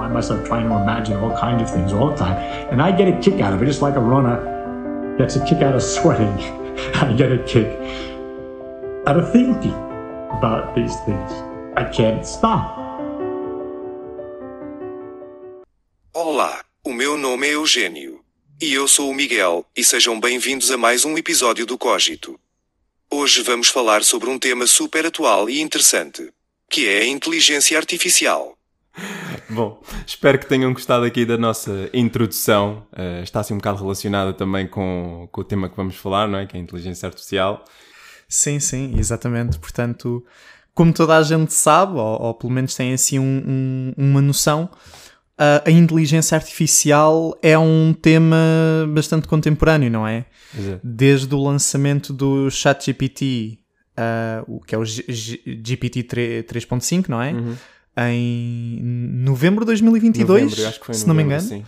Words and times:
find 0.00 0.14
myself 0.14 0.42
trying 0.46 0.66
to 0.66 0.76
imagine 0.76 1.14
all 1.18 1.36
kinds 1.36 1.60
of 1.60 1.70
things 1.70 1.92
all 1.92 2.08
the 2.08 2.16
time. 2.16 2.38
And 2.70 2.80
I 2.80 2.90
get 2.90 3.06
a 3.06 3.20
kick 3.20 3.42
out 3.42 3.52
of 3.52 3.62
it, 3.62 3.66
just 3.66 3.82
like 3.82 3.96
a 3.96 4.00
runner 4.00 4.38
gets 5.18 5.36
a 5.36 5.44
kick 5.44 5.60
out 5.60 5.74
of 5.74 5.82
sweating. 5.82 6.32
I 7.04 7.12
get 7.12 7.30
a 7.30 7.40
kick 7.44 7.68
out 9.06 9.18
of 9.20 9.30
thinking 9.30 9.76
about 10.38 10.74
these 10.74 10.96
things. 11.04 11.30
I 11.76 11.84
can't 11.84 12.24
stop. 12.24 12.78
Olá, 16.14 16.64
o 16.82 16.94
meu 16.94 17.18
nome 17.18 17.46
é 17.46 17.54
Eugênio. 17.54 18.20
E 18.58 18.72
eu 18.72 18.88
sou 18.88 19.10
o 19.10 19.14
Miguel, 19.14 19.66
e 19.76 19.84
sejam 19.84 20.18
bem-vindos 20.18 20.70
a 20.70 20.78
mais 20.78 21.04
um 21.04 21.16
episódio 21.18 21.66
do 21.66 21.76
Cogito. 21.76 22.40
Hoje 23.10 23.42
vamos 23.42 23.68
falar 23.68 24.02
sobre 24.02 24.30
um 24.30 24.38
tema 24.38 24.66
super 24.66 25.04
atual 25.04 25.50
e 25.50 25.60
interessante, 25.60 26.32
que 26.70 26.88
é 26.88 27.00
a 27.00 27.06
inteligência 27.06 27.76
artificial. 27.76 28.56
Bom, 29.50 29.82
espero 30.06 30.38
que 30.38 30.46
tenham 30.46 30.72
gostado 30.72 31.04
aqui 31.04 31.26
da 31.26 31.36
nossa 31.36 31.90
introdução. 31.92 32.86
Uh, 32.92 33.22
está 33.22 33.40
assim 33.40 33.54
um 33.54 33.58
bocado 33.58 33.80
relacionada 33.80 34.32
também 34.32 34.66
com, 34.66 35.28
com 35.30 35.40
o 35.40 35.44
tema 35.44 35.68
que 35.68 35.76
vamos 35.76 35.96
falar, 35.96 36.28
não 36.28 36.38
é? 36.38 36.46
Que 36.46 36.56
é 36.56 36.60
a 36.60 36.62
inteligência 36.62 37.06
artificial. 37.06 37.64
Sim, 38.28 38.60
sim, 38.60 38.94
exatamente. 38.96 39.58
Portanto, 39.58 40.24
como 40.72 40.92
toda 40.92 41.16
a 41.16 41.22
gente 41.22 41.52
sabe, 41.52 41.94
ou, 41.98 42.22
ou 42.22 42.34
pelo 42.34 42.52
menos 42.52 42.74
tem 42.74 42.92
assim 42.92 43.18
um, 43.18 43.42
um, 43.46 43.92
uma 43.96 44.22
noção, 44.22 44.70
uh, 45.34 45.66
a 45.66 45.70
inteligência 45.70 46.36
artificial 46.36 47.36
é 47.42 47.58
um 47.58 47.92
tema 47.92 48.36
bastante 48.88 49.26
contemporâneo, 49.26 49.90
não 49.90 50.06
é? 50.06 50.26
Exato. 50.56 50.80
Desde 50.84 51.34
o 51.34 51.42
lançamento 51.42 52.12
do 52.12 52.48
ChatGPT, 52.50 53.58
uh, 53.98 54.60
que 54.64 54.76
é 54.76 54.78
o 54.78 54.84
GPT 54.84 56.04
3.5, 56.04 57.08
não 57.08 57.20
é? 57.20 57.34
Em 58.08 58.80
novembro 58.82 59.60
de 59.64 59.66
2022, 59.66 60.42
Novembro, 60.42 60.94
se 60.94 61.06
não 61.06 61.14
me 61.14 61.22
novembro, 61.24 61.44
engano 61.46 61.66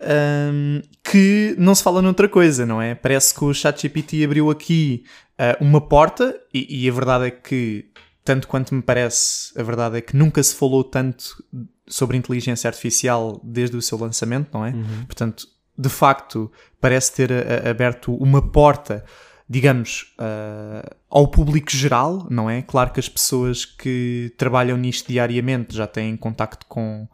um, 0.00 0.82
que 1.02 1.54
não 1.58 1.74
se 1.74 1.82
fala 1.82 2.00
noutra 2.00 2.28
coisa, 2.28 2.64
não 2.64 2.80
é? 2.80 2.94
Parece 2.94 3.34
que 3.34 3.44
o 3.44 3.52
ChatGPT 3.52 4.24
abriu 4.24 4.50
aqui 4.50 5.04
uh, 5.40 5.64
uma 5.64 5.80
porta 5.80 6.38
e, 6.54 6.84
e 6.84 6.88
a 6.88 6.92
verdade 6.92 7.26
é 7.26 7.30
que, 7.30 7.86
tanto 8.24 8.46
quanto 8.46 8.74
me 8.74 8.82
parece, 8.82 9.58
a 9.58 9.62
verdade 9.62 9.98
é 9.98 10.00
que 10.00 10.16
nunca 10.16 10.42
se 10.42 10.54
falou 10.54 10.84
tanto 10.84 11.42
sobre 11.88 12.16
inteligência 12.16 12.68
artificial 12.68 13.40
desde 13.42 13.76
o 13.76 13.82
seu 13.82 13.98
lançamento, 13.98 14.48
não 14.52 14.64
é? 14.64 14.72
Portanto, 15.06 15.46
de 15.76 15.88
facto, 15.88 16.50
parece 16.80 17.12
ter 17.12 17.32
a- 17.32 17.66
a- 17.66 17.70
aberto 17.70 18.14
uma 18.14 18.40
porta, 18.40 19.04
digamos, 19.52 20.14
uh, 20.18 20.96
ao 21.10 21.28
público 21.28 21.70
geral, 21.70 22.26
não 22.30 22.48
é? 22.48 22.62
Claro 22.62 22.90
que 22.90 22.98
as 23.00 23.08
pessoas 23.08 23.66
que 23.66 24.32
trabalham 24.38 24.78
nisto 24.78 25.08
diariamente 25.08 25.76
já 25.76 25.86
têm 25.86 26.16
contacto 26.16 26.64
com, 26.66 27.06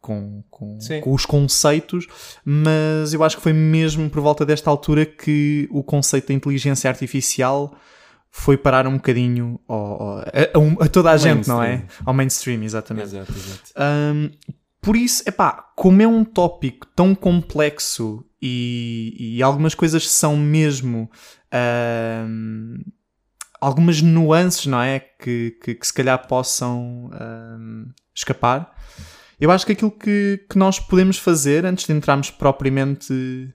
com, 0.00 0.44
com, 0.48 0.78
com 1.00 1.12
os 1.12 1.26
conceitos, 1.26 2.06
mas 2.44 3.12
eu 3.12 3.24
acho 3.24 3.36
que 3.38 3.42
foi 3.42 3.52
mesmo 3.52 4.08
por 4.08 4.20
volta 4.22 4.46
desta 4.46 4.70
altura 4.70 5.04
que 5.04 5.68
o 5.72 5.82
conceito 5.82 6.28
da 6.28 6.34
inteligência 6.34 6.88
artificial 6.88 7.74
foi 8.30 8.56
parar 8.56 8.86
um 8.86 8.94
bocadinho 8.94 9.58
ao- 9.66 10.02
ao- 10.02 10.18
a, 10.18 10.22
a 10.22 10.84
a 10.84 10.88
toda 10.88 11.10
a 11.10 11.16
gente, 11.16 11.48
não 11.48 11.60
é? 11.60 11.84
Ao 12.06 12.14
mainstream, 12.14 12.62
exatamente. 12.62 13.08
Exato, 13.16 13.32
exato. 13.32 13.62
Um, 13.76 14.30
por 14.80 14.96
isso, 14.96 15.24
epá, 15.26 15.64
como 15.76 16.00
é 16.00 16.06
um 16.06 16.24
tópico 16.24 16.86
tão 16.94 17.14
complexo 17.16 18.24
e, 18.40 19.16
e 19.36 19.42
algumas 19.42 19.74
coisas 19.74 20.08
são 20.08 20.36
mesmo 20.36 21.10
um, 21.52 22.78
algumas 23.60 24.00
nuances, 24.02 24.66
não 24.66 24.80
é? 24.80 25.00
Que, 25.00 25.56
que, 25.62 25.74
que 25.74 25.86
se 25.86 25.92
calhar 25.92 26.26
possam 26.26 27.10
um, 27.12 27.86
escapar. 28.14 28.74
Eu 29.40 29.50
acho 29.50 29.64
que 29.64 29.72
aquilo 29.72 29.90
que, 29.90 30.44
que 30.48 30.58
nós 30.58 30.78
podemos 30.78 31.16
fazer 31.18 31.64
antes 31.64 31.86
de 31.86 31.92
entrarmos 31.92 32.30
propriamente 32.30 33.52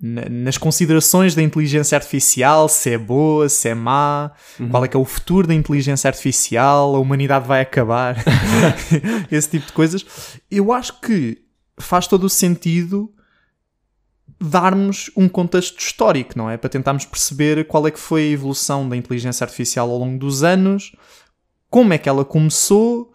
na- 0.00 0.28
nas 0.28 0.56
considerações 0.58 1.34
da 1.34 1.42
inteligência 1.42 1.96
artificial, 1.96 2.68
se 2.68 2.90
é 2.90 2.98
boa, 2.98 3.48
se 3.48 3.68
é 3.68 3.74
má, 3.74 4.30
qual 4.70 4.84
é 4.84 4.88
que 4.88 4.96
é 4.96 5.00
o 5.00 5.04
futuro 5.04 5.48
da 5.48 5.54
inteligência 5.54 6.06
artificial, 6.08 6.94
a 6.94 6.98
humanidade 7.00 7.46
vai 7.46 7.60
acabar, 7.62 8.16
esse 9.30 9.50
tipo 9.50 9.66
de 9.66 9.72
coisas. 9.72 10.06
Eu 10.50 10.72
acho 10.72 11.00
que 11.00 11.38
faz 11.78 12.06
todo 12.06 12.24
o 12.24 12.30
sentido 12.30 13.12
darmos 14.40 15.10
um 15.16 15.28
contexto 15.28 15.78
histórico, 15.78 16.36
não 16.36 16.50
é? 16.50 16.56
Para 16.56 16.68
tentarmos 16.68 17.04
perceber 17.04 17.66
qual 17.66 17.86
é 17.86 17.90
que 17.90 17.98
foi 17.98 18.22
a 18.22 18.30
evolução 18.30 18.88
da 18.88 18.96
inteligência 18.96 19.44
artificial 19.44 19.90
ao 19.90 19.98
longo 19.98 20.18
dos 20.18 20.42
anos, 20.42 20.92
como 21.70 21.92
é 21.92 21.98
que 21.98 22.08
ela 22.08 22.24
começou, 22.24 23.12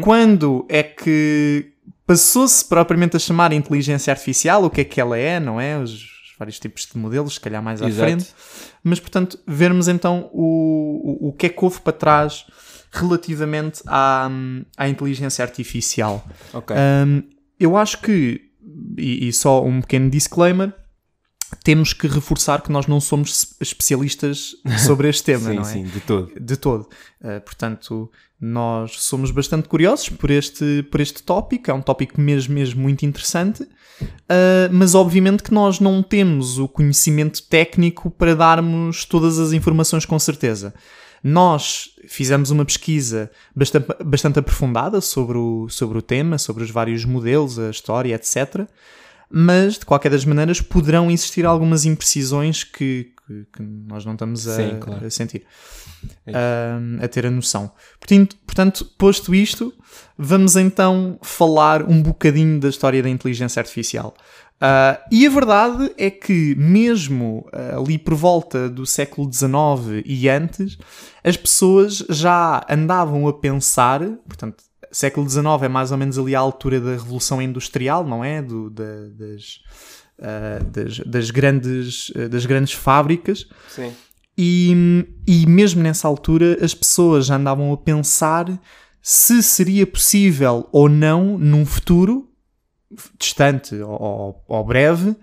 quando 0.00 0.64
é 0.68 0.82
que 0.82 1.72
passou-se 2.06 2.64
propriamente 2.64 3.16
a 3.16 3.18
chamar 3.18 3.52
inteligência 3.52 4.10
artificial, 4.10 4.64
o 4.64 4.70
que 4.70 4.80
é 4.80 4.84
que 4.84 5.00
ela 5.00 5.18
é, 5.18 5.38
não 5.38 5.60
é? 5.60 5.78
Os 5.78 6.14
vários 6.38 6.58
tipos 6.58 6.86
de 6.86 6.98
modelos, 6.98 7.34
se 7.34 7.40
calhar 7.40 7.62
mais 7.62 7.80
à 7.80 7.86
Exato. 7.86 8.10
frente. 8.10 8.34
Mas, 8.82 9.00
portanto, 9.00 9.38
vermos 9.46 9.88
então 9.88 10.28
o, 10.32 11.26
o, 11.26 11.28
o 11.28 11.32
que 11.32 11.46
é 11.46 11.48
que 11.48 11.64
houve 11.64 11.80
para 11.80 11.92
trás 11.92 12.46
relativamente 12.90 13.82
à, 13.86 14.28
à 14.76 14.88
inteligência 14.88 15.44
artificial. 15.44 16.26
Ok. 16.52 16.76
Um, 16.76 17.22
eu 17.58 17.76
acho 17.76 18.00
que, 18.00 18.43
e, 18.98 19.28
e 19.28 19.32
só 19.32 19.64
um 19.64 19.80
pequeno 19.80 20.10
disclaimer, 20.10 20.72
temos 21.62 21.92
que 21.92 22.06
reforçar 22.06 22.62
que 22.62 22.72
nós 22.72 22.86
não 22.86 23.00
somos 23.00 23.30
es- 23.30 23.56
especialistas 23.60 24.56
sobre 24.84 25.08
este 25.08 25.24
tema, 25.24 25.50
sim, 25.50 25.54
não 25.56 25.62
é? 25.62 25.64
sim, 25.64 25.84
de 25.84 26.00
todo. 26.00 26.32
de 26.40 26.56
todo. 26.56 26.88
Uh, 27.20 27.40
portanto, 27.44 28.10
nós 28.40 29.02
somos 29.02 29.30
bastante 29.30 29.68
curiosos 29.68 30.08
por 30.08 30.30
este, 30.30 30.82
por 30.90 31.00
este 31.00 31.22
tópico, 31.22 31.70
é 31.70 31.74
um 31.74 31.80
tópico 31.80 32.20
mesmo, 32.20 32.54
mesmo 32.54 32.82
muito 32.82 33.06
interessante, 33.06 33.62
uh, 33.62 34.68
mas 34.72 34.94
obviamente 34.94 35.42
que 35.42 35.54
nós 35.54 35.80
não 35.80 36.02
temos 36.02 36.58
o 36.58 36.68
conhecimento 36.68 37.42
técnico 37.44 38.10
para 38.10 38.34
darmos 38.34 39.04
todas 39.04 39.38
as 39.38 39.52
informações 39.52 40.04
com 40.04 40.18
certeza. 40.18 40.74
Nós 41.26 41.88
fizemos 42.06 42.50
uma 42.50 42.66
pesquisa 42.66 43.30
bastante, 43.56 43.86
bastante 44.04 44.38
aprofundada 44.38 45.00
sobre 45.00 45.38
o, 45.38 45.66
sobre 45.70 45.96
o 45.96 46.02
tema, 46.02 46.36
sobre 46.36 46.62
os 46.62 46.70
vários 46.70 47.06
modelos, 47.06 47.58
a 47.58 47.70
história, 47.70 48.14
etc. 48.14 48.68
Mas, 49.30 49.78
de 49.78 49.86
qualquer 49.86 50.10
das 50.10 50.26
maneiras, 50.26 50.60
poderão 50.60 51.10
existir 51.10 51.46
algumas 51.46 51.86
imprecisões 51.86 52.62
que, 52.62 53.10
que, 53.26 53.46
que 53.54 53.62
nós 53.62 54.04
não 54.04 54.12
estamos 54.12 54.46
a, 54.46 54.56
Sim, 54.56 54.78
claro. 54.78 55.06
a 55.06 55.10
sentir 55.10 55.46
É 56.26 56.32
um, 56.78 57.02
a 57.02 57.08
ter 57.08 57.24
a 57.26 57.30
noção. 57.30 57.72
Portanto, 57.98 58.36
portanto, 58.46 58.84
posto 58.98 59.34
isto, 59.34 59.72
vamos 60.18 60.56
então 60.56 61.18
falar 61.22 61.82
um 61.82 62.02
bocadinho 62.02 62.60
da 62.60 62.68
história 62.68 63.02
da 63.02 63.08
inteligência 63.08 63.60
artificial. 63.60 64.14
Uh, 64.56 64.96
e 65.10 65.26
a 65.26 65.30
verdade 65.30 65.92
é 65.98 66.08
que, 66.10 66.54
mesmo 66.56 67.46
uh, 67.52 67.80
ali 67.80 67.98
por 67.98 68.14
volta 68.14 68.68
do 68.68 68.86
século 68.86 69.30
XIX 69.30 70.02
e 70.06 70.28
antes, 70.28 70.78
as 71.22 71.36
pessoas 71.36 72.04
já 72.08 72.64
andavam 72.70 73.26
a 73.28 73.32
pensar, 73.32 74.00
portanto, 74.26 74.62
século 74.90 75.28
XIX 75.28 75.44
é 75.62 75.68
mais 75.68 75.90
ou 75.90 75.98
menos 75.98 76.18
ali 76.18 76.34
a 76.34 76.40
altura 76.40 76.80
da 76.80 76.92
Revolução 76.92 77.42
Industrial, 77.42 78.06
não 78.06 78.24
é? 78.24 78.40
Do, 78.40 78.70
da- 78.70 79.08
das, 79.10 79.60
uh, 80.18 80.64
das, 80.70 80.98
das 81.00 81.30
grandes, 81.30 82.10
das 82.30 82.46
grandes 82.46 82.72
fábricas. 82.72 83.46
Sim. 83.68 83.92
E, 84.38 85.04
e 85.26 85.46
mesmo 85.46 85.82
nessa 85.82 86.08
altura 86.08 86.58
as 86.64 86.74
pessoas 86.74 87.26
já 87.26 87.36
andavam 87.36 87.72
a 87.72 87.76
pensar 87.76 88.46
se 89.02 89.42
seria 89.42 89.86
possível 89.86 90.68
ou 90.72 90.88
não, 90.88 91.36
num 91.38 91.66
futuro 91.66 92.30
distante 93.18 93.74
ou, 93.76 94.42
ou- 94.46 94.64
breve, 94.64 95.16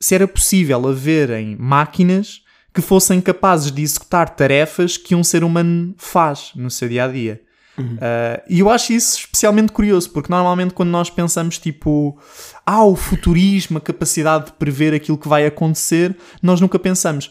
se 0.00 0.14
era 0.14 0.26
possível 0.26 0.88
haverem 0.88 1.56
máquinas 1.58 2.42
que 2.74 2.80
fossem 2.80 3.20
capazes 3.20 3.70
de 3.70 3.82
executar 3.82 4.30
tarefas 4.30 4.96
que 4.96 5.14
um 5.14 5.22
ser 5.22 5.44
humano 5.44 5.94
faz 5.98 6.52
no 6.54 6.70
seu 6.70 6.88
dia 6.88 7.04
a 7.04 7.08
dia. 7.08 7.40
Uh, 7.78 8.42
e 8.48 8.60
eu 8.60 8.68
acho 8.70 8.92
isso 8.92 9.18
especialmente 9.18 9.72
curioso, 9.72 10.10
porque 10.10 10.30
normalmente 10.30 10.74
quando 10.74 10.90
nós 10.90 11.08
pensamos 11.08 11.58
tipo, 11.58 12.18
ah, 12.66 12.84
o 12.84 12.94
futurismo, 12.94 13.78
a 13.78 13.80
capacidade 13.80 14.46
de 14.46 14.52
prever 14.52 14.92
aquilo 14.94 15.16
que 15.18 15.28
vai 15.28 15.46
acontecer, 15.46 16.16
nós 16.42 16.60
nunca 16.60 16.78
pensamos, 16.78 17.30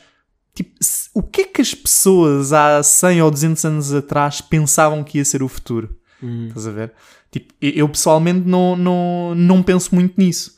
tipo, 0.55 0.71
o 1.13 1.21
que 1.21 1.41
é 1.41 1.45
que 1.45 1.61
as 1.61 1.73
pessoas 1.73 2.53
há 2.53 2.81
100 2.81 3.21
ou 3.21 3.31
200 3.31 3.65
anos 3.65 3.93
atrás 3.93 4.41
pensavam 4.41 5.03
que 5.03 5.19
ia 5.19 5.25
ser 5.25 5.43
o 5.43 5.47
futuro? 5.47 5.95
Estás 6.47 6.67
a 6.67 6.71
ver? 6.71 6.91
Tipo, 7.31 7.53
eu 7.61 7.87
pessoalmente 7.87 8.47
não, 8.47 8.75
não, 8.75 9.33
não 9.35 9.63
penso 9.63 9.95
muito 9.95 10.13
nisso. 10.17 10.55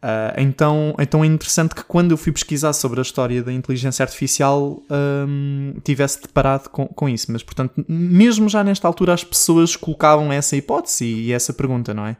Ah, 0.00 0.34
então, 0.38 0.94
então 0.98 1.22
é 1.22 1.26
interessante 1.26 1.74
que 1.74 1.82
quando 1.84 2.12
eu 2.12 2.16
fui 2.16 2.32
pesquisar 2.32 2.72
sobre 2.72 3.00
a 3.00 3.02
história 3.02 3.42
da 3.42 3.52
inteligência 3.52 4.02
artificial 4.02 4.82
hum, 5.28 5.74
tivesse 5.84 6.22
deparado 6.22 6.68
com, 6.70 6.86
com 6.86 7.08
isso. 7.08 7.30
Mas, 7.30 7.42
portanto, 7.42 7.84
mesmo 7.88 8.48
já 8.48 8.64
nesta 8.64 8.86
altura 8.86 9.14
as 9.14 9.24
pessoas 9.24 9.76
colocavam 9.76 10.32
essa 10.32 10.56
hipótese 10.56 11.04
e 11.04 11.32
essa 11.32 11.52
pergunta, 11.52 11.92
não 11.92 12.06
é? 12.06 12.16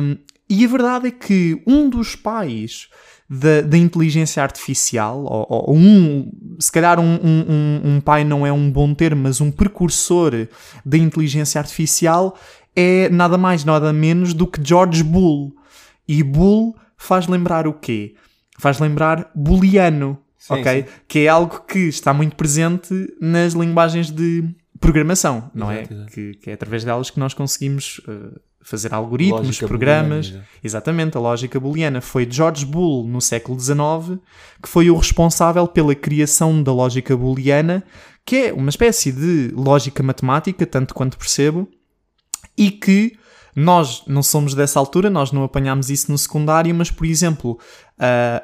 Hum, 0.00 0.16
e 0.48 0.64
a 0.64 0.68
verdade 0.68 1.08
é 1.08 1.10
que 1.10 1.62
um 1.66 1.88
dos 1.88 2.14
pais 2.14 2.88
da, 3.28 3.62
da 3.62 3.78
inteligência 3.78 4.42
artificial, 4.42 5.24
ou, 5.24 5.46
ou 5.48 5.76
um, 5.76 6.30
se 6.58 6.70
calhar 6.70 7.00
um, 7.00 7.14
um, 7.22 7.80
um 7.84 8.00
pai 8.00 8.24
não 8.24 8.46
é 8.46 8.52
um 8.52 8.70
bom 8.70 8.92
termo, 8.94 9.22
mas 9.22 9.40
um 9.40 9.50
precursor 9.50 10.46
da 10.84 10.98
inteligência 10.98 11.58
artificial 11.58 12.36
é 12.76 13.08
nada 13.08 13.38
mais, 13.38 13.64
nada 13.64 13.92
menos 13.92 14.34
do 14.34 14.46
que 14.46 14.60
George 14.62 15.02
Bull. 15.02 15.54
E 16.06 16.22
Bull 16.22 16.76
faz 16.96 17.26
lembrar 17.26 17.66
o 17.66 17.72
quê? 17.72 18.14
Faz 18.58 18.78
lembrar 18.78 19.30
booleano, 19.34 20.18
Sim, 20.36 20.54
ok? 20.54 20.82
sim. 20.82 20.88
Que 21.08 21.18
é 21.20 21.28
algo 21.28 21.60
que 21.66 21.78
está 21.78 22.12
muito 22.12 22.36
presente 22.36 22.94
nas 23.20 23.54
linguagens 23.54 24.10
de 24.10 24.44
programação, 24.78 25.50
não 25.54 25.72
Exato, 25.72 25.92
é? 25.92 25.96
exato. 25.96 26.12
Que, 26.12 26.34
que 26.34 26.50
é 26.50 26.52
através 26.52 26.84
delas 26.84 27.10
que 27.10 27.18
nós 27.18 27.32
conseguimos 27.32 28.00
uh, 28.06 28.38
fazer 28.64 28.92
algoritmos, 28.94 29.46
Lógica 29.46 29.68
programas. 29.68 30.26
booleana, 30.28 30.48
Exatamente, 30.64 31.16
a 31.16 31.20
lógica 31.20 31.60
booleana. 31.60 32.00
Foi 32.00 32.26
George 32.28 32.64
Boole, 32.64 33.06
no 33.08 33.20
século 33.20 33.60
XIX, 33.60 34.18
que 34.62 34.68
foi 34.68 34.90
o 34.90 34.96
responsável 34.96 35.68
pela 35.68 35.94
criação 35.94 36.62
da 36.62 36.72
lógica 36.72 37.16
booleana, 37.16 37.84
que 38.24 38.36
é 38.36 38.52
uma 38.52 38.70
espécie 38.70 39.12
de 39.12 39.52
lógica 39.54 40.02
matemática, 40.02 40.66
tanto 40.66 40.94
quanto 40.94 41.18
percebo, 41.18 41.68
e 42.56 42.70
que 42.70 43.12
nós 43.54 44.02
não 44.06 44.22
somos 44.22 44.54
dessa 44.54 44.78
altura, 44.80 45.10
nós 45.10 45.30
não 45.30 45.44
apanhámos 45.44 45.90
isso 45.90 46.10
no 46.10 46.18
secundário, 46.18 46.74
mas, 46.74 46.90
por 46.90 47.06
exemplo, 47.06 47.58
ah, 47.98 48.42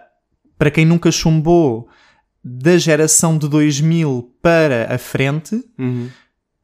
para 0.58 0.70
quem 0.70 0.84
nunca 0.84 1.10
chumbou 1.10 1.88
da 2.44 2.76
geração 2.76 3.36
de 3.38 3.48
2000 3.48 4.34
para 4.42 4.94
a 4.94 4.98
frente, 4.98 5.64
Uhum. 5.78 6.08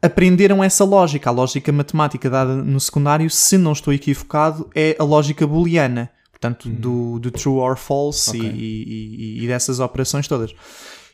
Aprenderam 0.07 0.63
essa 0.65 0.85
lógica. 0.85 1.29
A 1.31 1.33
lógica 1.33 1.71
matemática 1.73 2.31
dada 2.31 2.55
no 2.57 2.81
secundário, 2.81 3.29
se 3.31 3.59
não 3.59 3.73
estou 3.73 3.93
equivocado, 3.93 4.71
é 4.75 4.97
a 4.99 5.05
lógica 5.05 5.47
booleana. 5.47 6.11
Portanto, 6.31 6.69
do, 6.69 7.19
do 7.19 7.31
true 7.31 7.55
or 7.59 7.77
false 7.77 8.31
Ok. 8.31 8.43
e, 8.55 9.39
e- 9.41 9.45
e- 9.45 9.47
dessas 9.47 9.81
operações 9.81 10.29
todas. 10.29 10.53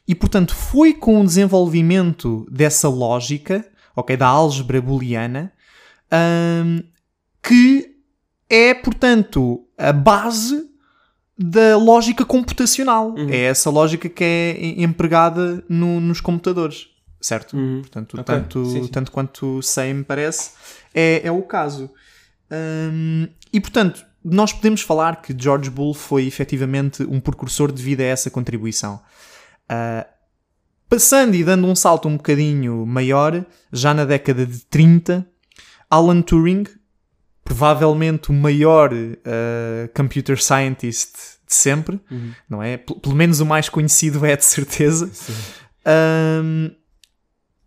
E, 0.07 0.15
portanto, 0.17 0.55
foi 0.55 0.93
com 0.93 1.21
o 1.21 1.25
desenvolvimento 1.25 2.45
dessa 2.51 2.89
lógica, 2.89 3.65
ok, 3.95 4.17
da 4.17 4.27
álgebra 4.27 4.81
booleana, 4.83 5.53
hum, 6.13 6.83
que 7.43 7.87
é, 8.51 8.75
portanto, 8.75 9.65
a 9.79 9.93
base 9.93 10.69
da 11.39 11.77
lógica 11.77 12.25
computacional. 12.25 13.15
É 13.31 13.45
essa 13.45 13.71
lógica 13.71 14.09
que 14.09 14.23
é 14.25 14.57
em- 14.59 14.83
empregada 14.83 15.65
no- 15.69 16.01
nos 16.01 16.21
computadores, 16.21 16.89
certo? 17.23 17.57
Uhum. 17.57 17.81
Portanto, 17.81 18.15
Ok, 18.15 18.25
tanto, 18.25 18.65
sim, 18.67 18.83
sim. 18.83 18.89
tanto 18.91 19.11
quanto 19.13 19.63
sei, 19.63 19.95
me 19.95 20.05
parece, 20.05 20.51
é, 20.93 21.23
é 21.27 21.31
o 21.33 21.41
caso. 21.43 21.91
Hum, 22.51 23.29
e, 23.53 23.61
portanto, 23.61 24.05
nós 24.25 24.53
podemos 24.53 24.83
falar 24.83 25.23
que 25.23 25.35
George 25.39 25.71
Bull 25.71 25.95
foi 25.95 26.27
efetivamente 26.27 27.03
um 27.05 27.19
precursor 27.21 27.73
devido 27.73 28.01
a 28.01 28.05
essa 28.05 28.31
contribuição. 28.31 29.01
Ah, 29.69 30.07
passando 30.89 31.35
e 31.35 31.43
dando 31.43 31.67
um 31.67 31.75
salto 31.75 32.07
um 32.09 32.17
bocadinho 32.19 32.85
maior, 32.85 33.45
já 33.73 33.95
na 33.95 34.05
década 34.05 34.45
de 34.45 34.59
30, 34.67 35.27
Alan 35.89 36.21
Turing, 36.21 36.65
provavelmente 37.45 38.31
o 38.31 38.35
maior 38.35 38.91
ah, 38.93 39.89
computer 39.95 40.41
scientist 40.41 41.15
de 41.47 41.55
sempre, 41.55 42.01
não 42.49 42.63
é? 42.63 42.77
P- 42.77 42.95
pelo 42.95 43.15
menos 43.15 43.41
o 43.41 43.47
mais 43.47 43.69
conhecido 43.69 44.25
é 44.25 44.37
de 44.37 44.45
certeza. 44.45 45.11
Ahm, 45.85 46.71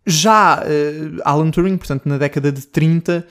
já 0.06 0.62
eh, 0.64 1.20
Alan 1.24 1.50
Turing, 1.50 1.76
portanto, 1.76 2.06
na 2.06 2.16
década 2.18 2.52
de 2.52 2.66
30, 2.66 3.26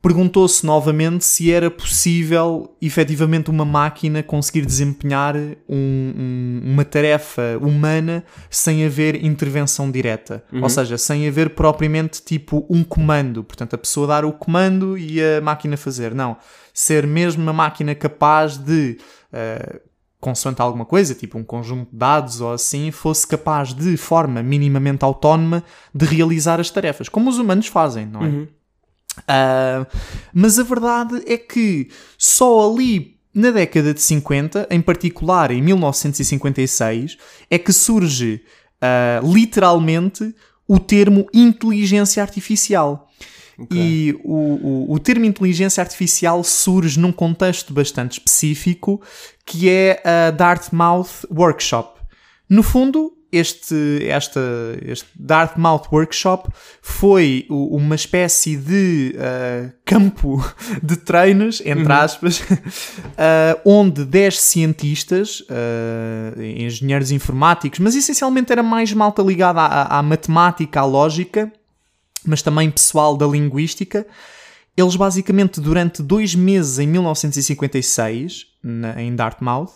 perguntou-se 0.00 0.64
novamente 0.64 1.24
se 1.24 1.52
era 1.52 1.70
possível 1.70 2.76
efetivamente 2.80 3.50
uma 3.50 3.64
máquina 3.64 4.22
conseguir 4.22 4.64
desempenhar 4.64 5.34
um- 5.36 5.52
um- 5.68 6.60
uma 6.64 6.84
tarefa 6.84 7.58
humana 7.60 8.22
sem 8.48 8.86
haver 8.86 9.24
intervenção 9.24 9.90
direta. 9.90 10.44
Ou 10.62 10.68
seja, 10.68 10.96
sem 10.96 11.26
haver 11.26 11.50
propriamente 11.50 12.22
tipo 12.22 12.64
um 12.70 12.84
comando. 12.84 13.42
Portanto, 13.42 13.74
a 13.74 13.78
pessoa 13.78 14.06
dar 14.06 14.24
o 14.24 14.32
comando 14.32 14.96
e 14.96 15.20
a 15.20 15.40
máquina 15.40 15.76
fazer. 15.76 16.14
Não. 16.14 16.36
Ser 16.72 17.04
mesmo 17.06 17.42
uma 17.42 17.52
máquina 17.52 17.92
capaz 17.94 18.56
de. 18.56 18.98
eh, 19.32 19.80
consoante 20.20 20.60
alguma 20.60 20.84
coisa, 20.84 21.14
tipo 21.14 21.38
um 21.38 21.44
conjunto 21.44 21.90
de 21.90 21.96
dados 21.96 22.40
ou 22.40 22.52
assim, 22.52 22.90
fosse 22.90 23.26
capaz 23.26 23.72
de 23.72 23.96
forma 23.96 24.42
minimamente 24.42 25.04
autónoma 25.04 25.62
de 25.94 26.04
realizar 26.04 26.60
as 26.60 26.70
tarefas, 26.70 27.08
como 27.08 27.30
os 27.30 27.38
humanos 27.38 27.66
fazem, 27.68 28.06
não 28.06 28.24
é? 28.24 28.48
Ah, 29.26 29.86
mas 30.32 30.58
a 30.58 30.62
verdade 30.62 31.22
é 31.26 31.36
que 31.36 31.88
só 32.16 32.70
ali 32.70 33.16
na 33.34 33.50
década 33.50 33.94
de 33.94 34.00
50, 34.00 34.66
em 34.70 34.80
particular 34.80 35.50
em 35.50 35.62
1956, 35.62 37.16
é 37.50 37.58
que 37.58 37.72
surge 37.72 38.42
ah, 38.80 39.20
literalmente 39.22 40.34
o 40.66 40.78
termo 40.78 41.26
inteligência 41.32 42.22
artificial. 42.22 43.07
E 43.72 44.16
o, 44.22 44.34
o, 44.34 44.92
o 44.94 44.98
termo 44.98 45.24
inteligência 45.24 45.80
artificial 45.80 46.44
surge 46.44 46.98
num 46.98 47.10
contexto 47.10 47.72
bastante 47.72 48.12
específico 48.12 49.02
que 49.44 49.68
é 49.68 50.00
a 50.04 50.30
Dartmouth 50.30 51.26
Workshop. 51.30 51.98
No 52.48 52.62
fundo, 52.62 53.12
este, 53.30 54.06
esta, 54.08 54.40
este 54.82 55.06
Dartmouth 55.14 55.88
Workshop 55.92 56.48
foi 56.80 57.46
uma 57.50 57.94
espécie 57.94 58.56
de 58.56 59.14
ah, 59.18 59.70
campo 59.84 60.42
de 60.82 60.96
treinos, 60.96 61.60
entre 61.64 61.92
aspas, 61.92 62.42
ah, 63.18 63.58
onde 63.66 64.04
10 64.04 64.38
cientistas, 64.38 65.44
ah, 65.50 66.42
engenheiros 66.42 67.10
informáticos, 67.10 67.80
mas 67.80 67.94
essencialmente 67.94 68.52
era 68.52 68.62
mais 68.62 68.92
malta 68.92 69.20
ligada 69.22 69.60
à, 69.60 69.98
à 69.98 70.02
matemática, 70.02 70.80
à 70.80 70.84
lógica, 70.84 71.52
mas 72.28 72.42
também 72.42 72.70
pessoal 72.70 73.16
da 73.16 73.26
linguística. 73.26 74.06
Eles 74.76 74.94
basicamente 74.94 75.60
durante 75.60 76.02
dois 76.02 76.34
meses 76.34 76.78
em 76.78 76.86
1956, 76.86 78.46
na- 78.62 79.00
em 79.02 79.14
Dartmouth, 79.14 79.70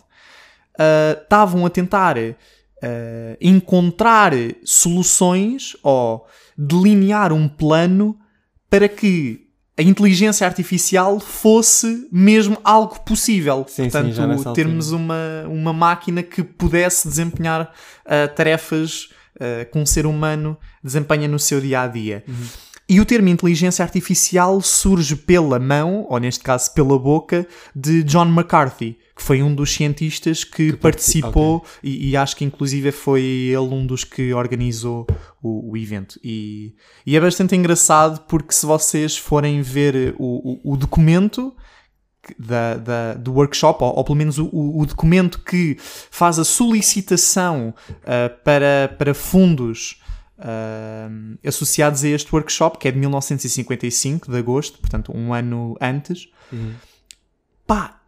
ah, 0.78 1.18
estavam 1.22 1.66
a 1.66 1.70
tentar 1.70 2.16
ah, 2.18 3.36
encontrar 3.40 4.32
soluções 4.64 5.76
ou 5.82 6.26
delinear 6.56 7.32
um 7.32 7.48
plano 7.48 8.16
para 8.68 8.88
que 8.88 9.40
a 9.78 9.82
inteligência 9.82 10.46
artificial 10.46 11.18
fosse 11.18 12.06
mesmo 12.12 12.58
algo 12.62 13.00
possível. 13.00 13.64
Sim, 13.68 13.84
sim, 13.84 13.90
Portanto, 13.90 14.26
nessa 14.26 14.52
termos 14.52 14.92
uma, 14.92 15.44
uma 15.48 15.72
máquina 15.72 16.22
que 16.22 16.42
pudesse 16.42 17.08
desempenhar 17.08 17.72
ah, 18.04 18.28
tarefas 18.28 19.08
ah, 19.40 19.64
que 19.64 19.78
um 19.78 19.86
ser 19.86 20.06
humano 20.06 20.56
desempenha 20.82 21.28
no 21.28 21.38
seu 21.38 21.60
dia 21.60 21.82
a 21.82 21.86
dia. 21.86 22.24
E 22.88 23.00
o 23.00 23.06
termo 23.06 23.28
inteligência 23.28 23.82
artificial 23.82 24.60
surge 24.60 25.16
pela 25.16 25.58
mão, 25.58 26.04
ou 26.10 26.18
neste 26.18 26.42
caso 26.44 26.74
pela 26.74 26.98
boca, 26.98 27.46
de 27.74 28.02
John 28.02 28.26
McCarthy, 28.26 28.98
que 29.16 29.22
foi 29.22 29.42
um 29.42 29.54
dos 29.54 29.72
cientistas 29.72 30.42
que, 30.44 30.72
partici- 30.74 31.22
participou 31.22 31.64
e, 31.82 32.10
e 32.10 32.16
acho 32.16 32.36
que 32.36 32.44
inclusive 32.44 32.90
foi 32.92 33.22
ele 33.22 33.58
um 33.58 33.86
dos 33.86 34.04
que 34.04 34.34
organizou 34.34 35.06
o, 35.42 35.70
o 35.70 35.76
evento. 35.76 36.18
E, 36.22 36.74
e 37.06 37.16
é 37.16 37.20
bastante 37.20 37.54
engraçado 37.56 38.24
porque 38.28 38.52
se 38.52 38.66
vocês 38.66 39.16
forem 39.16 39.62
ver 39.62 40.14
o, 40.18 40.60
o, 40.68 40.72
o 40.74 40.76
documento 40.76 41.50
que- 41.50 41.61
da, 42.38 42.74
da- 42.76 43.14
do 43.14 43.32
workshop, 43.32 43.82
ou, 43.84 43.96
ou 43.96 44.04
pelo 44.04 44.16
menos 44.16 44.38
o, 44.38 44.46
o- 44.52 44.86
documento 44.86 45.38
que 45.40 45.76
faz 46.10 46.38
a 46.38 46.44
solicitação 46.44 47.74
ah, 48.06 48.30
para, 48.44 48.94
para 48.98 49.14
fundos 49.14 50.00
ah, 50.38 51.08
associados 51.46 52.04
a 52.04 52.08
este 52.08 52.34
workshop, 52.34 52.78
que 52.78 52.88
é 52.88 52.90
de 52.90 52.98
1955, 52.98 54.30
de 54.30 54.38
agosto, 54.38 54.78
portanto 54.78 55.12
um 55.14 55.32
ano 55.34 55.76
antes. 55.80 56.28
Pá, 57.66 58.00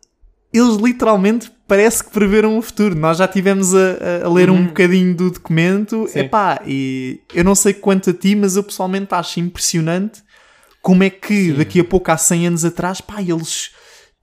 eles 0.52 0.76
literalmente 0.76 1.50
parece 1.66 2.04
que 2.04 2.10
preveram 2.10 2.58
o 2.58 2.62
futuro. 2.62 2.94
Nós 2.94 3.18
já 3.18 3.26
tivemos 3.26 3.74
a, 3.74 4.24
a- 4.24 4.28
ler 4.32 4.50
um 4.50 4.66
bocadinho 4.66 5.14
do 5.14 5.30
documento. 5.30 6.06
Sim. 6.08 6.20
Epá, 6.20 6.60
e 6.66 7.20
eu 7.34 7.42
não 7.44 7.54
sei 7.54 7.72
quanto 7.74 8.10
a 8.10 8.12
ti, 8.14 8.34
mas 8.36 8.56
eu 8.56 8.62
pessoalmente 8.62 9.14
acho 9.14 9.40
impressionante 9.40 10.22
como 10.82 11.02
é 11.02 11.08
que 11.08 11.50
daqui 11.52 11.80
a 11.80 11.84
pouco, 11.84 12.10
há 12.10 12.16
100 12.18 12.46
anos 12.48 12.64
atrás, 12.64 13.00
pá, 13.00 13.22
eles, 13.22 13.70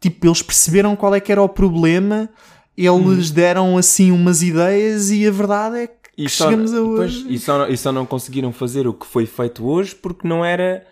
tipo, 0.02 0.28
eles 0.28 0.42
perceberam 0.42 0.96
qual 0.98 1.16
é 1.16 1.20
que 1.22 1.32
era 1.32 1.42
o 1.42 1.48
problema, 1.48 2.30
eles 2.76 3.32
deram 3.32 3.78
assim 3.78 4.12
umas 4.12 4.42
ideias 4.42 5.10
e 5.12 5.26
a 5.26 5.32
verdade 5.32 5.78
é 5.78 5.88
que 5.88 5.94
E 6.18 6.28
só, 6.28 6.46
chegamos 6.50 6.74
a 6.74 6.78
pois, 6.82 7.16
hoje. 7.16 7.26
e, 7.30 7.40
só, 7.40 7.68
e 7.70 7.78
só 7.78 7.92
não 7.92 8.06
conseguiram 8.06 8.52
fazer 8.52 8.88
o 8.88 8.94
que 8.94 9.06
foi 9.06 9.26
feito 9.26 9.66
hoje 9.66 9.96
porque 9.96 10.28
não 10.28 10.44
era 10.44 10.86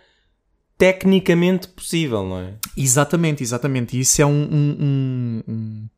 tecnicamente 0.78 1.68
possível, 1.68 2.24
não 2.24 2.38
é? 2.38 2.54
Exatamente, 2.76 3.42
exatamente. 3.42 3.96
E 3.96 4.00
isso 4.00 4.22
é 4.22 4.26
um, 4.26 4.48
um, 4.50 5.42
um, 5.48 5.88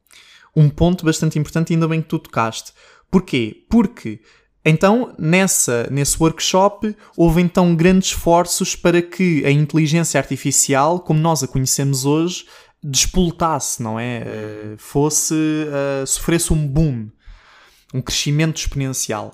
um- 0.57 0.69
ponto 0.71 1.05
bastante 1.05 1.39
importante, 1.39 1.73
ainda 1.73 1.87
bem 1.87 2.03
que 2.03 2.09
tu 2.09 2.19
tocaste. 2.19 2.73
Porquê? 3.11 3.65
Porque 3.71 4.21
então 4.65 5.15
nessa, 5.19 5.87
nesse 5.91 6.17
workshop 6.21 6.97
houve 7.17 7.41
então 7.43 7.75
grandes 7.77 8.09
esforços 8.09 8.75
para 8.75 9.01
que 9.03 9.45
a 9.45 9.51
inteligência 9.51 10.19
artificial, 10.19 10.99
como 11.01 11.21
nós 11.21 11.43
a 11.43 11.49
conhecemos 11.49 12.05
hoje, 12.05 12.45
despoltasse, 12.83 13.83
não 13.83 13.99
é? 13.99 14.23
Uh, 14.23 14.79
fosse, 14.79 15.35
uh, 15.35 16.07
sofresse 16.07 16.53
um 16.53 16.67
boom, 16.67 17.09
um 17.95 18.03
crescimento 18.03 18.57
exponencial. 18.57 19.33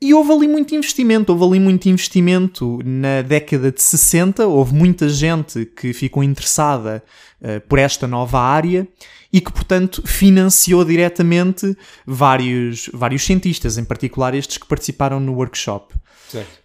E 0.00 0.14
houve 0.14 0.32
ali 0.32 0.46
muito 0.46 0.74
investimento, 0.74 1.32
houve 1.32 1.44
ali 1.44 1.60
muito 1.60 1.88
investimento 1.88 2.78
na 2.84 3.20
década 3.22 3.72
de 3.72 3.82
60, 3.82 4.46
houve 4.46 4.72
muita 4.72 5.08
gente 5.08 5.66
que 5.66 5.92
ficou 5.92 6.22
interessada 6.22 7.02
uh, 7.40 7.60
por 7.68 7.78
esta 7.78 8.06
nova 8.06 8.38
área 8.38 8.86
e 9.32 9.40
que, 9.40 9.52
portanto, 9.52 10.02
financiou 10.06 10.84
diretamente 10.84 11.76
vários, 12.06 12.88
vários 12.94 13.24
cientistas, 13.24 13.76
em 13.76 13.84
particular 13.84 14.34
estes 14.34 14.58
que 14.58 14.68
participaram 14.68 15.18
no 15.18 15.34
workshop. 15.34 15.94
Certo. 16.28 16.58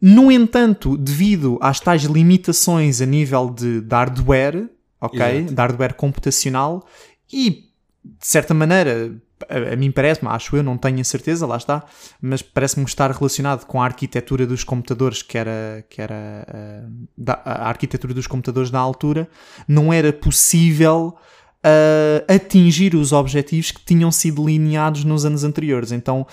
No 0.00 0.30
entanto, 0.30 0.96
devido 0.96 1.58
às 1.60 1.80
tais 1.80 2.04
limitações 2.04 3.00
a 3.00 3.06
nível 3.06 3.50
de, 3.50 3.80
de 3.80 3.94
hardware, 3.94 4.70
ok? 5.00 5.20
Exato. 5.20 5.54
De 5.54 5.60
hardware 5.60 5.94
computacional 5.94 6.86
e, 7.32 7.70
de 8.04 8.26
certa 8.26 8.54
maneira, 8.54 9.12
a, 9.48 9.74
a 9.74 9.76
mim 9.76 9.90
parece-me, 9.90 10.28
acho 10.30 10.56
eu, 10.56 10.62
não 10.62 10.76
tenho 10.76 11.00
a 11.00 11.04
certeza, 11.04 11.46
lá 11.46 11.56
está, 11.56 11.84
mas 12.20 12.42
parece-me 12.42 12.84
estar 12.84 13.10
relacionado 13.10 13.66
com 13.66 13.80
a 13.80 13.84
arquitetura 13.84 14.46
dos 14.46 14.64
computadores, 14.64 15.22
que 15.22 15.36
era, 15.36 15.84
que 15.88 16.00
era 16.00 16.46
uh, 16.48 17.08
da, 17.16 17.40
a 17.44 17.68
arquitetura 17.68 18.14
dos 18.14 18.26
computadores 18.26 18.70
na 18.70 18.80
altura, 18.80 19.28
não 19.66 19.92
era 19.92 20.12
possível 20.12 21.16
uh, 21.64 22.32
atingir 22.32 22.94
os 22.94 23.12
objetivos 23.12 23.70
que 23.70 23.84
tinham 23.84 24.10
sido 24.10 24.44
delineados 24.44 25.04
nos 25.04 25.24
anos 25.24 25.44
anteriores. 25.44 25.92
Então, 25.92 26.26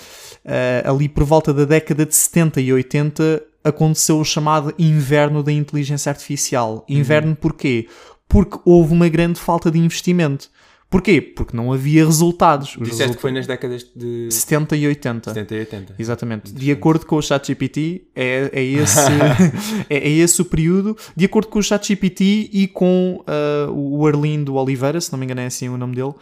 uh, 0.45 0.89
ali 0.89 1.09
por 1.09 1.23
volta 1.23 1.53
da 1.53 1.65
década 1.65 2.05
de 2.05 2.15
70 2.15 2.61
e 2.61 2.73
80, 2.73 3.43
aconteceu 3.63 4.19
o 4.19 4.25
chamado 4.25 4.73
inverno 4.77 5.41
da 5.41 5.51
inteligência 5.51 6.09
artificial. 6.11 6.85
Inverno 6.87 7.35
porquê? 7.35 7.87
Porque 8.27 8.59
houve 8.65 8.93
uma 8.93 9.07
grande 9.07 9.39
falta 9.39 9.69
de 9.71 9.79
investimento. 9.79 10.49
Porquê? 10.89 11.19
Porque 11.21 11.57
não 11.57 11.73
havia 11.73 12.05
resultados. 12.05 12.69
Os 12.69 12.83
Disseste 12.83 13.01
result- 13.01 13.15
que 13.15 13.21
foi 13.21 13.31
nas 13.31 13.47
décadas 13.47 13.83
de 13.95 14.29
70 14.31 14.77
e 14.77 14.87
80. 14.87 15.33
70 15.33 15.55
e 15.55 15.59
80. 15.59 15.95
Exatamente. 15.97 16.53
De 16.53 16.71
acordo 16.71 17.05
com 17.05 17.17
o 17.17 17.21
ChatGPT, 17.21 18.07
é, 18.15 18.49
é, 18.53 18.63
esse, 18.63 18.99
é, 19.89 19.97
é 19.97 20.09
esse 20.09 20.41
o 20.41 20.45
período. 20.45 20.95
De 21.15 21.25
acordo 21.25 21.49
com 21.49 21.59
o 21.59 21.63
ChatGPT 21.63 22.49
e 22.53 22.67
com 22.67 23.23
uh, 23.27 23.71
o 23.71 24.05
Arlindo 24.05 24.55
Oliveira, 24.55 25.01
se 25.01 25.11
não 25.11 25.19
me 25.19 25.25
engano 25.25 25.41
é 25.41 25.47
assim 25.47 25.67
o 25.69 25.77
nome 25.77 25.95
dele, 25.95 26.13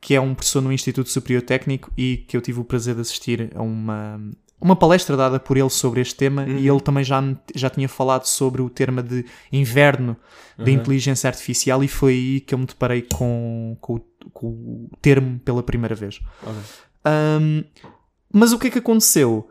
que 0.00 0.14
é 0.14 0.20
um 0.20 0.34
professor 0.34 0.60
no 0.60 0.72
Instituto 0.72 1.08
Superior 1.08 1.42
Técnico 1.42 1.90
e 1.96 2.18
que 2.28 2.36
eu 2.36 2.40
tive 2.40 2.58
o 2.60 2.64
prazer 2.64 2.96
de 2.96 3.02
assistir 3.02 3.52
a 3.54 3.62
uma, 3.62 4.20
uma 4.62 4.76
palestra 4.76 5.16
dada 5.16 5.40
por 5.40 5.56
ele 5.56 5.68
sobre 5.70 6.00
este 6.00 6.14
tema 6.14 6.44
e 6.48 6.68
ele 6.68 6.80
também 6.80 7.02
já, 7.04 7.22
já 7.54 7.68
tinha 7.68 7.88
falado 7.88 8.24
sobre 8.26 8.62
o 8.62 8.70
termo 8.70 9.02
de 9.02 9.24
inverno 9.52 10.16
da 10.56 10.70
inteligência 10.70 11.28
artificial 11.28 11.82
e 11.82 11.88
foi 11.88 12.12
aí 12.12 12.40
que 12.40 12.54
eu 12.54 12.58
me 12.58 12.66
deparei 12.66 13.02
com, 13.02 13.76
com, 13.80 13.94
o- 13.96 14.30
com 14.32 14.46
o 14.46 14.90
termo 15.00 15.38
pela 15.40 15.62
primeira 15.62 15.94
vez. 15.94 16.20
Um, 17.04 17.64
mas 18.32 18.52
o 18.52 18.58
que 18.58 18.68
é 18.68 18.70
que 18.70 18.78
aconteceu? 18.78 19.48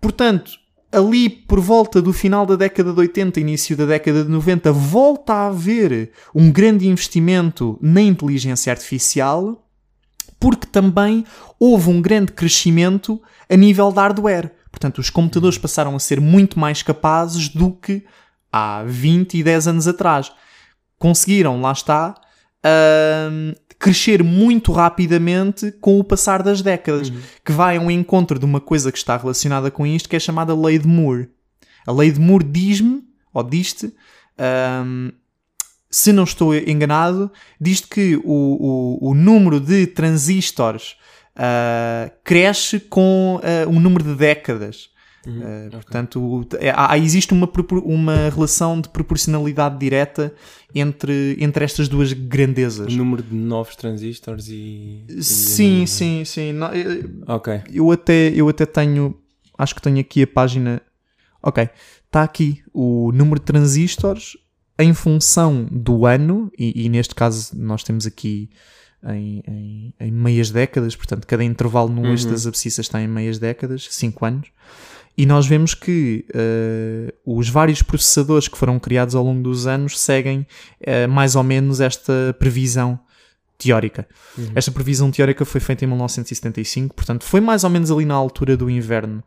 Portanto, 0.00 0.52
ali 0.90 1.28
por 1.28 1.60
volta 1.60 2.00
do 2.00 2.12
final 2.12 2.46
da 2.46 2.56
década 2.56 2.92
de 2.92 2.98
80, 3.00 3.40
início 3.40 3.76
da 3.76 3.84
década 3.86 4.22
de 4.24 4.30
90, 4.30 4.72
volta 4.72 5.32
a 5.34 5.46
haver 5.48 6.12
um 6.34 6.50
grande 6.50 6.86
investimento 6.88 7.78
na 7.82 8.00
inteligência 8.00 8.72
artificial, 8.72 9.63
porque 10.44 10.66
também 10.66 11.24
houve 11.58 11.88
um 11.88 12.02
grande 12.02 12.30
crescimento 12.30 13.18
a 13.48 13.56
nível 13.56 13.90
de 13.90 13.98
hardware. 13.98 14.52
Portanto, 14.70 14.98
os 14.98 15.08
computadores 15.08 15.56
passaram 15.56 15.96
a 15.96 15.98
ser 15.98 16.20
muito 16.20 16.58
mais 16.58 16.82
capazes 16.82 17.48
do 17.48 17.70
que 17.70 18.04
há 18.52 18.82
20 18.86 19.38
e 19.38 19.42
10 19.42 19.68
anos 19.68 19.88
atrás. 19.88 20.30
Conseguiram, 20.98 21.62
lá 21.62 21.72
está, 21.72 22.14
ahm, 22.62 23.54
crescer 23.78 24.22
muito 24.22 24.70
rapidamente 24.70 25.72
com 25.80 25.98
o 25.98 26.04
passar 26.04 26.42
das 26.42 26.60
décadas, 26.60 27.10
que 27.42 27.50
vai 27.50 27.78
ao 27.78 27.90
encontro 27.90 28.38
de 28.38 28.44
uma 28.44 28.60
coisa 28.60 28.92
que 28.92 28.98
está 28.98 29.16
relacionada 29.16 29.70
com 29.70 29.86
isto, 29.86 30.10
que 30.10 30.16
é 30.16 30.20
chamada 30.20 30.54
Lei 30.54 30.78
de 30.78 30.86
Moore. 30.86 31.30
A 31.86 31.92
Lei 31.92 32.12
de 32.12 32.20
Moore 32.20 32.44
diz-me, 32.44 33.02
ou 33.32 33.42
diz-te, 33.42 33.94
ahm, 34.36 35.08
se 35.94 36.12
não 36.12 36.24
estou 36.24 36.54
enganado, 36.54 37.30
diz 37.60 37.80
que 37.80 38.16
o, 38.24 38.98
o, 39.00 39.10
o 39.10 39.14
número 39.14 39.60
de 39.60 39.86
transistores 39.86 40.96
ah, 41.36 42.10
cresce 42.24 42.80
com 42.80 43.40
ah, 43.42 43.68
o 43.68 43.78
número 43.78 44.02
de 44.04 44.14
décadas. 44.16 44.92
Uh, 45.26 45.70
Portanto, 45.70 46.20
o- 46.20 46.46
é- 46.60 46.70
há- 46.76 46.98
existe 46.98 47.32
uma, 47.32 47.50
uma 47.82 48.28
relação 48.28 48.78
de 48.78 48.90
proporcionalidade 48.90 49.78
direta 49.78 50.34
entre, 50.74 51.34
entre 51.40 51.64
estas 51.64 51.88
duas 51.88 52.12
O 52.12 52.16
grandezas. 52.16 52.94
número 52.94 53.22
de 53.22 53.34
novos 53.34 53.74
transistores 53.74 54.48
e. 54.48 55.02
e 55.08 55.14
o 55.18 55.22
Sim, 55.22 55.86
sim, 55.86 56.24
sim. 56.26 56.52
Não, 56.52 56.70
eu- 56.74 57.08
Ok. 57.26 57.58
eu 57.72 57.90
até, 57.90 58.32
eu 58.34 58.48
até 58.50 58.66
tenho. 58.66 59.16
Acho 59.56 59.74
que 59.74 59.80
tenho 59.80 59.98
aqui 59.98 60.22
a 60.22 60.26
página. 60.26 60.82
Ok. 61.42 61.70
Está 62.04 62.22
aqui 62.22 62.62
o 62.74 63.10
número 63.14 63.40
de 63.40 63.46
transistores 63.46 64.36
em 64.78 64.92
função 64.92 65.66
do 65.70 66.06
ano, 66.06 66.50
e, 66.58 66.84
e 66.84 66.88
neste 66.88 67.14
caso 67.14 67.52
nós 67.54 67.82
temos 67.82 68.06
aqui 68.06 68.50
em, 69.06 69.42
em, 69.46 69.94
em 70.00 70.10
meias 70.10 70.50
décadas, 70.50 70.96
portanto, 70.96 71.26
cada 71.26 71.44
intervalo 71.44 71.88
no 71.88 72.06
eixo 72.06 72.28
das 72.28 72.46
abscissas 72.46 72.86
está 72.86 73.00
em 73.00 73.08
meias 73.08 73.38
décadas, 73.38 73.86
5 73.90 74.24
anos. 74.24 74.48
E 75.16 75.26
nós 75.26 75.46
vemos 75.46 75.74
que 75.74 76.24
eh, 76.34 77.14
os 77.24 77.48
vários 77.48 77.82
processadores 77.82 78.48
que 78.48 78.58
foram 78.58 78.80
criados 78.80 79.14
ao 79.14 79.22
longo 79.22 79.42
dos 79.42 79.64
anos 79.64 80.00
seguem 80.00 80.44
eh, 80.80 81.06
mais 81.06 81.36
ou 81.36 81.44
menos 81.44 81.80
esta 81.80 82.34
previsão 82.36 82.98
teórica. 83.56 84.08
Esta 84.56 84.72
previsão 84.72 85.12
teórica 85.12 85.44
foi 85.44 85.60
feita 85.60 85.84
em 85.84 85.88
1975, 85.88 86.94
portanto 86.94 87.24
foi 87.24 87.40
mais 87.40 87.62
ou 87.62 87.70
menos 87.70 87.92
ali 87.92 88.04
na 88.04 88.14
altura 88.14 88.56
do 88.56 88.68
inverno. 88.68 89.22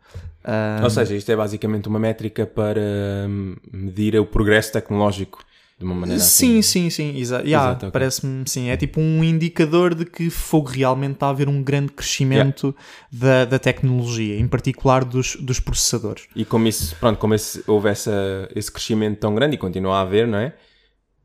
Ah, 0.50 0.80
Ou 0.82 0.90
seja, 0.90 1.14
isto 1.14 1.30
é 1.30 1.36
basicamente 1.36 1.90
uma 1.90 2.00
métrica 2.00 2.46
para 2.46 2.80
hum, 3.28 3.58
medir 3.70 4.18
o 4.18 4.26
progresso 4.26 4.72
tecnológico 4.72 5.44
de 5.78 5.84
uma 5.84 5.94
maneira 5.94 6.24
sim, 6.24 6.60
assim. 6.60 6.62
sim, 6.62 6.90
sim, 6.90 7.20
exa 7.20 7.42
yeah, 7.42 7.68
Exato, 7.68 7.86
ok. 7.88 7.92
parece-me 7.92 8.48
sim. 8.48 8.70
É 8.70 8.78
tipo 8.78 9.02
um 9.02 9.22
indicador 9.26 9.94
de 9.94 10.06
que 10.06 10.30
fogo 10.30 10.70
realmente 10.70 11.16
está 11.16 11.28
a 11.28 11.30
haver 11.32 11.50
um 11.50 11.62
grande 11.62 11.92
crescimento 11.92 12.74
da, 13.12 13.44
da 13.44 13.60
tecnologia, 13.60 14.40
em 14.40 14.48
particular 14.48 15.04
dos, 15.04 15.36
dos 15.36 15.60
processadores. 15.60 16.28
E 16.34 16.46
como 16.46 16.66
isso, 16.66 16.96
pronto, 16.96 17.20
como 17.20 17.36
esse, 17.36 17.62
houve 17.68 17.90
essa, 17.90 18.50
esse 18.56 18.72
crescimento 18.72 19.20
tão 19.20 19.36
grande 19.36 19.56
e 19.56 19.58
continua 19.58 19.98
a 19.98 20.02
haver, 20.02 20.26
não 20.26 20.38
é? 20.38 20.54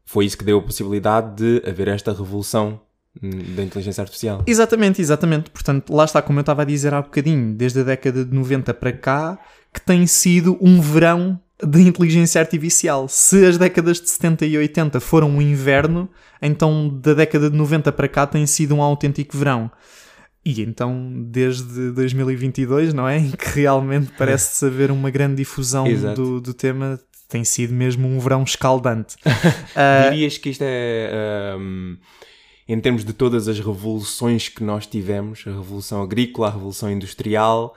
Foi 0.04 0.26
isso 0.26 0.36
que 0.36 0.44
deu 0.44 0.58
a 0.58 0.62
possibilidade 0.62 1.36
de 1.36 1.66
haver 1.66 1.86
esta 1.86 2.10
revolução 2.12 2.80
da 3.20 3.62
inteligência 3.62 4.00
artificial. 4.00 4.42
Exatamente, 4.46 5.00
exatamente. 5.00 5.50
Portanto, 5.50 5.92
lá 5.92 6.04
está, 6.04 6.22
como 6.22 6.38
eu 6.38 6.42
estava 6.42 6.62
a 6.62 6.64
dizer 6.64 6.94
há 6.94 7.02
bocadinho, 7.02 7.54
desde 7.54 7.80
a 7.80 7.82
década 7.82 8.24
de 8.24 8.34
90 8.34 8.72
para 8.74 8.92
cá, 8.92 9.38
que 9.72 9.80
tem 9.80 10.06
sido 10.06 10.58
um 10.60 10.80
verão 10.80 11.38
de 11.64 11.80
inteligência 11.80 12.40
artificial. 12.40 13.06
Se 13.08 13.44
as 13.46 13.56
décadas 13.56 14.00
de 14.00 14.08
70 14.08 14.46
e 14.46 14.58
80 14.58 14.98
foram 15.00 15.30
um 15.30 15.42
inverno, 15.42 16.08
então 16.40 16.88
da 16.88 17.14
década 17.14 17.48
de 17.48 17.56
90 17.56 17.92
para 17.92 18.08
cá 18.08 18.26
tem 18.26 18.46
sido 18.46 18.74
um 18.74 18.82
autêntico 18.82 19.36
verão. 19.36 19.70
E 20.44 20.60
então, 20.60 21.12
desde 21.28 21.92
2022, 21.92 22.92
não 22.92 23.08
é? 23.08 23.18
Em 23.18 23.30
que 23.30 23.60
realmente 23.60 24.10
parece 24.18 24.64
haver 24.66 24.90
uma 24.90 25.10
grande 25.10 25.36
difusão 25.36 25.86
do, 26.14 26.40
do 26.40 26.52
tema, 26.52 26.98
tem 27.28 27.44
sido 27.44 27.72
mesmo 27.72 28.08
um 28.08 28.18
verão 28.18 28.42
escaldante. 28.42 29.16
Ah, 29.74 30.10
Dirias 30.10 30.36
que 30.36 30.50
isto 30.50 30.62
é, 30.62 31.56
em 32.68 32.80
termos 32.80 33.04
de 33.04 33.12
todas 33.12 33.48
as 33.48 33.58
revoluções 33.58 34.48
que 34.48 34.62
nós 34.62 34.86
tivemos, 34.86 35.44
a 35.46 35.50
revolução 35.50 36.02
agrícola, 36.02 36.48
a 36.48 36.50
revolução 36.52 36.90
industrial, 36.90 37.76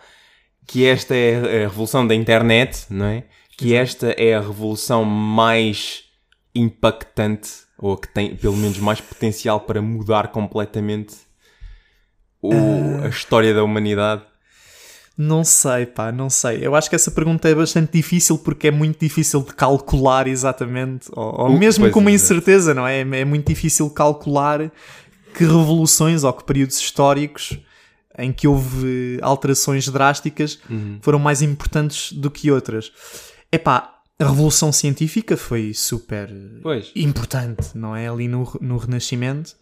que 0.67 0.85
esta 0.85 1.15
é 1.15 1.63
a 1.65 1.67
revolução 1.67 2.07
da 2.07 2.15
internet, 2.15 2.85
não 2.89 3.05
é? 3.05 3.23
Que 3.57 3.73
esta 3.73 4.07
é 4.11 4.33
a 4.35 4.39
revolução 4.41 5.03
mais 5.05 6.03
impactante, 6.53 7.49
ou 7.77 7.97
que 7.97 8.07
tem 8.07 8.35
pelo 8.35 8.55
menos 8.55 8.77
mais 8.79 9.01
potencial 9.01 9.59
para 9.59 9.81
mudar 9.81 10.29
completamente 10.29 11.15
o- 12.41 13.03
a 13.03 13.07
história 13.09 13.53
da 13.53 13.63
humanidade. 13.63 14.23
Não 15.17 15.43
sei, 15.45 15.85
pá, 15.85 16.11
não 16.11 16.29
sei. 16.29 16.59
Eu 16.61 16.75
acho 16.75 16.89
que 16.89 16.95
essa 16.95 17.09
pergunta 17.09 17.47
é 17.47 17.55
bastante 17.55 17.91
difícil 17.93 18.37
porque 18.37 18.67
é 18.67 18.71
muito 18.71 18.99
difícil 18.99 19.41
de 19.41 19.53
calcular 19.53 20.27
exatamente, 20.27 21.07
ou, 21.13 21.41
ou 21.41 21.49
O- 21.51 21.57
mesmo 21.59 21.89
com 21.89 21.99
uma 22.01 22.11
incerteza, 22.11 22.73
não 22.73 22.85
é? 22.85 22.99
É 22.99 23.25
muito 23.25 23.47
difícil 23.47 23.89
calcular 23.89 24.69
que 25.33 25.43
revoluções 25.45 26.23
ou 26.23 26.33
que 26.33 26.43
períodos 26.43 26.77
históricos 26.79 27.57
em 28.17 28.31
que 28.33 28.47
houve 28.47 29.19
alterações 29.21 29.87
drásticas 29.89 30.59
Uhum. 30.69 30.99
foram 31.01 31.19
mais 31.19 31.41
importantes 31.41 32.11
do 32.13 32.29
que 32.31 32.51
outras. 32.51 32.91
Epá, 33.51 33.93
a 34.19 34.23
revolução 34.25 34.71
científica 34.71 35.35
foi 35.37 35.73
super 35.73 36.29
Pois. 36.61 36.91
importante, 36.95 37.69
não 37.75 37.95
é? 37.95 38.07
Ali 38.09 38.27
no, 38.27 38.49
no 38.61 38.77
Renascimento. 38.77 39.55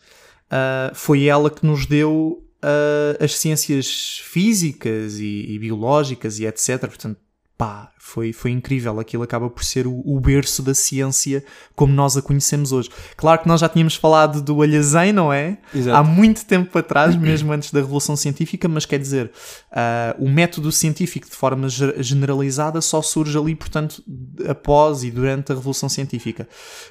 Ah, 0.52 0.92
foi 0.94 1.26
ela 1.26 1.50
que 1.50 1.66
nos 1.66 1.86
deu 1.88 2.43
ah, 2.64 3.24
as 3.24 3.36
ciências 3.36 4.22
físicas 4.24 5.20
e, 5.20 5.46
e 5.50 5.60
biológicas 5.60 6.40
e 6.40 6.46
etc. 6.46 6.80
Portanto, 6.80 7.20
pá, 7.58 7.93
Foi, 8.06 8.34
foi 8.34 8.52
incrível. 8.52 9.00
Aquilo 9.00 9.24
acaba 9.24 9.50
por 9.50 9.64
ser 9.64 9.88
o, 9.88 10.02
o 10.06 10.20
berço 10.20 10.62
da 10.62 10.74
ciência 10.76 11.44
como 11.74 11.94
nós 11.94 12.18
a 12.18 12.22
conhecemos 12.22 12.72
hoje. 12.74 12.90
Claro 13.16 13.42
que 13.42 13.48
nós 13.48 13.62
já 13.62 13.70
tínhamos 13.70 13.96
falado 13.96 14.42
do 14.42 14.62
Alhazem, 14.62 15.14
não 15.14 15.32
é? 15.32 15.58
Exato. 15.74 15.98
Há 15.98 16.04
muito 16.04 16.46
tempo 16.46 16.78
atrás, 16.78 17.16
mesmo 17.16 17.52
antes 17.54 17.72
da 17.72 17.80
Revolução 17.80 18.16
Científica, 18.18 18.68
mas 18.68 18.86
quer 18.86 19.00
dizer, 19.00 19.32
ah, 19.72 20.16
o 20.20 20.30
método 20.30 20.70
científico 20.72 21.28
de 21.30 21.36
forma 21.36 21.70
ge- 21.70 21.96
generalizada 22.04 22.82
só 22.82 23.02
surge 23.02 23.38
ali, 23.38 23.56
portanto, 23.56 24.04
após 24.48 25.04
e 25.04 25.10
durante 25.10 25.52
a 25.52 25.56
Revolução 25.56 25.88
Científica. 25.88 26.48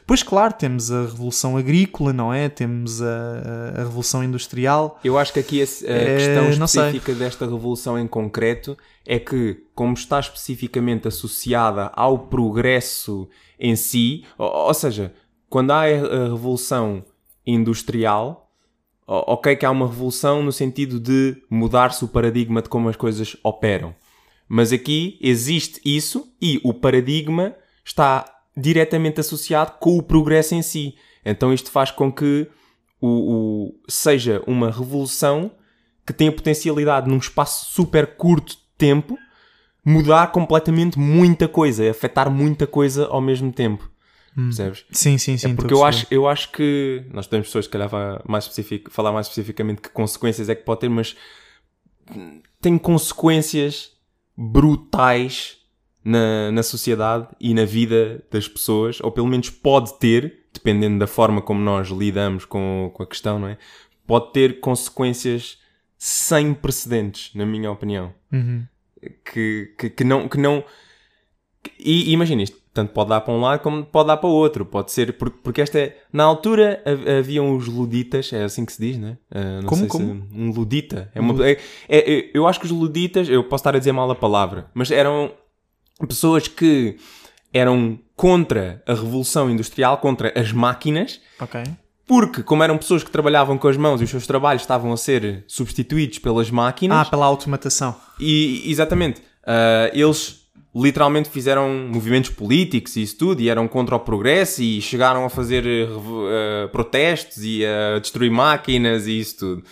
Pois, 0.07 0.23
claro, 0.23 0.55
temos 0.55 0.91
a 0.91 1.03
Revolução 1.03 1.57
Agrícola, 1.59 2.13
não 2.13 2.33
é? 2.33 2.49
Temos 2.49 3.03
a, 3.03 3.07
a- 3.77 3.83
Revolução 3.83 4.25
Industrial. 4.25 4.99
Eu 5.05 5.19
acho 5.19 5.33
que 5.33 5.41
aqui 5.41 5.61
a, 5.63 5.65
a 5.65 5.93
É, 5.93 6.17
questão 6.17 6.67
sei. 6.67 6.83
específica 6.83 7.15
desta 7.15 7.45
revolução 7.45 7.99
em 7.99 8.07
concreto 8.09 8.77
é 9.05 9.19
que, 9.19 9.59
como 9.75 9.95
está 9.95 10.21
especificamente 10.21 11.02
associada 11.09 11.91
ao 11.95 12.19
progresso 12.19 13.29
em 13.59 13.77
si, 13.77 14.25
ou, 14.39 14.49
ou 14.69 14.75
seja, 14.75 15.13
quando 15.49 15.71
há 15.71 15.83
a, 15.83 16.29
revolução 16.29 17.05
industrial, 17.47 18.51
ok 19.07 19.57
que 19.57 19.67
há 19.67 19.71
uma 19.71 19.87
revolução 19.87 20.43
no 20.43 20.53
sentido 20.53 20.99
de 21.01 21.37
mudar-se 21.51 22.05
o 22.05 22.09
paradigma 22.09 22.63
de 22.63 22.69
como 22.69 22.89
as 22.89 22.97
coisas 22.97 23.37
operam. 23.43 23.95
Mas 24.49 24.73
aqui 24.73 25.19
existe 25.21 25.81
isso 25.85 26.33
e 26.41 26.61
o 26.63 26.73
paradigma 26.75 27.55
está 27.85 28.25
diretamente 28.57 29.21
associado 29.21 29.73
com 29.81 29.97
o 29.97 30.03
progresso 30.03 30.55
em 30.55 30.63
si. 30.63 30.95
Então 31.25 31.53
isto 31.53 31.71
faz 31.71 31.91
com 31.91 32.13
que 32.13 32.47
o, 33.01 33.09
o- 33.09 33.75
seja 33.89 34.43
uma 34.47 34.71
revolução 34.71 35.51
que 36.07 36.13
tem 36.13 36.29
a 36.29 36.33
potencialidade 36.33 37.09
num 37.09 37.17
espaço 37.19 37.73
super 37.73 38.17
curto 38.17 38.53
de 38.53 38.59
tempo 38.77 39.17
mudar 39.85 40.31
completamente 40.33 40.99
muita 40.99 41.49
coisa, 41.49 41.91
afetar 41.91 42.31
muita 42.31 42.67
coisa 42.67 43.07
ao 43.07 43.21
mesmo 43.21 43.53
tempo. 43.53 43.91
Percebes? 44.35 44.87
Sim, 44.91 45.19
sim, 45.19 45.37
sim. 45.37 45.51
É 45.51 45.55
porque 45.55 45.75
eu 45.75 45.85
acho, 45.85 46.07
eu 46.11 46.27
acho 46.27 46.51
que 46.53 47.05
nós 47.13 47.27
temos 47.27 47.49
pessoas 47.49 47.67
que 47.67 47.73
calhar 47.73 47.91
mais 48.27 48.45
específico, 48.45 48.91
falar 48.91 49.13
mais 49.13 49.27
especificamente 49.27 49.83
que 49.83 49.91
consequências 49.91 50.49
é 50.49 50.55
que 50.55 50.65
pode 50.65 50.81
ter, 50.81 50.89
mas 50.89 51.15
tem 52.61 52.79
consequências 52.79 53.91
brutais 54.37 55.59
na, 56.03 56.51
na 56.51 56.63
sociedade 56.63 57.29
e 57.39 57.53
na 57.53 57.67
vida 57.67 58.25
das 58.31 58.49
pessoas, 58.49 59.01
ou 59.01 59.13
pelo 59.13 59.27
menos 59.27 59.51
pode 59.51 59.99
ter, 59.99 60.47
dependendo 60.53 60.99
da 60.99 61.07
forma 61.07 61.43
como 61.43 61.61
nós 61.61 61.89
lidamos 61.89 62.47
com, 62.47 62.91
com 62.95 63.03
a 63.03 63.07
questão, 63.07 63.39
não 63.39 63.49
é? 63.49 63.59
Pode 64.07 64.33
ter 64.33 64.61
consequências 64.61 65.59
sem 65.99 66.55
precedentes, 66.55 67.35
na 67.35 67.45
minha 67.45 67.71
opinião. 67.71 68.15
Uhum. 68.33 68.67
Que, 69.25 69.75
que, 69.79 69.91
que 69.91 70.05
não. 70.05 70.29
Que 70.29 70.39
não 70.39 70.65
e 71.79 72.11
e 72.11 72.13
imagina 72.13 72.43
isto, 72.43 72.57
tanto 72.75 72.93
pode 72.93 73.11
dar 73.11 73.21
para 73.21 73.33
um 73.33 73.41
lado 73.41 73.61
como 73.61 73.85
pode 73.85 74.09
dar 74.09 74.17
para 74.17 74.29
o 74.29 74.33
outro. 74.33 74.65
Pode 74.67 74.91
ser. 74.91 75.13
Porque, 75.17 75.39
porque 75.43 75.61
esta 75.61 75.79
é. 75.79 75.97
Na 76.13 76.25
altura 76.25 76.83
ha- 76.85 77.19
haviam 77.19 77.55
os 77.57 77.67
luditas, 77.69 78.33
é 78.33 78.43
assim 78.45 78.65
que 78.65 78.73
se 78.73 78.81
diz, 78.81 78.99
né? 78.99 79.17
Ah, 79.31 79.61
não 79.61 79.69
Como, 79.69 79.81
sei 79.81 79.89
como? 79.89 80.05
se. 80.29 80.29
Um 80.37 80.51
ludita. 80.51 81.11
É 81.15 81.21
uma, 81.21 81.47
é- 81.49 81.59
é- 81.89 82.31
eu 82.35 82.47
acho 82.49 82.59
que 82.59 82.67
os 82.67 82.73
luditas, 82.73 83.29
eu 83.29 83.45
posso 83.45 83.63
estar 83.63 83.75
a 83.77 83.79
dizer 83.79 83.93
mal 83.93 84.11
a 84.11 84.15
palavra, 84.15 84.71
mas 84.75 84.91
eram 84.91 85.33
pessoas 86.09 86.49
que 86.49 86.97
eram 87.53 87.99
contra 88.17 88.83
a 88.87 88.95
revolução 88.95 89.51
industrial, 89.51 89.99
contra 89.99 90.33
as 90.39 90.53
máquinas, 90.53 91.21
Ok. 91.41 91.63
Porque, 92.07 92.43
como 92.43 92.63
eram 92.63 92.77
pessoas 92.77 93.03
que 93.05 93.11
trabalhavam 93.11 93.57
com 93.57 93.69
as 93.69 93.77
mãos 93.77 94.01
e 94.01 94.05
os 94.05 94.11
seus 94.11 94.27
trabalhos 94.27 94.63
estavam 94.63 94.93
a 94.93 94.97
ser 94.97 95.45
substituídos 95.47 96.19
pelas 96.19 96.51
máquinas, 96.51 97.07
Ah, 97.07 97.11
pela 97.11 97.27
automatação. 97.27 97.95
e, 98.19 98.63
exatamente. 98.71 99.23
ah, 99.47 99.91
eles 99.95 100.41
literalmente 100.75 101.29
fizeram 101.29 101.69
movimentos 101.91 102.31
políticos 102.31 102.97
e 102.97 103.03
isso 103.03 103.19
tudo, 103.19 103.41
e 103.43 103.49
eram 103.51 103.69
contra 103.69 103.95
o 103.95 104.01
progresso, 104.01 104.63
e 104.63 104.81
chegaram 104.81 105.25
a 105.25 105.31
fazer 105.31 105.65
ah, 105.67 106.69
protestos 106.73 107.45
e 107.45 107.65
a 107.65 107.99
destruir 107.99 108.31
máquinas 108.31 109.07
e 109.07 109.19
isso 109.21 109.39
tudo. 109.39 109.65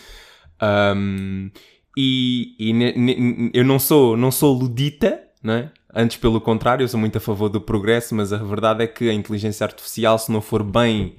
Ahm, 0.61 1.51
e 1.97 2.55
e 2.59 3.51
eu 3.55 3.65
não 3.65 3.79
sou, 3.79 4.17
não 4.17 4.31
sou 4.31 4.53
ludita, 4.57 5.21
não 5.43 5.55
é? 5.55 5.71
Antes, 5.93 6.17
pelo 6.19 6.41
contrário, 6.41 6.85
eu 6.85 6.89
sou 6.89 7.01
muito 7.01 7.19
a 7.19 7.21
favor 7.21 7.49
do 7.49 7.61
progresso, 7.61 8.15
mas 8.15 8.33
a 8.33 8.37
verdade 8.37 8.85
é 8.85 8.87
que 8.87 9.09
a 9.09 9.13
inteligência 9.13 9.65
artificial, 9.65 10.19
se 10.19 10.31
não 10.31 10.41
for 10.41 10.63
bem 10.63 11.17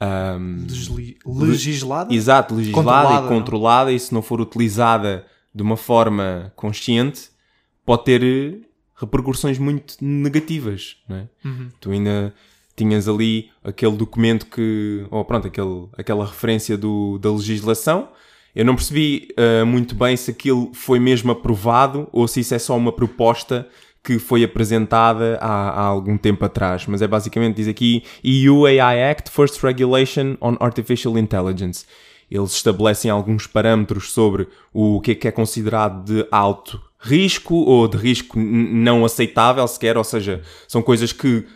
ahm, 0.00 0.64
Desli- 0.66 1.16
Legislada? 1.26 2.12
Exato, 2.14 2.54
legislada 2.54 2.82
Controlada, 2.84 3.18
e 3.18 3.20
não? 3.22 3.28
controlada, 3.28 3.92
e 3.92 3.98
se 4.00 4.12
não 4.14 4.22
for 4.22 4.40
utilizada 4.40 5.26
de 5.54 5.62
uma 5.62 5.76
forma 5.76 6.52
consciente, 6.56 7.28
pode 7.84 8.04
ter 8.04 8.22
eh, 8.22 8.58
repercussões 8.96 9.58
muito 9.58 9.96
negativas, 10.00 10.96
não 11.08 11.16
é? 11.16 11.28
Uhum. 11.44 11.68
Tu 11.80 11.90
ainda 11.90 12.34
tinhas 12.76 13.08
ali 13.08 13.50
aquele 13.62 13.96
documento 13.96 14.46
que, 14.46 15.04
ou 15.10 15.24
pronto, 15.24 15.46
aquele, 15.48 15.88
aquela 15.98 16.24
referência 16.24 16.78
do, 16.78 17.18
da 17.18 17.30
legislação. 17.30 18.08
Eu 18.54 18.64
não 18.64 18.74
percebi 18.74 19.28
eh, 19.36 19.64
muito 19.64 19.94
bem 19.94 20.16
se 20.16 20.30
aquilo 20.30 20.70
foi 20.72 20.98
mesmo 20.98 21.30
aprovado 21.30 22.08
ou 22.12 22.26
se 22.26 22.40
isso 22.40 22.54
é 22.54 22.58
só 22.58 22.76
uma 22.76 22.90
proposta 22.92 23.68
que 24.02 24.18
foi 24.18 24.42
apresentada 24.42 25.38
há, 25.40 25.70
há 25.70 25.82
algum 25.82 26.16
tempo 26.16 26.44
atrás. 26.44 26.86
Mas 26.86 27.02
é 27.02 27.08
basicamente, 27.08 27.56
diz 27.56 27.68
aqui, 27.68 28.02
EU 28.24 28.66
AI 28.66 29.10
Act, 29.10 29.30
First 29.30 29.62
Regulation 29.62 30.36
on 30.40 30.56
Artificial 30.60 31.18
Intelligence. 31.18 31.84
Eles 32.30 32.52
estabelecem 32.52 33.10
alguns 33.10 33.46
parâmetros 33.46 34.12
sobre 34.12 34.48
o 34.72 35.00
que 35.00 35.10
é 35.10 35.14
que 35.14 35.28
é 35.28 35.32
considerado 35.32 36.04
de 36.04 36.26
alto 36.30 36.80
risco 37.00 37.54
ou 37.54 37.88
de 37.88 37.96
risco 37.96 38.38
não 38.38 39.04
aceitável 39.04 39.66
sequer, 39.66 39.96
ou 39.96 40.04
seja, 40.04 40.42
são 40.68 40.82
coisas 40.82 41.12
que 41.12 41.46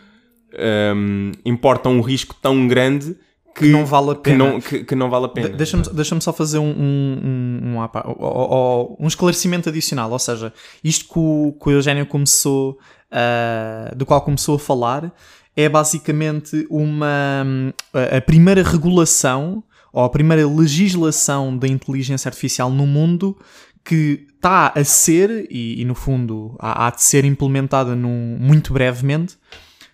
hum, 0.95 1.31
importam 1.45 1.93
um 1.93 2.01
risco 2.01 2.35
tão 2.41 2.67
grande 2.67 3.15
que, 3.55 3.71
não 3.71 3.85
vale 3.85 4.11
a 4.11 4.15
que 4.15 4.21
pena. 4.21 4.37
não, 4.37 4.59
que, 4.61 4.83
que 4.83 4.95
não 4.95 5.09
vale 5.09 5.25
a 5.25 5.29
pena. 5.29 5.49
De- 5.49 5.55
Deixa-me 5.55 5.83
deixa 5.93 6.19
só 6.21 6.33
fazer 6.33 6.59
um, 6.59 6.69
um, 6.69 7.73
um, 7.77 7.79
um, 7.79 8.95
um 8.99 9.07
esclarecimento 9.07 9.69
adicional. 9.69 10.11
Ou 10.11 10.19
seja, 10.19 10.53
isto 10.83 11.05
que 11.05 11.17
o, 11.19 11.57
que 11.61 11.69
o 11.69 11.71
Eugénio 11.71 12.05
começou, 12.05 12.77
ah, 13.11 13.91
do 13.95 14.05
qual 14.05 14.21
começou 14.21 14.55
a 14.55 14.59
falar, 14.59 15.11
é 15.55 15.69
basicamente 15.69 16.67
uma, 16.69 17.45
a 17.93 18.17
a 18.17 18.21
primeira 18.21 18.61
regulação 18.61 19.63
ou 19.93 20.03
a 20.03 20.09
primeira 20.09 20.45
legislação 20.47 21.57
da 21.57 21.67
inteligência 21.67 22.27
artificial 22.27 22.69
no 22.69 22.85
mundo 22.85 23.37
que 23.85 24.25
está 24.35 24.73
a 24.75 24.83
ser, 24.83 25.47
e, 25.49 25.81
e 25.81 25.85
no 25.85 25.95
fundo 25.95 26.55
há, 26.59 26.87
há 26.87 26.89
de 26.89 27.01
ser 27.03 27.23
implementada 27.23 27.95
num, 27.95 28.37
muito 28.39 28.73
brevemente, 28.73 29.37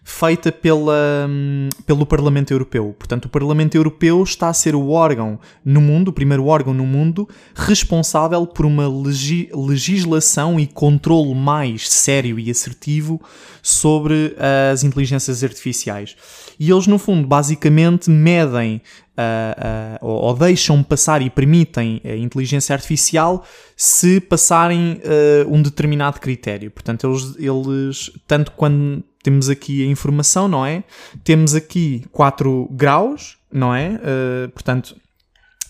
feita 0.04 0.52
pela, 0.52 1.28
hum, 1.30 1.70
pelo 1.86 2.06
Parlamento 2.06 2.52
Europeu. 2.52 2.96
Portanto, 2.98 3.26
o 3.26 3.30
Parlamento 3.30 3.76
Europeu 3.76 4.24
está 4.24 4.50
a 4.50 4.54
ser 4.54 4.76
o 4.76 4.90
órgão 4.90 5.40
no 5.64 5.80
mundo, 5.80 6.08
o 6.08 6.14
primeiro 6.14 6.48
órgão 6.48 6.74
no 6.74 6.86
mundo, 6.86 7.30
responsável 7.54 8.46
por 8.48 8.66
uma 8.66 8.88
legi- 8.88 9.50
legislação 9.54 10.60
e 10.60 10.66
controle 10.66 11.36
mais 11.36 11.88
sério 11.88 12.40
e 12.40 12.50
assertivo 12.50 13.22
sobre 13.62 14.36
as 14.72 14.84
inteligências 14.84 15.44
artificiais. 15.44 16.16
E 16.60 16.72
eles, 16.72 16.88
no 16.88 16.98
fundo, 16.98 17.28
basicamente 17.28 18.10
medem 18.10 18.82
ah, 19.16 19.56
ah, 19.58 20.00
ou, 20.02 20.34
deixam 20.34 20.82
passar 20.82 21.22
e 21.22 21.30
permitem 21.30 22.02
a 22.04 22.16
inteligência 22.16 22.74
artificial 22.74 23.46
se 23.78 24.20
passarem 24.20 25.00
ah, 25.06 25.48
um 25.48 25.62
determinado 25.62 26.20
critério. 26.20 26.72
Portanto, 26.72 27.08
eles, 27.08 27.36
eles, 27.38 28.12
tanto 28.26 28.52
quando 28.54 29.04
temos 29.24 29.50
aqui 29.50 29.84
a 29.84 29.88
informação, 29.90 30.48
não 30.48 30.66
é? 30.66 30.84
Temos 31.24 31.54
aqui 31.56 32.04
4 32.12 32.68
graus, 32.72 33.38
não 33.52 33.74
é? 33.74 34.00
Ah, 34.04 34.50
portanto, 34.54 34.96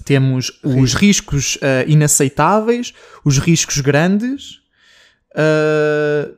temos 0.05 0.59
os 0.63 0.93
riscos 0.93 1.57
ah, 1.61 1.83
inaceitáveis, 1.87 2.93
os 3.25 3.37
riscos 3.37 3.79
grandes. 3.81 4.59
ah, 5.35 6.29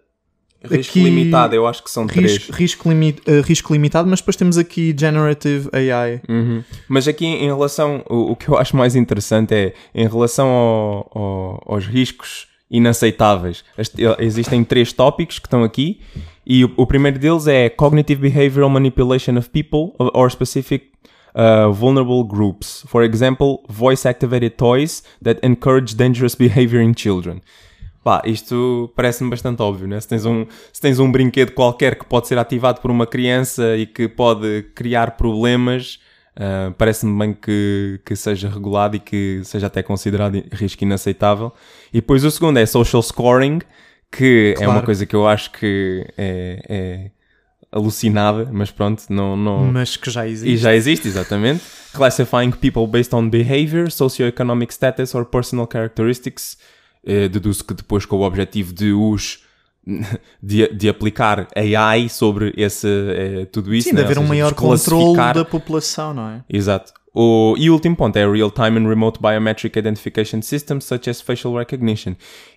risco 0.66 0.92
aqui- 0.92 1.04
limitado, 1.04 1.54
eu 1.56 1.68
acho 1.68 1.84
que 1.84 1.90
são 1.92 2.08
três. 2.08 2.32
risco, 2.38 2.54
risco, 2.54 2.90
limi- 2.90 3.16
ah, 3.28 3.42
risco 3.46 3.74
limitado, 3.74 4.10
mas 4.10 4.20
depois 4.20 4.36
temos 4.38 4.58
aqui 4.58 4.96
Generative 4.98 5.70
AI. 5.74 6.22
Uhum. 6.30 6.64
Mas 6.88 7.08
aqui 7.08 7.26
em 7.26 7.46
relação, 7.48 8.04
o, 8.10 8.32
o 8.32 8.36
que 8.36 8.48
eu 8.48 8.58
acho 8.58 8.76
mais 8.78 8.96
interessante 8.96 9.54
é 9.54 9.74
em 9.94 10.08
relação 10.08 10.48
ao- 10.48 11.12
ao- 11.14 11.64
aos 11.74 11.86
riscos 11.86 12.48
inaceitáveis. 12.72 13.64
Este- 13.78 14.02
existem 14.20 14.64
três 14.64 14.92
tópicos 14.94 15.38
que 15.38 15.48
estão 15.48 15.64
aqui 15.64 16.00
e 16.46 16.66
o, 16.66 16.74
o 16.78 16.86
primeiro 16.86 17.18
deles 17.20 17.48
é 17.48 17.70
Cognitive 17.70 18.22
Behavioral 18.22 18.70
Manipulation 18.70 19.38
of 19.38 19.50
People 19.50 19.94
or- 19.98 20.32
Specific 20.32 20.88
uh, 21.34 21.72
Vulnerable 21.72 22.24
Groups. 22.24 22.84
For 22.88 23.04
example, 23.04 23.64
voice-activated 23.68 24.56
toys 24.56 25.04
that 25.24 25.40
encourage 25.46 25.96
dangerous 25.96 26.36
behavior 26.36 26.82
in 26.82 26.94
children. 26.96 27.42
Pá, 28.04 28.22
isto 28.26 28.92
parece-me 28.96 29.30
bastante 29.30 29.62
óbvio, 29.62 29.88
né? 29.88 30.00
Se 30.02 30.08
tens, 30.10 30.26
um, 30.26 30.46
se 30.74 30.82
tens 30.82 31.00
um 31.00 31.10
brinquedo 31.10 31.52
qualquer 31.52 31.98
que 31.98 32.06
pode 32.06 32.28
ser 32.28 32.38
ativado 32.38 32.82
por 32.82 32.92
uma 32.92 33.08
criança 33.08 33.78
e 33.78 33.86
que 33.86 34.10
pode 34.10 34.64
criar 34.76 35.12
problemas, 35.12 36.00
ah, 36.36 36.74
parece-me 36.78 37.18
bem 37.18 37.34
que, 37.34 38.02
que 38.06 38.16
seja 38.16 38.50
regulado 38.50 38.96
e 38.98 39.00
que 39.00 39.42
seja 39.44 39.68
até 39.68 39.82
considerado 39.82 40.44
risco 40.52 40.84
inaceitável. 40.84 41.54
E 41.94 42.02
depois 42.02 42.24
o 42.24 42.32
segundo 42.32 42.58
é 42.58 42.66
social 42.66 43.02
scoring, 43.02 43.60
que 44.16 44.52
é 44.56 44.58
Claro. 44.58 44.72
uma 44.72 44.82
coisa 44.84 45.06
que 45.06 45.16
eu 45.16 45.28
acho 45.28 45.52
que 45.52 46.06
é, 46.18 46.62
é 46.70 47.12
alucinada, 47.72 48.48
mas 48.52 48.70
pronto, 48.72 49.04
não, 49.10 49.36
não, 49.36 49.72
Mas 49.72 49.98
que 49.98 50.10
já 50.12 50.28
existe. 50.28 50.54
e 50.54 50.58
já 50.58 50.76
existe, 50.76 51.08
exatamente. 51.08 51.64
Classifying 51.94 52.52
people 52.52 52.86
based 52.88 53.14
on 53.16 53.30
behavior, 53.30 53.90
socioeconomic 53.92 54.72
status 54.74 55.14
or 55.16 55.26
personal 55.26 55.68
characteristics. 55.72 56.58
Eh, 57.06 57.28
deduzo 57.28 57.66
que 57.66 57.74
depois 57.74 58.06
com 58.06 58.18
o 58.18 58.22
objetivo 58.22 58.72
de 58.74 58.94
os 58.94 59.44
de, 60.42 60.68
de 60.70 60.88
aplicar 60.88 61.48
AI 61.56 62.08
sobre 62.08 62.54
esse, 62.56 62.88
eh, 62.88 63.46
tudo 63.52 63.74
isso. 63.74 63.90
Sim, 63.90 63.96
de 63.96 64.02
né? 64.02 64.02
Ou 64.04 64.06
haver 64.06 64.18
um 64.20 64.22
seja, 64.22 64.30
maior 64.34 64.50
de 64.50 64.56
controle 64.56 65.18
da 65.34 65.44
população, 65.46 66.14
não 66.14 66.30
é? 66.30 66.44
Exato. 66.50 66.94
O, 67.14 67.56
e 67.60 67.70
o 67.70 67.74
último 67.74 67.96
ponto 67.96 68.18
é 68.18 68.30
Real-Time 68.30 68.80
and 68.80 68.90
Remote 68.90 69.22
Biometric 69.22 69.78
Identification 69.78 70.42
Systems, 70.42 70.86
such 70.86 71.10
as 71.10 71.22
Facial 71.22 71.56
Recognition. 71.56 72.16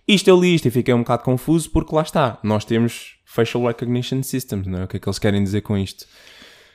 Isto 0.08 0.28
eu 0.28 0.40
li 0.40 0.54
isto 0.54 0.66
e 0.68 0.70
fiquei 0.70 0.94
um 0.94 1.00
bocado 1.00 1.24
confuso 1.24 1.70
porque 1.70 1.94
lá 1.94 2.02
está, 2.02 2.38
nós 2.42 2.64
temos 2.64 3.16
Facial 3.26 3.66
Recognition 3.66 4.22
Systems, 4.22 4.66
não 4.66 4.80
é? 4.80 4.84
O 4.84 4.88
que 4.88 4.96
é 4.96 5.00
que 5.00 5.06
eles 5.06 5.18
querem 5.18 5.44
dizer 5.44 5.60
com 5.60 5.76
isto? 5.76 6.06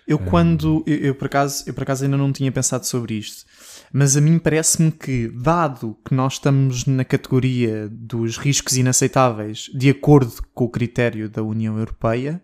Eu 0.07 0.19
quando 0.19 0.83
eu, 0.85 0.97
eu 0.97 1.15
por 1.15 1.25
acaso 1.27 1.63
eu 1.67 1.73
por 1.73 1.83
acaso 1.83 2.03
ainda 2.03 2.17
não 2.17 2.33
tinha 2.33 2.51
pensado 2.51 2.85
sobre 2.85 3.13
isto, 3.15 3.45
mas 3.93 4.17
a 4.17 4.21
mim 4.21 4.37
parece-me 4.39 4.91
que 4.91 5.27
dado 5.29 5.95
que 6.03 6.13
nós 6.13 6.33
estamos 6.33 6.85
na 6.85 7.05
categoria 7.05 7.87
dos 7.89 8.37
riscos 8.37 8.77
inaceitáveis 8.77 9.69
de 9.73 9.89
acordo 9.89 10.33
com 10.53 10.65
o 10.65 10.69
critério 10.69 11.29
da 11.29 11.41
União 11.41 11.77
Europeia, 11.77 12.41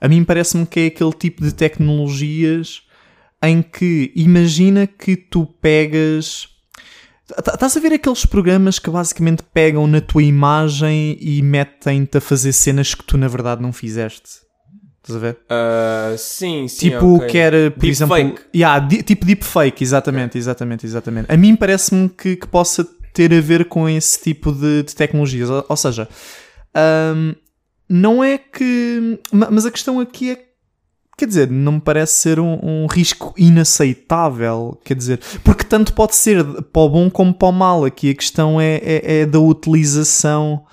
a 0.00 0.08
mim 0.08 0.24
parece-me 0.24 0.66
que 0.66 0.80
é 0.80 0.86
aquele 0.86 1.12
tipo 1.12 1.42
de 1.42 1.54
tecnologias 1.54 2.82
em 3.42 3.60
que 3.62 4.12
imagina 4.14 4.86
que 4.86 5.16
tu 5.16 5.46
pegas 5.60 6.48
Tá- 7.44 7.54
Estás 7.54 7.76
a 7.76 7.80
ver 7.80 7.94
aqueles 7.94 8.26
programas 8.26 8.78
que 8.78 8.90
basicamente 8.90 9.42
pegam 9.54 9.86
na 9.86 10.00
tua 10.02 10.22
imagem 10.22 11.16
e 11.20 11.40
metem-te 11.40 12.18
a 12.18 12.20
fazer 12.20 12.52
cenas 12.52 12.94
que 12.94 13.02
tu 13.04 13.16
na 13.16 13.26
verdade 13.28 13.62
não 13.62 13.72
fizeste? 13.72 14.40
Estás 15.02 15.16
a 15.16 15.18
ver? 15.18 15.38
Ah, 15.48 16.14
sim, 16.18 16.68
sim. 16.68 16.90
Tipo, 16.90 17.16
ok. 17.16 17.28
que 17.28 17.38
era, 17.38 17.70
por 17.70 17.86
exemplo. 17.86 18.14
Deepfake. 18.16 18.42
Yeah, 18.54 18.78
di- 18.86 19.02
tipo 19.02 19.24
deepfake, 19.24 19.82
exatamente, 19.82 20.36
exatamente, 20.36 20.84
exatamente. 20.84 21.32
A 21.32 21.36
mim 21.36 21.56
parece-me 21.56 22.08
que, 22.08 22.36
que 22.36 22.46
possa 22.46 22.84
ter 23.14 23.32
a 23.32 23.40
ver 23.40 23.64
com 23.64 23.88
esse 23.88 24.20
tipo 24.20 24.52
de, 24.52 24.82
de 24.82 24.94
tecnologias. 24.94 25.48
Ou, 25.48 25.64
ou 25.68 25.76
seja, 25.76 26.06
hum, 27.16 27.34
não 27.88 28.22
é 28.22 28.36
que. 28.36 29.18
ma- 29.32 29.48
Mas 29.50 29.64
a 29.64 29.70
questão 29.70 29.98
aqui 30.00 30.32
é. 30.32 30.44
Quer 31.22 31.28
dizer, 31.28 31.48
não 31.52 31.72
me 31.74 31.80
parece 31.80 32.14
ser 32.14 32.40
um, 32.40 32.58
um 32.60 32.86
risco 32.86 33.32
inaceitável. 33.38 34.76
Quer 34.84 34.94
dizer, 34.96 35.20
porque 35.44 35.62
tanto 35.62 35.92
pode 35.92 36.16
ser 36.16 36.42
para 36.44 36.82
o 36.82 36.88
bom 36.88 37.08
como 37.08 37.32
para 37.32 37.46
o 37.46 37.52
mal. 37.52 37.84
Aqui 37.84 38.10
a 38.10 38.14
questão 38.14 38.60
é, 38.60 38.74
é, 38.82 39.20
é 39.20 39.26
da 39.26 39.38
utilização 39.38 40.64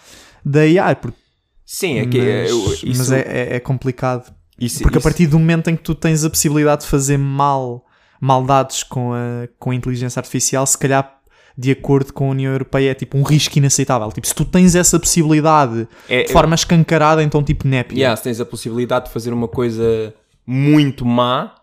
da 0.43 0.61
AI. 0.61 0.95
Porque, 0.95 1.17
Sim, 1.63 1.99
é 1.99 2.05
que 2.07 2.19
é, 2.19 2.41
mas 2.41 2.49
eu- 2.49 2.73
isso, 2.73 2.85
mas 2.87 3.11
é, 3.11 3.19
é- 3.19 3.55
é 3.57 3.59
complicado. 3.59 4.33
isso- 4.59 4.81
Porque 4.81 4.97
a 4.97 4.99
isso- 4.99 5.03
partir 5.07 5.27
do 5.27 5.37
momento 5.37 5.69
em 5.69 5.75
que 5.75 5.83
tu 5.83 5.93
tens 5.93 6.23
a 6.25 6.29
possibilidade 6.31 6.81
de 6.81 6.87
fazer 6.87 7.17
mal, 7.19 7.85
maldades 8.19 8.81
com 8.81 9.13
a, 9.13 9.47
com 9.59 9.69
a 9.69 9.75
inteligência 9.75 10.19
artificial, 10.19 10.65
se 10.65 10.79
calhar 10.79 11.15
de 11.55 11.69
acordo 11.71 12.11
com 12.11 12.27
a 12.27 12.31
União 12.31 12.51
Europeia 12.53 12.89
é 12.91 12.93
tipo 12.95 13.17
um 13.19 13.21
risco 13.23 13.55
inaceitável. 13.59 14.11
Tipo, 14.11 14.25
se 14.25 14.33
tu 14.33 14.45
tens 14.45 14.73
essa 14.73 14.99
possibilidade 14.99 15.87
É- 16.09 16.23
de 16.23 16.33
forma 16.33 16.55
escancarada, 16.55 17.21
então 17.21 17.43
tipo 17.43 17.67
népia. 17.67 17.95
Yeah, 17.97 18.17
se 18.17 18.23
tens 18.23 18.39
a 18.41 18.45
possibilidade 18.45 19.05
de 19.05 19.11
fazer 19.11 19.31
uma 19.31 19.47
coisa 19.47 20.11
muito 20.51 21.05
má, 21.05 21.53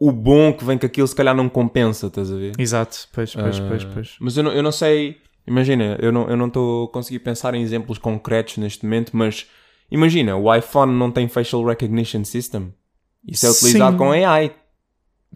o 0.00 0.10
bom 0.10 0.50
que 0.50 0.64
vem 0.64 0.78
com 0.78 0.86
aquilo 0.86 1.06
se 1.06 1.14
calhar 1.14 1.36
não 1.36 1.50
compensa, 1.50 2.06
estás 2.06 2.32
a 2.32 2.36
ver? 2.36 2.52
Exato, 2.58 3.06
pois, 3.12 3.34
pois, 3.34 3.60
pois, 3.60 3.84
Ah, 3.84 3.90
pois. 3.92 4.16
Mas 4.18 4.36
eu 4.38 4.42
não, 4.42 4.52
eu 4.52 4.62
não 4.62 4.72
sei, 4.72 5.18
imagina, 5.46 5.98
eu 6.00 6.10
não 6.10 6.26
eu 6.30 6.36
não 6.36 6.46
estou 6.46 6.86
a 6.86 6.88
conseguir 6.88 7.18
pensar 7.18 7.54
em 7.54 7.60
exemplos 7.62 7.98
concretos 7.98 8.56
neste 8.56 8.84
momento, 8.86 9.14
mas 9.14 9.46
imagina, 9.90 10.34
o 10.34 10.54
iPhone 10.54 10.94
não 10.94 11.10
tem 11.10 11.28
facial 11.28 11.62
recognition 11.62 12.24
system. 12.24 12.72
Isso 13.26 13.44
é 13.44 13.50
utilizado 13.50 13.92
Sim. 13.92 13.98
com 13.98 14.10
AI, 14.12 14.52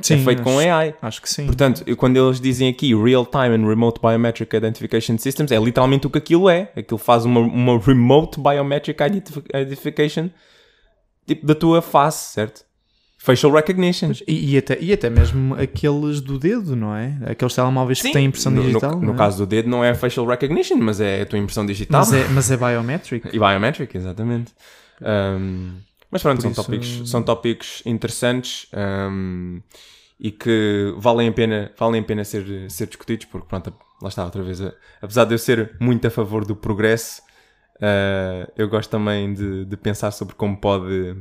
Sim, 0.00 0.14
é 0.14 0.18
feito 0.18 0.42
com 0.42 0.58
acho, 0.58 0.68
AI. 0.70 0.94
Acho 1.02 1.20
que 1.20 1.28
sim. 1.28 1.44
Portanto, 1.44 1.84
quando 1.96 2.16
eles 2.16 2.40
dizem 2.40 2.66
aqui 2.68 2.94
Real 2.94 3.26
Time 3.26 3.48
and 3.56 3.68
Remote 3.68 4.00
Biometric 4.00 4.56
Identification 4.56 5.18
Systems, 5.18 5.52
é 5.52 5.58
literalmente 5.58 6.06
o 6.06 6.10
que 6.10 6.16
aquilo 6.16 6.48
é. 6.48 6.72
Aquilo 6.74 6.96
faz 6.96 7.26
uma, 7.26 7.40
uma 7.40 7.78
Remote 7.78 8.40
Biometric 8.40 9.02
Identif- 9.02 9.44
Identification 9.54 10.30
tipo 11.26 11.46
da 11.46 11.54
tua 11.54 11.82
face, 11.82 12.32
certo? 12.32 12.69
Facial 13.22 13.52
Recognition. 13.52 14.12
E, 14.26 14.54
e 14.54 14.58
até, 14.58 14.78
e 14.80 14.92
até 14.92 15.10
mesmo 15.10 15.54
aqueles 15.54 16.20
do 16.22 16.38
dedo, 16.38 16.74
não 16.74 16.96
é? 16.96 17.18
Aqueles 17.26 17.54
telemóveis 17.54 18.00
que 18.00 18.10
têm 18.12 18.24
impressão 18.26 18.50
no, 18.50 18.62
no- 18.62 18.66
digital. 18.68 18.92
No, 18.98 19.08
não 19.08 19.14
é? 19.14 19.16
caso 19.16 19.38
do 19.38 19.46
dedo 19.46 19.68
não 19.68 19.84
é 19.84 19.94
facial 19.94 20.26
recognition, 20.26 20.76
mas 20.78 21.00
é 21.02 21.20
a 21.20 21.26
tua 21.26 21.38
impressão 21.38 21.66
digital. 21.66 22.00
mas, 22.00 22.12
é, 22.14 22.28
mas 22.28 22.50
é 22.50 22.56
biometric. 22.56 23.28
E 23.34 23.38
biometric, 23.38 23.94
exatamente. 23.96 24.52
Um, 25.02 25.74
mas 26.10 26.22
pronto, 26.22 26.36
Por 26.36 26.42
são, 26.42 26.50
isso- 26.52 26.62
tópicos, 26.64 27.10
são 27.10 27.22
tópicos 27.22 27.82
interessantes 27.84 28.66
um, 28.74 29.60
e 30.18 30.30
que 30.30 30.94
valem 30.96 31.28
a 31.28 31.32
pena, 31.32 31.72
valem 31.78 32.00
a 32.00 32.04
pena 32.04 32.24
ser, 32.24 32.70
ser 32.70 32.86
discutidos, 32.86 33.26
porque 33.26 33.46
pronto, 33.46 33.72
lá 34.02 34.08
está 34.08 34.24
outra 34.24 34.42
vez. 34.42 34.60
Apesar 35.00 35.24
de 35.26 35.34
eu 35.34 35.38
ser 35.38 35.76
muito 35.78 36.06
a 36.06 36.10
favor 36.10 36.44
do 36.46 36.56
progresso, 36.56 37.20
uh, 37.76 38.50
eu 38.56 38.66
gosto 38.68 38.90
também 38.90 39.32
de, 39.34 39.64
de 39.66 39.76
pensar 39.76 40.10
sobre 40.10 40.34
como 40.34 40.56
pode, 40.56 41.16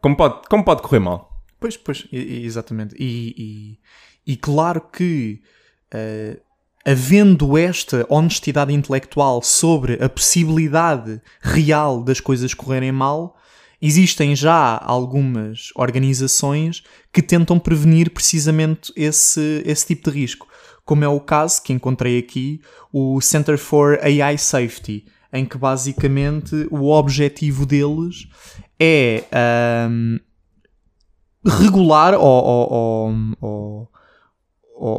como 0.00 0.16
pode, 0.16 0.48
como 0.48 0.64
pode 0.64 0.82
correr 0.82 1.00
mal. 1.00 1.42
Pois, 1.58 1.76
pois, 1.76 2.06
exatamente. 2.10 2.94
E, 2.98 3.78
e, 4.26 4.32
e 4.32 4.36
claro 4.36 4.80
que, 4.80 5.42
eh, 5.92 6.40
havendo 6.86 7.58
esta 7.58 8.06
honestidade 8.08 8.72
intelectual 8.72 9.42
sobre 9.42 10.02
a 10.02 10.08
possibilidade 10.08 11.20
real 11.42 12.02
das 12.02 12.18
coisas 12.18 12.54
correrem 12.54 12.92
mal, 12.92 13.36
existem 13.80 14.34
já 14.34 14.78
algumas 14.82 15.68
organizações 15.74 16.82
que 17.12 17.22
tentam 17.22 17.58
prevenir 17.58 18.10
precisamente 18.10 18.92
esse, 18.96 19.62
esse 19.66 19.86
tipo 19.86 20.10
de 20.10 20.18
risco. 20.18 20.48
Como 20.84 21.04
é 21.04 21.08
o 21.08 21.20
caso 21.20 21.62
que 21.62 21.72
encontrei 21.72 22.18
aqui, 22.18 22.60
o 22.92 23.20
Center 23.20 23.58
for 23.58 23.98
AI 24.02 24.38
Safety, 24.38 25.04
em 25.32 25.44
que 25.44 25.56
basicamente 25.58 26.66
o 26.70 26.88
objetivo 26.90 27.64
deles 27.66 28.26
é. 28.78 29.24
ahm, 29.32 30.18
regular 31.44 32.14
ou, 32.14 32.20
ou- 32.22 32.72
ou- 32.72 33.38
ou- 33.40 33.88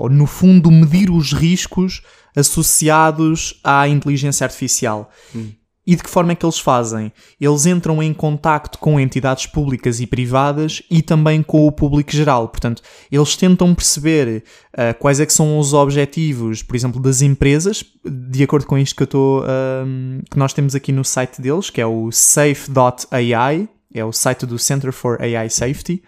ou, 0.04 0.10
no 0.10 0.26
fundo 0.26 0.72
medir 0.72 1.10
os 1.12 1.34
riscos 1.34 2.02
associados 2.36 3.60
à 3.64 3.88
inteligência 3.88 4.46
artificial. 4.46 5.12
E 5.92 5.96
de 5.98 6.04
que 6.04 6.10
forma 6.10 6.32
é 6.32 6.36
que 6.36 6.46
eles 6.46 6.58
fazem? 6.58 7.12
Eles 7.38 7.66
entram 7.66 8.02
em 8.02 8.14
contacto 8.14 8.80
com 8.80 8.98
entidades 8.98 9.46
públicas 9.46 10.00
e 10.00 10.08
privadas 10.08 10.82
e 10.90 11.02
também 11.02 11.44
com 11.44 11.68
o 11.68 11.72
público 11.72 12.14
geral. 12.14 12.48
Portanto, 12.48 12.82
eles 13.12 13.36
tentam 13.36 13.76
perceber 13.76 14.46
ah, 14.72 14.94
quais 14.94 15.20
é 15.20 15.26
que 15.26 15.34
são 15.34 15.60
os 15.60 15.74
objetivos, 15.74 16.64
por 16.64 16.78
exemplo, 16.78 17.02
das 17.02 17.22
empresas, 17.22 17.84
de 18.06 18.42
acordo 18.42 18.68
com 18.68 18.78
isto 18.78 18.96
que 18.96 19.04
eu 19.04 19.06
estou 19.06 19.44
ahm, 19.44 20.22
que 20.32 20.40
nós 20.40 20.54
temos 20.54 20.76
aqui 20.76 20.94
no 20.94 21.04
site 21.04 21.42
deles, 21.42 21.70
que 21.70 21.82
é 21.82 21.86
o 21.86 22.10
safe.ai, 22.10 23.68
é 23.94 24.06
o 24.06 24.14
site 24.14 24.46
do 24.46 24.58
Center 24.58 24.94
for 24.94 25.22
AI 25.22 25.50
Safety. 25.50 26.02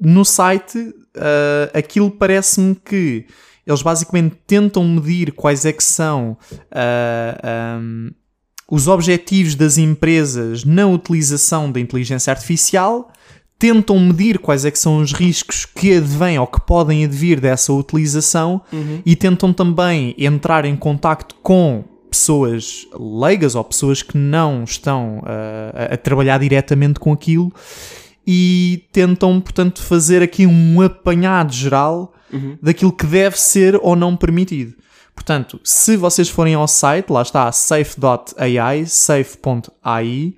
No 0.00 0.24
site, 0.24 0.94
ah, 1.16 1.68
aquilo 1.76 2.12
parece-me 2.12 2.76
que 2.76 3.26
eles 3.66 3.82
basicamente 3.82 4.36
tentam 4.46 4.84
medir 4.86 5.32
quais 5.32 5.64
é 5.64 5.72
que 5.72 5.82
são 5.82 6.38
ah, 6.70 7.76
ahm, 7.76 8.10
os 8.70 8.88
objetivos 8.88 9.54
das 9.54 9.78
empresas 9.78 10.64
na 10.64 10.86
utilização 10.86 11.70
da 11.70 11.80
inteligência 11.80 12.30
artificial, 12.30 13.10
tentam 13.58 13.98
medir 14.00 14.38
quais 14.38 14.64
é 14.64 14.70
que 14.70 14.78
são 14.78 14.98
os 14.98 15.12
riscos 15.12 15.64
que 15.64 15.94
advêm 15.96 16.38
ou 16.38 16.46
que 16.46 16.60
podem 16.60 17.04
advir 17.04 17.40
dessa 17.40 17.72
utilização 17.72 18.60
e 19.06 19.16
tentam 19.16 19.52
também 19.52 20.14
entrar 20.18 20.64
em 20.64 20.76
contacto 20.76 21.34
com 21.42 21.84
pessoas 22.10 22.86
leigas 22.98 23.54
ou 23.54 23.64
pessoas 23.64 24.02
que 24.02 24.16
não 24.16 24.64
estão 24.64 25.22
ah, 25.24 25.88
a, 25.90 25.94
a 25.94 25.96
trabalhar 25.96 26.38
diretamente 26.38 27.00
com 27.00 27.12
aquilo 27.12 27.52
e 28.26 28.84
tentam, 28.92 29.40
portanto, 29.40 29.82
fazer 29.82 30.22
aqui 30.22 30.46
um 30.46 30.80
apanhado 30.80 31.52
geral 31.52 32.14
daquilo 32.62 32.92
que 32.92 33.06
deve 33.06 33.38
ser 33.38 33.78
ou 33.82 33.94
não 33.94 34.16
permitido. 34.16 34.74
Portanto, 35.14 35.60
se 35.62 35.96
vocês 35.96 36.28
forem 36.28 36.54
ao 36.54 36.68
site, 36.68 37.10
lá 37.10 37.22
está 37.22 37.50
safe.ai, 37.50 38.84
safe.ai, 38.86 40.34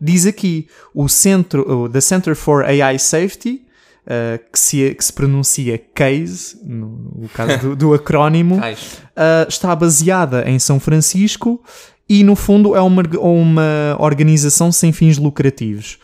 diz 0.00 0.26
aqui 0.26 0.66
o 0.94 1.08
centro, 1.08 1.84
o 1.84 1.88
The 1.88 2.00
Center 2.00 2.34
for 2.34 2.64
AI 2.64 2.98
Safety, 2.98 3.62
uh, 4.06 4.38
que, 4.50 4.58
se, 4.58 4.94
que 4.94 5.04
se 5.04 5.12
pronuncia 5.12 5.78
CASE, 5.78 6.58
no, 6.64 7.12
no 7.18 7.28
caso 7.28 7.58
do, 7.58 7.76
do 7.76 7.94
acrónimo, 7.94 8.58
Uh, 8.58 9.48
está 9.48 9.74
baseada 9.74 10.48
em 10.48 10.58
São 10.58 10.78
Francisco 10.78 11.62
e, 12.08 12.22
no 12.22 12.36
fundo, 12.36 12.76
é 12.76 12.80
uma, 12.80 13.02
uma 13.18 13.96
organização 13.98 14.70
sem 14.70 14.92
fins 14.92 15.18
lucrativos. 15.18 15.98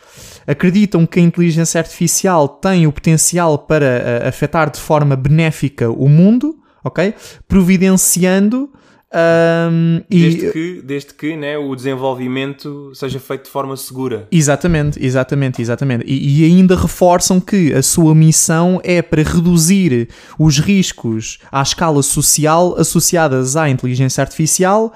Acreditam 0.45 1.05
que 1.05 1.19
a 1.19 1.23
inteligência 1.23 1.79
artificial 1.79 2.47
tem 2.47 2.85
o 2.87 2.91
potencial 2.91 3.57
para 3.57 4.23
uh, 4.23 4.27
afetar 4.27 4.69
de 4.69 4.79
forma 4.79 5.15
benéfica 5.15 5.89
o 5.89 6.09
mundo, 6.09 6.62
ok? 6.83 7.13
Providenciando 7.47 8.69
Um, 9.15 10.01
Desde 10.09 10.47
e, 10.47 10.51
que, 10.51 10.81
desde 10.83 11.13
que 11.13 11.37
né, 11.37 11.55
o 11.55 11.75
desenvolvimento 11.75 12.91
seja 12.95 13.19
feito 13.19 13.43
de 13.43 13.51
forma 13.51 13.77
segura. 13.77 14.27
Exatamente, 14.31 15.03
exatamente, 15.05 15.61
exatamente. 15.61 16.03
E, 16.07 16.41
e 16.41 16.45
ainda 16.45 16.75
reforçam 16.75 17.39
que 17.39 17.71
a 17.73 17.83
sua 17.83 18.15
missão 18.15 18.81
é 18.83 19.03
para 19.03 19.21
reduzir 19.21 20.09
os 20.39 20.57
riscos 20.57 21.37
à 21.51 21.61
escala 21.61 22.01
social 22.01 22.75
associadas 22.75 23.55
à 23.55 23.69
inteligência 23.69 24.19
artificial 24.19 24.91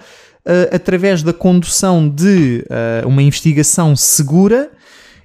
uh, 0.48 0.76
através 0.76 1.22
da 1.22 1.32
condução 1.32 2.10
de 2.10 2.66
uh, 3.04 3.08
uma 3.08 3.22
investigação 3.22 3.96
segura 3.96 4.72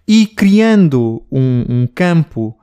e 0.06 0.26
criando 0.26 1.22
um, 1.32 1.64
um 1.66 1.88
campo, 1.94 2.54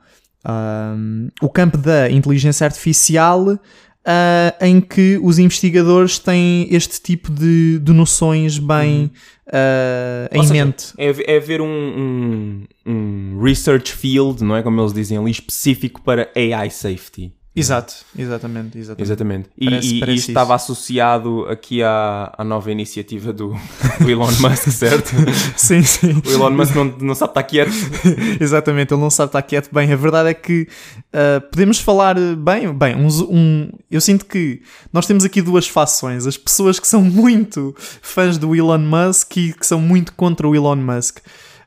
um, 0.46 1.28
o 1.42 1.48
campo 1.48 1.76
da 1.76 2.08
inteligência 2.08 2.64
artificial 2.64 3.58
uh, 4.06 4.64
em 4.64 4.80
que 4.80 5.18
os 5.22 5.38
investigadores 5.38 6.18
têm 6.18 6.68
este 6.70 7.00
tipo 7.00 7.30
de, 7.30 7.78
de 7.78 7.92
noções 7.92 8.58
bem 8.58 9.10
uh, 9.46 10.28
em 10.32 10.42
seja, 10.42 10.64
mente. 10.64 10.92
É, 10.96 11.36
é 11.36 11.40
ver 11.40 11.60
um, 11.60 11.66
um, 11.66 12.64
um 12.86 13.42
research 13.42 13.92
field, 13.92 14.42
não 14.42 14.56
é 14.56 14.62
como 14.62 14.80
eles 14.80 14.92
dizem 14.92 15.18
ali, 15.18 15.30
específico 15.30 16.00
para 16.02 16.30
AI 16.34 16.70
safety. 16.70 17.32
Exato, 17.54 17.92
exatamente, 18.16 18.78
exatamente. 18.78 19.02
Exatamente. 19.02 19.48
E, 19.58 19.64
Parece- 19.68 19.86
e- 19.88 19.96
e 19.96 20.00
parece 20.00 20.18
isto 20.20 20.28
estava 20.28 20.54
associado 20.54 21.46
aqui 21.48 21.82
à, 21.82 22.32
à 22.38 22.44
nova 22.44 22.70
iniciativa 22.70 23.32
do, 23.32 23.56
do 24.00 24.08
Elon 24.08 24.30
Musk, 24.40 24.68
certo? 24.70 25.10
Sim, 25.56 25.82
sim. 25.82 26.22
O 26.26 26.30
Elon 26.30 26.50
Musk 26.52 26.76
não, 26.76 26.84
não 26.84 27.14
sabe 27.14 27.32
estar 27.32 27.42
quieto. 27.42 27.72
Exatamente, 28.40 28.94
ele 28.94 29.00
não 29.00 29.10
sabe 29.10 29.30
estar 29.30 29.42
quieto 29.42 29.68
bem. 29.74 29.92
A 29.92 29.96
verdade 29.96 30.28
é 30.28 30.34
que 30.34 30.68
uh, 31.12 31.40
podemos 31.50 31.80
falar 31.80 32.14
bem. 32.36 32.72
Bem, 32.72 32.94
uns- 32.94 33.20
um, 33.20 33.68
eu 33.90 34.00
sinto 34.00 34.26
que 34.26 34.62
nós 34.92 35.04
temos 35.06 35.24
aqui 35.24 35.42
duas 35.42 35.66
fações: 35.66 36.28
as 36.28 36.36
pessoas 36.36 36.78
que 36.78 36.86
são 36.86 37.02
muito 37.02 37.74
fãs 38.00 38.38
do 38.38 38.54
Elon 38.54 38.78
Musk 38.78 39.36
e 39.38 39.52
que 39.52 39.66
são 39.66 39.80
muito 39.80 40.12
contra 40.14 40.46
o 40.48 40.54
Elon 40.54 40.76
Musk. 40.76 41.18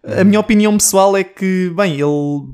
A 0.05 0.23
minha 0.23 0.39
opinião 0.39 0.73
pessoal 0.77 1.15
é 1.17 1.23
que, 1.25 1.71
bem, 1.75 1.93
ele 1.93 2.53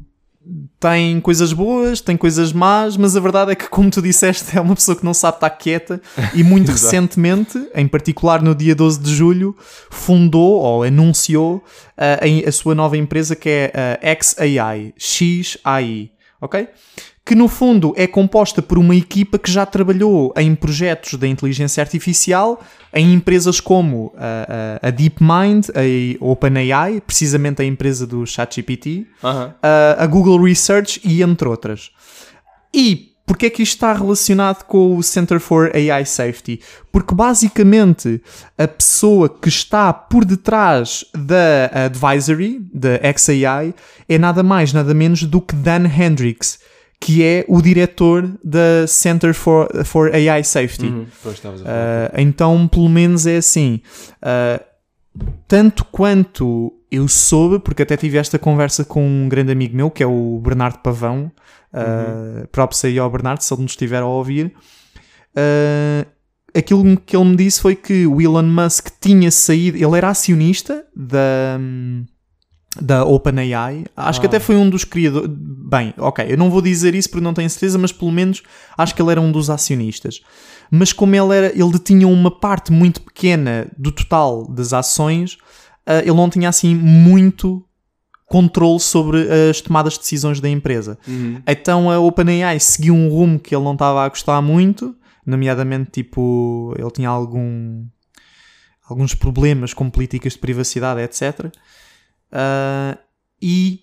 tem 0.80 1.20
coisas 1.22 1.52
boas, 1.54 2.00
tem 2.02 2.16
coisas 2.18 2.52
más, 2.54 2.96
mas 2.98 3.16
a 3.16 3.20
verdade 3.20 3.52
é 3.52 3.56
que, 3.56 3.68
como 3.70 3.90
tu 3.90 4.02
disseste, 4.02 4.56
é 4.58 4.62
uma 4.62 4.76
pessoa 4.76 4.96
que 4.98 5.04
não 5.06 5.14
sabe 5.14 5.38
estar 5.38 5.50
quieta 5.52 6.02
e 6.34 6.42
muito 6.44 6.72
recentemente, 6.72 7.58
em 7.76 7.88
particular 7.88 8.42
no 8.42 8.56
dia 8.56 8.74
12 8.76 9.00
de 9.00 9.14
julho, 9.14 9.56
fundou 9.90 10.60
ou 10.62 10.84
anunciou 10.84 11.64
ah, 11.98 12.26
em- 12.26 12.44
a 12.46 12.52
sua 12.52 12.74
nova 12.76 12.98
empresa 12.98 13.36
que 13.36 13.50
é 13.50 13.72
a 14.02 14.24
XAI, 14.24 14.94
XAI, 14.98 16.12
ok? 16.42 16.68
Que 17.30 17.36
no 17.36 17.48
fundo 17.48 17.94
é 17.96 18.08
composta 18.08 18.60
por 18.60 18.80
uma 18.80 18.96
equipa 18.96 19.38
que 19.38 19.52
já 19.52 19.64
trabalhou 19.64 20.34
em 20.36 20.56
projetos 20.56 21.14
da 21.14 21.28
inteligência 21.28 21.80
artificial 21.80 22.60
em 22.92 23.14
empresas 23.14 23.60
como 23.60 24.12
a, 24.18 24.80
a- 24.82 24.88
a 24.88 24.90
DeepMind, 24.90 25.68
a 25.76 26.26
OpenAI, 26.26 27.00
precisamente 27.06 27.62
a 27.62 27.66
empresa 27.66 28.08
do 28.08 28.26
ChatGPT, 28.26 29.06
Aham. 29.24 29.54
a, 29.62 30.04
a 30.04 30.08
Google 30.08 30.42
Research 30.44 31.00
e 31.06 31.22
entre 31.22 31.48
outras. 31.48 31.92
E 32.74 33.10
porquê 33.28 33.46
é 33.46 33.50
que 33.52 33.62
isto 33.62 33.76
está 33.76 33.94
relacionado 33.94 34.64
com 34.64 34.98
o 34.98 35.04
Center 35.04 35.40
for 35.40 35.72
AI 35.76 36.08
Safety? 36.08 36.60
Porque 36.92 37.14
basicamente 37.14 38.20
a 38.58 38.68
pessoa 38.68 39.30
que 39.30 39.50
está 39.50 39.94
por 39.94 40.26
detrás 40.26 41.06
da 41.16 41.86
advisory, 41.86 42.60
da 42.74 42.98
XAI, 43.16 43.76
é 44.10 44.18
nada 44.18 44.42
mais, 44.42 44.74
nada 44.74 44.96
menos 44.96 45.22
do 45.26 45.40
que 45.40 45.56
Dan 45.56 45.86
Hendricks, 45.86 46.58
que 47.00 47.24
é 47.24 47.46
o 47.48 47.62
diretor 47.62 48.30
da 48.44 48.86
Center 48.88 49.34
for, 49.34 49.70
for 49.86 50.14
AI 50.14 50.44
Safety. 50.44 50.88
Uhum. 50.88 51.08
Uh, 51.26 52.18
então, 52.18 52.68
pelo 52.68 52.90
menos 52.90 53.26
é 53.26 53.38
assim. 53.38 53.82
uh, 54.22 54.64
tanto 55.48 55.86
quanto 55.86 56.74
eu 56.92 57.08
soube, 57.08 57.60
porque 57.60 57.84
até 57.84 57.96
tive 57.98 58.18
esta 58.18 58.40
conversa 58.40 58.84
com 58.84 59.06
um 59.06 59.30
grande 59.30 59.52
amigo 59.52 59.76
meu, 59.76 59.92
que 59.92 60.04
é 60.04 60.08
o 60.08 60.40
Bernardo 60.44 60.80
Pavão. 60.80 61.32
Uh, 61.72 62.48
Props 62.48 62.84
aí 62.86 62.98
ao 62.98 63.10
Bernardo, 63.10 63.42
se 63.42 63.54
ele 63.54 63.62
nos 63.62 63.72
estiver 63.72 64.02
a 64.02 64.06
ouvir. 64.06 64.54
Uh, 65.36 66.06
aquilo 66.56 66.98
que 66.98 67.16
ele 67.16 67.26
me 67.26 67.36
disse 67.36 67.62
foi 67.62 67.76
que 67.76 68.08
o 68.08 68.20
Elon 68.20 68.44
Musk 68.44 68.90
tinha 69.00 69.30
saído. 69.32 69.78
Ele 69.78 69.98
era 69.98 70.10
acionista 70.10 70.86
da. 70.96 71.60
Da 72.82 73.04
OpenAI, 73.06 73.86
acho 73.96 74.20
que 74.20 74.26
Ah. 74.26 74.30
até 74.30 74.40
foi 74.40 74.56
um 74.56 74.70
dos 74.70 74.84
criadores. 74.84 75.30
Bem, 75.32 75.94
ok, 75.98 76.26
eu 76.28 76.38
não 76.38 76.50
vou 76.50 76.62
dizer 76.62 76.96
isso 76.96 77.10
porque 77.10 77.24
não 77.24 77.34
tenho 77.34 77.50
certeza, 77.50 77.78
mas 77.78 77.92
pelo 77.92 78.12
menos 78.12 78.42
acho 78.78 78.96
que 78.96 79.02
ele 79.02 79.12
era 79.12 79.22
um 79.22 79.32
dos 79.32 79.50
acionistas 79.50 80.22
mas 80.72 80.94
como 80.94 81.16
ele, 81.16 81.36
era, 81.36 81.48
ele 81.48 81.72
detinha 81.72 82.08
uma 82.08 82.30
parte 82.30 82.72
muito 82.72 83.02
pequena 83.02 83.68
do 83.78 83.92
total 83.92 84.48
das 84.48 84.72
ações, 84.74 85.38
ah, 85.86 86.00
ele 86.00 86.14
não 86.14 86.30
tinha 86.30 86.50
assim 86.50 86.76
muito 86.76 87.66
controle 88.28 88.80
sobre 88.80 89.28
as 89.50 89.60
tomadas 89.60 89.94
de 89.94 90.00
decisões 90.00 90.40
da 90.40 90.48
empresa. 90.48 91.00
Uhum. 91.08 91.42
Então 91.48 91.90
a 91.90 92.00
OpenAI 92.00 92.60
seguiu 92.60 92.94
um 92.94 93.10
rumo 93.10 93.40
que 93.40 93.56
ele 93.56 93.64
não 93.64 93.74
estava 93.74 94.06
a 94.06 94.10
gostar 94.10 94.40
muito, 94.42 94.96
nomeadamente 95.26 95.90
tipo, 95.90 96.74
ele 96.78 96.92
tinha 96.92 97.10
algum 97.10 97.86
alguns 98.88 99.14
problemas 99.14 99.74
com 99.74 99.90
políticas 99.90 100.34
de 100.34 100.40
privacidade, 100.40 101.02
etc. 101.02 101.52
Ah, 102.32 102.98
e 103.42 103.80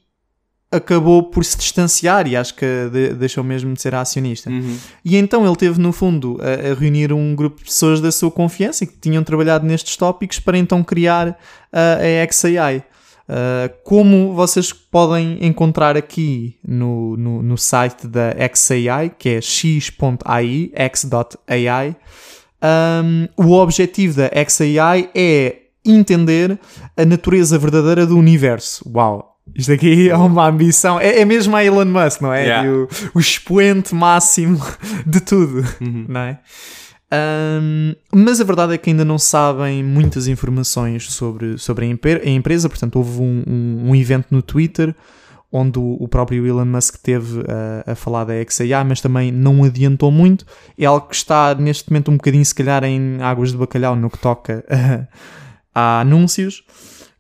acabou 0.71 1.23
por 1.23 1.45
se 1.45 1.57
distanciar 1.57 2.27
e 2.27 2.37
acho 2.37 2.55
que 2.55 2.67
de- 2.93 3.15
deixou 3.15 3.43
mesmo 3.45 3.73
de 3.73 3.81
ser 3.81 3.95
acionista. 3.95 4.51
Uhum. 4.51 4.77
E 5.05 5.17
então 5.17 5.47
ele 5.47 5.57
teve, 5.57 5.81
no 5.81 5.93
fundo, 5.93 6.39
a, 6.41 6.73
a 6.73 6.75
reunir 6.75 7.13
um 7.13 7.35
grupo 7.35 7.59
de 7.59 7.65
pessoas 7.65 8.01
da 8.01 8.11
sua 8.11 8.31
confiança 8.31 8.85
que 8.85 8.97
tinham 8.99 9.23
trabalhado 9.23 9.67
nestes 9.67 9.97
tópicos 9.97 10.39
para 10.39 10.59
então 10.59 10.83
criar 10.83 11.29
uh, 11.29 11.35
a 11.73 12.33
XAI. 12.33 12.85
Uh, 13.29 13.75
como 13.83 14.35
vocês 14.35 14.73
podem 14.73 15.45
encontrar 15.45 15.97
aqui 15.97 16.57
no, 16.67 17.17
no, 17.17 17.43
no 17.43 17.59
site 17.59 18.07
da 18.07 18.33
XAI, 18.55 19.11
que 19.19 19.31
é 19.31 19.41
x.ai, 19.41 20.71
x.ai, 20.75 21.97
um, 22.63 23.29
o 23.37 23.53
objetivo 23.53 24.17
da 24.17 24.31
XAI 24.49 25.11
é 25.15 25.57
entender 25.91 26.59
a 26.97 27.05
natureza 27.05 27.59
verdadeira 27.59 28.07
do 28.07 28.17
universo. 28.19 28.85
Uau! 28.95 29.33
Isto 29.55 29.73
aqui 29.73 30.11
é 30.11 30.17
uma 30.17 30.49
ambição. 30.49 30.99
É, 30.99 31.21
é 31.21 31.25
mesmo 31.25 31.55
a 31.55 31.65
Elon 31.65 31.85
Musk, 31.85 32.21
não 32.21 32.33
é? 32.33 32.43
Yeah. 32.45 32.69
O, 32.71 32.89
o 33.15 33.21
expoente 33.21 33.95
máximo 33.95 34.61
de 35.07 35.21
tudo, 35.21 35.65
Uhum. 35.81 36.05
não 36.09 36.21
é? 36.21 36.41
Um, 37.13 37.95
mas 38.13 38.41
a 38.41 38.45
verdade 38.45 38.75
é 38.75 38.79
que 38.79 38.91
ainda 38.91 39.05
não 39.05 39.19
sabem 39.19 39.83
muitas 39.85 40.27
informações 40.27 41.13
sobre, 41.13 41.57
sobre 41.59 41.87
a, 41.87 42.29
empresa. 42.29 42.69
Portanto, 42.69 42.97
houve 42.97 43.21
um, 43.21 43.45
um- 43.47 43.91
um 43.91 43.95
evento 43.97 44.27
no 44.31 44.43
Twitter 44.43 44.95
onde 45.53 45.79
o, 45.79 45.97
o 46.01 46.09
próprio 46.09 46.45
Elon 46.45 46.65
Musk 46.65 46.97
teve 47.01 47.41
a, 47.87 47.93
a 47.93 47.95
falar 47.95 48.25
da 48.25 48.35
XAI, 48.51 48.85
mas 48.85 49.01
também 49.01 49.31
não 49.31 49.63
adiantou 49.63 50.11
muito. 50.11 50.45
É 50.77 50.85
algo 50.85 51.07
que 51.09 51.15
está 51.15 51.55
neste 51.55 51.89
momento 51.91 52.11
um 52.11 52.17
bocadinho, 52.17 52.45
se 52.45 52.55
calhar, 52.55 52.83
em 52.83 53.23
águas 53.23 53.53
de 53.53 53.57
bacalhau 53.57 53.95
no 53.95 54.11
que 54.11 54.19
toca 54.19 54.65
a, 54.69 55.07
anúncios. 55.77 56.65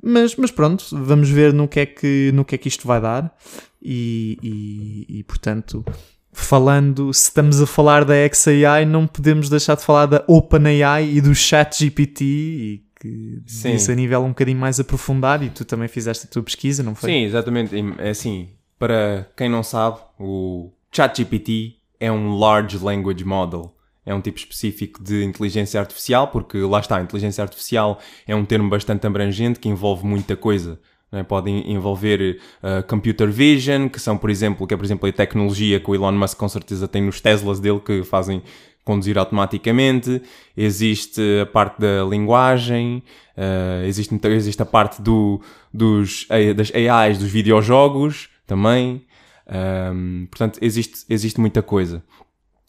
Mas, 0.02 0.36
mas 0.36 0.50
pronto, 0.50 0.84
vamos 0.92 1.28
ver 1.28 1.52
no 1.52 1.66
que 1.66 1.80
é 1.80 1.86
que, 1.86 2.30
no 2.32 2.44
que, 2.44 2.54
é 2.54 2.58
que 2.58 2.68
isto 2.68 2.86
vai 2.86 3.00
dar. 3.00 3.34
E, 3.82 4.38
e, 4.42 5.18
e, 5.18 5.22
portanto, 5.24 5.84
falando, 6.32 7.12
se 7.12 7.24
estamos 7.24 7.60
a 7.60 7.66
falar 7.66 8.04
da 8.04 8.14
XAI, 8.32 8.84
não 8.84 9.06
podemos 9.06 9.48
deixar 9.48 9.76
de 9.76 9.84
falar 9.84 10.06
da 10.06 10.24
OpenAI 10.26 11.08
e 11.08 11.20
do 11.20 11.34
ChatGPT, 11.34 12.24
e 12.24 12.86
que 13.00 13.42
Sim. 13.46 13.74
isso 13.74 13.90
a 13.90 13.94
nível 13.94 14.22
um 14.22 14.28
bocadinho 14.28 14.58
mais 14.58 14.78
aprofundado. 14.80 15.44
E 15.44 15.50
tu 15.50 15.64
também 15.64 15.88
fizeste 15.88 16.26
a 16.26 16.30
tua 16.30 16.42
pesquisa, 16.42 16.82
não 16.82 16.94
foi? 16.94 17.10
Sim, 17.10 17.24
exatamente. 17.24 17.74
É 17.98 18.10
assim, 18.10 18.48
para 18.78 19.28
quem 19.36 19.48
não 19.48 19.62
sabe, 19.62 19.98
o 20.18 20.70
ChatGPT 20.92 21.76
é 21.98 22.10
um 22.10 22.36
Large 22.36 22.78
Language 22.78 23.24
Model. 23.24 23.75
É 24.06 24.14
um 24.14 24.20
tipo 24.20 24.38
específico 24.38 25.02
de 25.02 25.24
inteligência 25.24 25.80
artificial, 25.80 26.28
porque 26.28 26.56
lá 26.58 26.78
está, 26.78 27.02
inteligência 27.02 27.42
artificial 27.42 27.98
é 28.26 28.36
um 28.36 28.44
termo 28.44 28.70
bastante 28.70 29.04
abrangente 29.06 29.58
que 29.58 29.68
envolve 29.68 30.06
muita 30.06 30.36
coisa. 30.36 30.78
é? 31.12 31.20
En- 31.50 31.72
envolver 31.72 32.40
uh, 32.62 32.86
computer 32.86 33.28
vision, 33.28 33.88
que 33.88 34.00
são, 34.00 34.16
por 34.16 34.30
exemplo, 34.30 34.64
que 34.66 34.72
é, 34.72 34.76
por 34.76 34.84
exemplo, 34.84 35.08
a 35.08 35.12
tecnologia 35.12 35.80
que 35.80 35.90
o 35.90 35.94
Elon 35.94 36.12
Musk 36.12 36.38
com 36.38 36.48
certeza 36.48 36.86
tem 36.86 37.02
nos 37.02 37.20
Teslas 37.20 37.58
dele 37.58 37.80
que 37.80 38.04
fazem 38.04 38.42
conduzir 38.84 39.18
automaticamente. 39.18 40.22
Existe 40.56 41.20
a 41.42 41.46
parte 41.46 41.80
da 41.80 42.04
linguagem, 42.04 43.02
uh, 43.36 43.84
existe, 43.84 44.16
existe 44.28 44.62
a 44.62 44.66
parte 44.66 45.02
do, 45.02 45.40
dos, 45.74 46.28
das 46.54 46.70
AIs 46.72 47.18
dos 47.18 47.28
videojogos 47.28 48.28
também. 48.46 49.04
Um, 49.48 50.26
portanto, 50.30 50.58
existe, 50.62 51.04
existe 51.08 51.40
muita 51.40 51.62
coisa. 51.62 52.02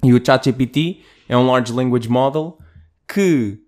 E 0.04 0.14
o 0.14 0.24
ChatGPT 0.24 1.02
é 1.28 1.38
um 1.38 1.46
Large 1.52 1.74
Language 1.74 2.10
Model 2.10 2.58
que 3.12 3.60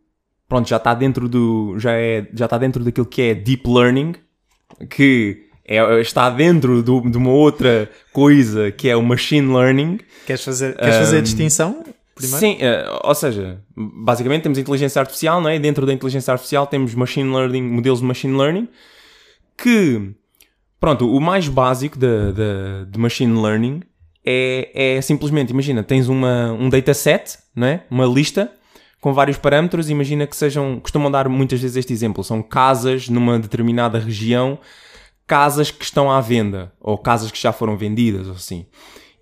pronto, 0.47 0.67
já 0.67 0.77
está 0.77 0.93
dentro 0.93 1.27
do 1.29 1.77
já 1.77 1.93
é 1.93 2.27
já 2.33 2.45
está 2.45 2.57
dentro 2.57 2.83
daquilo 2.83 3.05
que 3.05 3.21
é 3.21 3.33
deep 3.35 3.69
learning, 3.69 4.15
que 4.89 5.45
é, 5.65 6.01
está 6.01 6.29
dentro 6.29 6.81
do- 6.81 7.09
de 7.09 7.17
uma 7.17 7.29
outra 7.31 7.89
coisa 8.11 8.71
que 8.71 8.89
é 8.89 8.95
o 8.95 9.03
machine 9.03 9.53
learning. 9.53 9.99
Queres 10.25 10.43
fazer, 10.43 10.75
queres 10.75 10.95
fazer 10.95 11.17
a 11.17 11.19
Um, 11.19 11.23
distinção? 11.23 11.83
primeiro? 12.15 12.39
Sim, 12.39 12.57
eh, 12.59 12.85
ou 13.03 13.15
seja, 13.15 13.61
basicamente 13.75 14.43
temos 14.43 14.57
inteligência 14.57 14.99
artificial, 14.99 15.39
não 15.39 15.49
é? 15.49 15.57
Dentro 15.59 15.85
da 15.85 15.93
inteligência 15.93 16.31
artificial 16.33 16.67
temos 16.67 16.93
machine 16.95 17.31
learning, 17.33 17.61
modelos 17.61 17.99
de 17.99 18.05
machine 18.05 18.35
learning, 18.37 18.67
que, 19.57 20.11
pronto, 20.79 21.09
o 21.09 21.19
mais 21.21 21.47
básico 21.47 21.97
de, 21.97 22.33
de, 22.33 22.85
de 22.91 22.99
machine 22.99 23.39
learning 23.41 23.81
é, 24.31 24.97
é 24.97 25.01
simplesmente, 25.01 25.49
imagina, 25.49 25.81
tens 25.83 26.07
uma, 26.07 26.51
um 26.51 26.69
dataset, 26.69 27.39
não 27.55 27.65
é? 27.65 27.83
Uma 27.89 28.05
lista 28.05 28.51
com 29.01 29.11
vários 29.13 29.37
parâmetros, 29.37 29.89
imagina 29.89 30.27
que 30.27 30.35
sejam, 30.35 30.79
costumam 30.79 31.09
dar 31.09 31.27
muitas 31.27 31.59
vezes 31.59 31.77
este 31.77 31.93
exemplo, 31.93 32.23
são 32.23 32.43
casas 32.43 33.09
numa 33.09 33.39
determinada 33.39 33.97
região, 33.97 34.59
casas 35.25 35.71
que 35.71 35.83
estão 35.83 36.11
à 36.11 36.21
venda, 36.21 36.71
ou 36.79 36.97
casas 36.97 37.31
que 37.31 37.41
já 37.41 37.51
foram 37.51 37.77
vendidas, 37.77 38.27
ou 38.27 38.33
assim. 38.33 38.65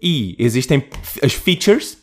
E 0.02 0.36
existem 0.40 0.84
as 1.24 1.34
features, 1.34 1.98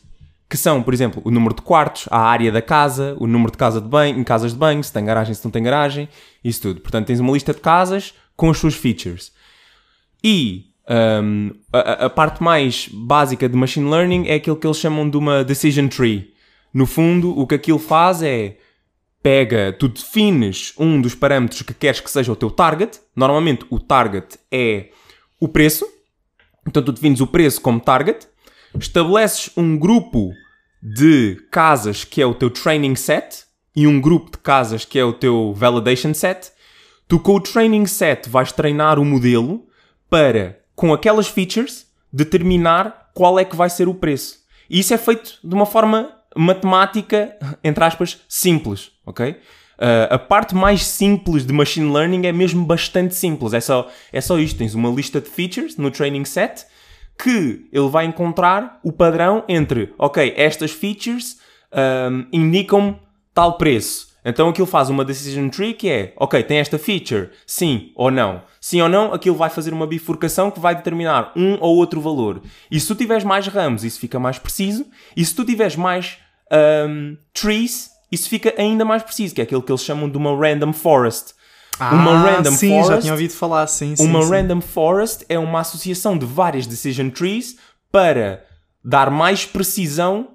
que 0.49 0.57
são, 0.57 0.83
por 0.83 0.95
exemplo, 0.95 1.21
o 1.25 1.31
número 1.31 1.55
de 1.55 1.63
quartos, 1.63 2.07
a 2.11 2.21
área 2.21 2.53
da 2.53 2.63
casa, 2.63 3.17
o 3.19 3.27
número 3.27 3.51
de 3.51 3.59
casa 3.59 3.81
de 3.81 3.89
banho, 3.89 4.19
em 4.19 4.25
casas 4.25 4.53
de 4.53 4.59
banho, 4.59 4.83
se 4.83 4.93
tem 4.93 5.05
garagem, 5.05 5.35
se 5.35 5.45
não 5.45 5.51
tem 5.51 5.63
garagem, 5.63 6.09
isso 6.43 6.63
tudo. 6.63 6.81
Portanto, 6.81 7.07
tens 7.07 7.21
uma 7.21 7.33
lista 7.33 7.53
de 7.53 7.61
casas 7.61 8.15
com 8.37 8.51
as 8.51 8.59
suas 8.59 8.75
features. 8.75 9.33
E 10.23 10.74
um, 10.89 11.51
a, 11.73 12.07
a 12.07 12.11
parte 12.11 12.43
mais 12.43 12.89
básica 12.93 13.49
de 13.49 13.57
machine 13.57 13.91
learning 13.91 14.27
é 14.27 14.35
aquilo 14.35 14.57
que 14.57 14.67
eles 14.67 14.79
chamam 14.79 15.09
de 15.09 15.17
uma 15.17 15.43
decision 15.45 15.89
tree. 15.89 16.33
No 16.73 16.87
fundo, 16.87 17.39
o 17.39 17.47
que 17.47 17.55
aquilo 17.55 17.79
faz 17.79 18.23
é 18.23 18.57
pega, 19.23 19.73
tu 19.73 19.89
defines 19.89 20.75
um 20.79 21.01
dos 21.01 21.15
parâmetros 21.15 21.63
que 21.63 21.73
queres 21.73 22.01
que 22.01 22.11
seja 22.11 22.31
o 22.31 22.37
teu 22.37 22.51
target. 22.51 23.01
Normalmente 23.17 23.65
o 23.71 23.81
target 23.81 24.39
é 24.53 24.91
o 25.41 25.49
preço. 25.49 25.87
Então 26.67 26.83
tu 26.83 26.93
defines 26.93 27.21
o 27.21 27.27
preço 27.27 27.61
como 27.61 27.81
target. 27.81 28.27
Estabeleces 28.79 29.51
um 29.57 29.79
grupo 29.79 30.33
de 30.83 31.39
casas 31.51 32.05
que 32.05 32.21
é 32.21 32.27
o 32.27 32.35
teu 32.35 32.51
training 32.51 32.97
set 32.97 33.45
e 33.75 33.87
um 33.87 33.99
grupo 33.99 34.31
de 34.33 34.39
casas 34.39 34.85
que 34.85 34.99
é 34.99 35.05
o 35.05 35.13
teu 35.15 35.55
validation 35.55 36.13
set. 36.13 36.53
Tu 37.09 37.19
com 37.19 37.37
o 37.37 37.41
training 37.41 37.87
set 37.87 38.29
vais 38.29 38.53
treinar 38.53 38.99
o 38.99 39.05
modelo 39.05 39.67
para, 40.11 40.59
com 40.75 40.93
aquelas 40.93 41.29
features, 41.29 41.87
determinar 42.13 43.11
qual 43.15 43.39
é 43.39 43.45
que 43.45 43.57
vai 43.57 43.71
ser 43.71 43.89
o 43.89 43.95
preço. 43.95 44.39
E 44.69 44.81
isso 44.81 44.93
é 44.95 44.99
feito 44.99 45.39
de 45.43 45.55
uma 45.55 45.67
forma 45.67 46.11
matemática, 46.37 47.37
entre 47.63 47.85
aspas, 47.85 48.21
simples, 48.29 48.91
ok? 49.07 49.31
Uh, 49.31 50.07
a 50.11 50.19
parte 50.19 50.55
mais 50.55 50.85
simples 50.85 51.45
de 51.45 51.53
machine 51.53 51.93
learning 51.93 52.27
é 52.27 52.33
mesmo 52.33 52.65
bastante 52.65 53.15
simples. 53.15 53.53
É 53.53 53.61
só, 53.61 53.91
é 54.13 54.21
só 54.21 54.39
isto. 54.39 54.59
Tens 54.59 54.75
uma 54.75 54.89
lista 54.89 55.21
de 55.21 55.29
features 55.29 55.77
no 55.77 55.91
training 55.91 56.25
set 56.25 56.67
que 57.19 57.69
ele 57.73 57.89
vai 57.89 58.05
encontrar 58.05 58.81
o 58.83 58.93
padrão 58.93 59.45
entre, 59.49 59.93
ok, 59.99 60.35
estas 60.37 60.73
features 60.73 61.39
um, 61.73 62.27
indicam 62.33 62.99
tal 63.33 63.57
preço. 63.57 64.14
Então 64.25 64.49
aquilo 64.49 64.67
faz 64.67 64.89
uma 64.89 65.05
decision 65.05 65.49
tree 65.49 65.75
que 65.75 65.89
é, 65.89 66.15
ok, 66.17 66.43
tem 66.43 66.59
esta 66.59 66.79
feature, 66.79 67.31
sim 67.47 67.93
ou 67.95 68.11
não. 68.11 68.43
Sim 68.61 68.81
ou 68.81 68.89
não, 68.89 69.13
aquilo 69.13 69.37
vai 69.37 69.51
fazer 69.51 69.75
uma 69.75 69.87
bifurcação 69.87 70.51
que 70.51 70.59
vai 70.59 70.75
determinar 70.75 71.33
um 71.37 71.59
ou 71.61 71.77
outro 71.77 72.01
valor. 72.01 72.41
E 72.71 72.81
se 72.81 72.87
tu 72.87 72.95
tiveres 72.95 73.25
mais 73.25 73.47
ramos, 73.47 73.85
isso 73.85 74.01
fica 74.01 74.19
mais 74.19 74.39
preciso. 74.39 74.87
E 75.15 75.23
se 75.23 75.35
tu 75.35 75.45
tiveres 75.45 75.77
mais 75.77 76.17
um, 76.89 77.17
trees, 77.35 77.91
isso 78.11 78.29
fica 78.29 78.55
ainda 78.57 78.85
mais 78.85 79.03
preciso, 79.03 79.35
que 79.35 79.43
é 79.43 79.45
aquilo 79.45 79.63
que 79.63 79.71
eles 79.71 79.83
chamam 79.83 80.09
de 80.09 80.17
uma 80.17 80.35
random 80.35 80.73
forest. 80.73 81.35
uma 81.79 82.19
random 82.19 82.53
sim, 82.53 82.69
forest, 82.71 82.89
já 82.89 83.01
tinha 83.01 83.13
ouvido 83.13 83.35
falar, 83.35 83.67
sim, 83.67 83.95
sim 83.95 84.07
uma 84.07 84.23
sim. 84.23 84.31
random 84.31 84.61
forest 84.63 85.27
é 85.29 85.39
uma 85.39 85.61
associação 85.61 86.17
de 86.17 86.25
várias 86.25 86.67
decision 86.67 87.11
trees 87.11 87.57
para 87.93 88.45
dar 88.83 89.11
mais 89.11 89.45
precisão 89.45 90.34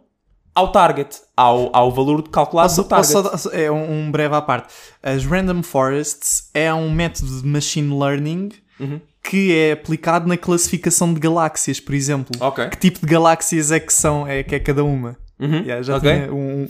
ao 0.59 0.71
target, 0.71 1.15
ao, 1.35 1.69
ao 1.75 1.91
valor 1.91 2.21
calculado 2.29 2.69
Posso- 2.69 2.83
do 2.83 2.87
target. 2.89 3.13
posso 3.31 3.49
é 3.51 3.71
um, 3.71 4.07
um 4.07 4.11
breve 4.11 4.35
à 4.35 4.41
parte. 4.41 4.73
As 5.01 5.25
random 5.25 5.63
forests 5.63 6.49
é 6.53 6.73
um 6.73 6.91
método 6.91 7.41
de 7.41 7.47
machine 7.47 7.97
learning 7.97 8.49
Uhum. 8.79 8.99
que 9.23 9.53
é 9.55 9.71
aplicado 9.73 10.27
na 10.27 10.37
classificação 10.37 11.13
de 11.13 11.19
galáxias, 11.19 11.79
por 11.79 11.93
exemplo. 11.93 12.31
Ok. 12.39 12.69
Que 12.69 12.77
tipo 12.77 12.99
de 13.01 13.05
galáxias 13.11 13.71
é 13.71 13.79
que 13.79 13.91
são, 13.93 14.25
é 14.27 14.41
que 14.43 14.55
é 14.55 14.59
cada 14.59 14.83
uma? 14.83 15.17
Uhum. 15.39 15.59
Yeah, 15.61 15.81
já 15.81 15.95
Ok. 15.97 16.09
tinha 16.11 16.33
um, 16.33 16.63
um- 16.63 16.67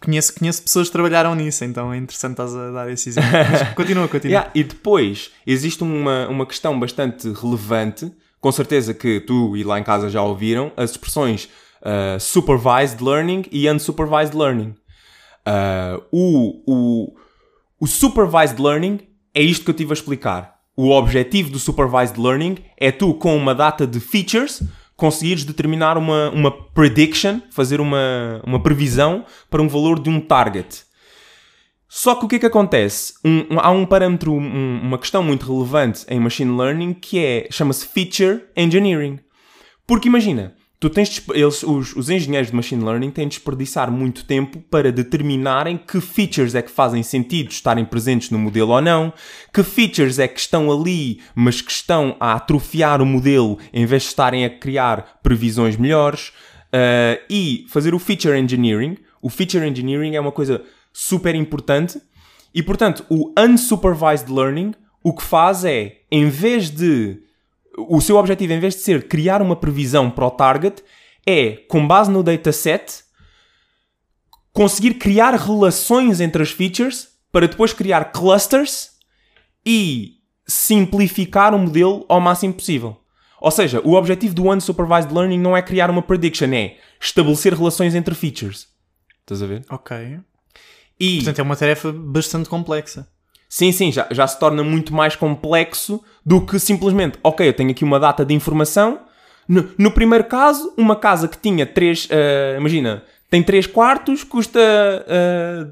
conheço, 0.00 0.32
conheço 0.38 0.62
pessoas 0.62 0.86
que 0.88 0.92
trabalharam 0.92 1.34
nisso, 1.34 1.64
então 1.64 1.92
é 1.92 1.96
interessante 1.96 2.32
estás 2.32 2.54
a 2.54 2.70
dar 2.70 2.90
esse 2.90 3.08
exemplo. 3.08 3.30
Mas 3.50 3.74
continua, 3.74 4.06
continua. 4.08 4.32
Yeah, 4.32 4.50
e 4.54 4.62
depois 4.64 5.30
existe 5.46 5.82
uma, 5.82 6.28
uma 6.28 6.46
questão 6.46 6.78
bastante 6.78 7.28
relevante, 7.32 8.10
com 8.40 8.50
certeza 8.52 8.92
que 8.94 9.20
tu 9.20 9.56
e 9.56 9.62
lá 9.64 9.78
em 9.78 9.82
casa 9.84 10.08
já 10.08 10.22
ouviram, 10.22 10.70
as 10.76 10.90
expressões 10.92 11.48
uh, 11.82 12.18
supervised 12.20 13.00
learning 13.00 13.44
e 13.50 13.68
unsupervised 13.68 14.34
learning. 14.34 14.74
Uh, 15.46 16.02
o, 16.12 16.62
o, 16.66 17.14
o 17.80 17.86
supervised 17.86 18.58
learning 18.60 19.00
é 19.34 19.42
isto 19.42 19.64
que 19.64 19.70
eu 19.70 19.74
tive 19.74 19.92
a 19.92 19.94
explicar. 19.94 20.54
O 20.76 20.90
objetivo 20.90 21.50
do 21.50 21.58
supervised 21.58 22.16
learning 22.18 22.56
é 22.78 22.90
tu, 22.90 23.12
com 23.14 23.36
uma 23.36 23.54
data 23.54 23.86
de 23.86 24.00
features, 24.00 24.62
conseguires 24.96 25.44
determinar 25.44 25.98
uma, 25.98 26.30
uma 26.30 26.50
prediction, 26.50 27.40
fazer 27.50 27.80
uma, 27.80 28.40
uma 28.46 28.62
previsão 28.62 29.24
para 29.50 29.60
um 29.60 29.68
valor 29.68 29.98
de 30.00 30.08
um 30.08 30.20
target. 30.20 30.84
Só 31.88 32.14
que 32.14 32.24
o 32.24 32.28
que 32.28 32.36
é 32.36 32.38
que 32.38 32.46
acontece? 32.46 33.14
Um- 33.22 33.54
um- 33.54 33.60
há 33.60 33.70
um 33.70 33.84
parâmetro, 33.84 34.32
um- 34.32 34.80
uma 34.82 34.96
questão 34.96 35.22
muito 35.22 35.44
relevante 35.52 36.06
em 36.08 36.18
machine 36.18 36.56
learning 36.56 36.94
que 36.94 37.18
é 37.18 37.48
chama-se 37.50 37.86
feature 37.86 38.44
engineering. 38.56 39.18
Porque 39.86 40.08
imagina, 40.08 40.54
tu 40.82 40.90
tens 40.90 41.22
eles, 41.32 41.62
os, 41.62 41.94
os 41.94 42.10
engenheiros 42.10 42.50
de 42.50 42.56
machine 42.56 42.84
learning 42.84 43.12
têm 43.12 43.28
de 43.28 43.36
desperdiçar 43.36 43.88
muito 43.88 44.24
tempo 44.24 44.58
para 44.68 44.90
determinarem 44.90 45.76
que 45.76 46.00
features 46.00 46.56
é 46.56 46.60
que 46.60 46.72
fazem 46.72 47.04
sentido 47.04 47.52
estarem 47.52 47.84
presentes 47.84 48.30
no 48.30 48.38
modelo 48.40 48.72
ou 48.72 48.80
não, 48.82 49.12
que 49.54 49.62
features 49.62 50.18
é 50.18 50.26
que 50.26 50.40
estão 50.40 50.72
ali, 50.72 51.20
mas 51.36 51.60
que 51.60 51.70
estão 51.70 52.16
a 52.18 52.32
atrofiar 52.32 53.00
o 53.00 53.06
modelo 53.06 53.60
em 53.72 53.86
vez 53.86 54.02
de 54.02 54.08
estarem 54.08 54.44
a 54.44 54.50
criar 54.50 55.20
previsões 55.22 55.76
melhores. 55.76 56.32
Uh, 56.74 57.20
e 57.30 57.66
fazer 57.68 57.94
o 57.94 57.98
feature 57.98 58.36
engineering. 58.36 58.96
O 59.20 59.28
feature 59.28 59.64
engineering 59.64 60.16
é 60.16 60.20
uma 60.20 60.32
coisa 60.32 60.62
super 60.92 61.34
importante. 61.36 62.00
E 62.52 62.60
portanto, 62.60 63.04
o 63.08 63.30
unsupervised 63.38 64.28
learning 64.28 64.72
o 65.04 65.12
que 65.12 65.22
faz 65.22 65.64
é, 65.64 65.98
em 66.10 66.28
vez 66.28 66.70
de. 66.70 67.18
O 67.76 68.00
seu 68.00 68.16
objetivo, 68.16 68.52
em 68.52 68.60
vez 68.60 68.74
de 68.74 68.80
ser 68.80 69.08
criar 69.08 69.40
uma 69.40 69.56
previsão 69.56 70.10
para 70.10 70.26
o 70.26 70.30
target, 70.30 70.82
é, 71.26 71.52
com 71.68 71.86
base 71.86 72.10
no 72.10 72.22
dataset, 72.22 73.04
conseguir 74.52 74.94
criar 74.94 75.34
relações 75.34 76.20
entre 76.20 76.42
as 76.42 76.50
features 76.50 77.08
para 77.30 77.48
depois 77.48 77.72
criar 77.72 78.12
clusters 78.12 78.90
e 79.64 80.18
simplificar 80.46 81.54
o 81.54 81.58
modelo 81.58 82.04
ao 82.08 82.20
máximo 82.20 82.52
possível. 82.52 82.96
Ou 83.40 83.50
seja, 83.50 83.80
o 83.84 83.94
objetivo 83.94 84.34
do 84.34 84.52
unsupervised 84.52 85.12
learning 85.12 85.38
não 85.38 85.56
é 85.56 85.62
criar 85.62 85.90
uma 85.90 86.02
prediction, 86.02 86.52
é 86.52 86.76
estabelecer 87.00 87.54
relações 87.54 87.94
entre 87.94 88.14
features. 88.14 88.68
Estás 89.20 89.42
a 89.42 89.46
ver? 89.46 89.64
Ok. 89.70 90.20
E, 91.00 91.16
Portanto, 91.16 91.38
é 91.40 91.42
uma 91.42 91.56
tarefa 91.56 91.92
bastante 91.92 92.48
complexa. 92.48 93.08
Sim, 93.52 93.70
sim, 93.70 93.92
já, 93.92 94.06
já 94.10 94.26
se 94.26 94.38
torna 94.38 94.64
muito 94.64 94.94
mais 94.94 95.14
complexo 95.14 96.02
do 96.24 96.40
que 96.40 96.58
simplesmente, 96.58 97.18
ok, 97.22 97.46
eu 97.46 97.52
tenho 97.52 97.70
aqui 97.70 97.84
uma 97.84 98.00
data 98.00 98.24
de 98.24 98.32
informação. 98.32 99.00
No, 99.46 99.68
no 99.76 99.90
primeiro 99.90 100.24
caso, 100.24 100.72
uma 100.78 100.96
casa 100.96 101.28
que 101.28 101.36
tinha 101.36 101.66
três, 101.66 102.08
eh, 102.10 102.56
imagina, 102.58 103.04
tem 103.28 103.42
três 103.42 103.66
quartos, 103.66 104.24
custa 104.24 104.58
eh, 105.06 105.66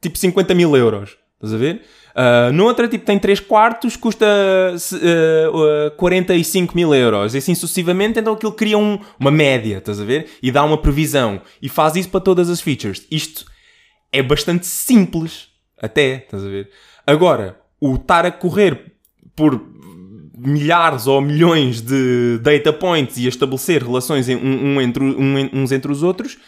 tipo 0.00 0.18
50 0.18 0.54
mil 0.56 0.76
euros. 0.76 1.16
Estás 1.34 1.54
a 1.54 1.56
ver? 1.56 1.82
Uh, 2.10 2.52
no 2.52 2.64
outro, 2.64 2.86
tipo, 2.88 3.04
tem 3.06 3.18
3 3.18 3.38
quartos, 3.40 3.96
custa 3.96 4.26
uh, 4.26 5.86
uh, 5.86 5.90
45 5.96 6.74
mil 6.76 6.92
euros. 6.94 7.34
E 7.34 7.38
assim 7.38 7.54
sucessivamente, 7.54 8.18
então 8.18 8.34
aquilo 8.34 8.52
cria 8.52 8.76
um- 8.76 8.98
uma 9.18 9.30
média, 9.30 9.78
estás 9.78 10.00
a 10.00 10.04
ver? 10.04 10.28
E 10.42 10.50
dá 10.50 10.62
uma 10.64 10.76
previsão. 10.76 11.40
E 11.62 11.68
faz 11.68 11.94
isso 11.96 12.10
para 12.10 12.20
todas 12.20 12.50
as 12.50 12.60
features. 12.60 13.06
Isto 13.10 13.46
é 14.12 14.22
bastante 14.22 14.66
simples, 14.66 15.48
até, 15.80 16.16
estás 16.16 16.44
a 16.44 16.48
ver? 16.48 16.68
Agora, 17.10 17.58
o 17.80 17.96
estar 17.96 18.24
a 18.24 18.30
correr 18.30 18.92
por 19.34 19.60
milhares 20.38 21.06
ou 21.06 21.20
milhões 21.20 21.80
de 21.82 22.38
data 22.38 22.72
points 22.72 23.18
e 23.18 23.26
a 23.26 23.28
estabelecer 23.28 23.82
relações 23.82 24.28
um, 24.28 24.36
um 24.36 24.80
entre, 24.80 25.02
um 25.02 25.50
uns 25.52 25.72
entre 25.72 25.90
os 25.90 26.02
outros, 26.02 26.38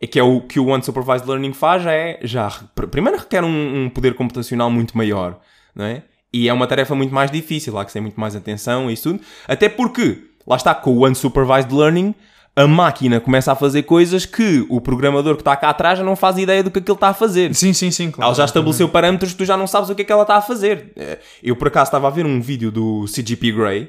é 0.00 0.06
que 0.06 0.18
é 0.18 0.22
o 0.22 0.40
que 0.40 0.58
o 0.58 0.74
unsupervised 0.74 1.28
learning 1.28 1.52
faz, 1.52 1.86
é, 1.86 2.18
já, 2.22 2.50
pr- 2.74 2.86
primeiro 2.86 3.18
requer 3.18 3.44
um, 3.44 3.84
um 3.84 3.88
poder 3.88 4.14
computacional 4.14 4.70
muito 4.70 4.96
maior, 4.96 5.38
não 5.74 5.84
é? 5.84 6.02
E 6.32 6.48
é 6.48 6.52
uma 6.52 6.66
tarefa 6.66 6.94
muito 6.94 7.14
mais 7.14 7.30
difícil, 7.30 7.78
há 7.78 7.84
que 7.84 7.92
ter 7.92 8.00
muito 8.00 8.18
mais 8.18 8.34
atenção 8.34 8.90
e 8.90 8.94
isso 8.94 9.12
tudo, 9.12 9.22
até 9.46 9.68
porque, 9.68 10.24
lá 10.46 10.56
está, 10.56 10.74
com 10.74 10.90
o 10.96 11.06
unsupervised 11.06 11.72
learning, 11.72 12.14
a 12.56 12.66
máquina 12.66 13.20
começa 13.20 13.52
a 13.52 13.54
fazer 13.54 13.84
coisas 13.84 14.26
que 14.26 14.66
o 14.68 14.80
programador 14.80 15.34
que 15.36 15.40
está 15.42 15.56
cá 15.56 15.70
atrás 15.70 15.98
já 15.98 16.04
não 16.04 16.16
faz 16.16 16.36
ideia 16.36 16.62
do 16.62 16.70
que 16.70 16.78
aquilo 16.80 16.94
está 16.96 17.08
a 17.08 17.14
fazer. 17.14 17.54
Sim, 17.54 17.72
sim, 17.72 17.90
sim, 17.90 18.10
claro. 18.10 18.28
Ela 18.28 18.34
já 18.34 18.44
estabeleceu 18.44 18.88
parâmetros 18.88 19.32
que 19.32 19.38
tu 19.38 19.44
já 19.44 19.56
não 19.56 19.66
sabes 19.66 19.88
o 19.90 19.94
que 19.94 20.02
é 20.02 20.04
que 20.04 20.12
ela 20.12 20.22
está 20.22 20.36
a 20.36 20.42
fazer. 20.42 20.92
Eh, 20.96 21.18
Eu, 21.42 21.56
por 21.56 21.68
acaso, 21.68 21.88
estava 21.88 22.08
a 22.08 22.10
ver 22.10 22.26
um 22.26 22.40
vídeo 22.40 22.70
do 22.70 23.04
CGP 23.06 23.52
Grey, 23.52 23.88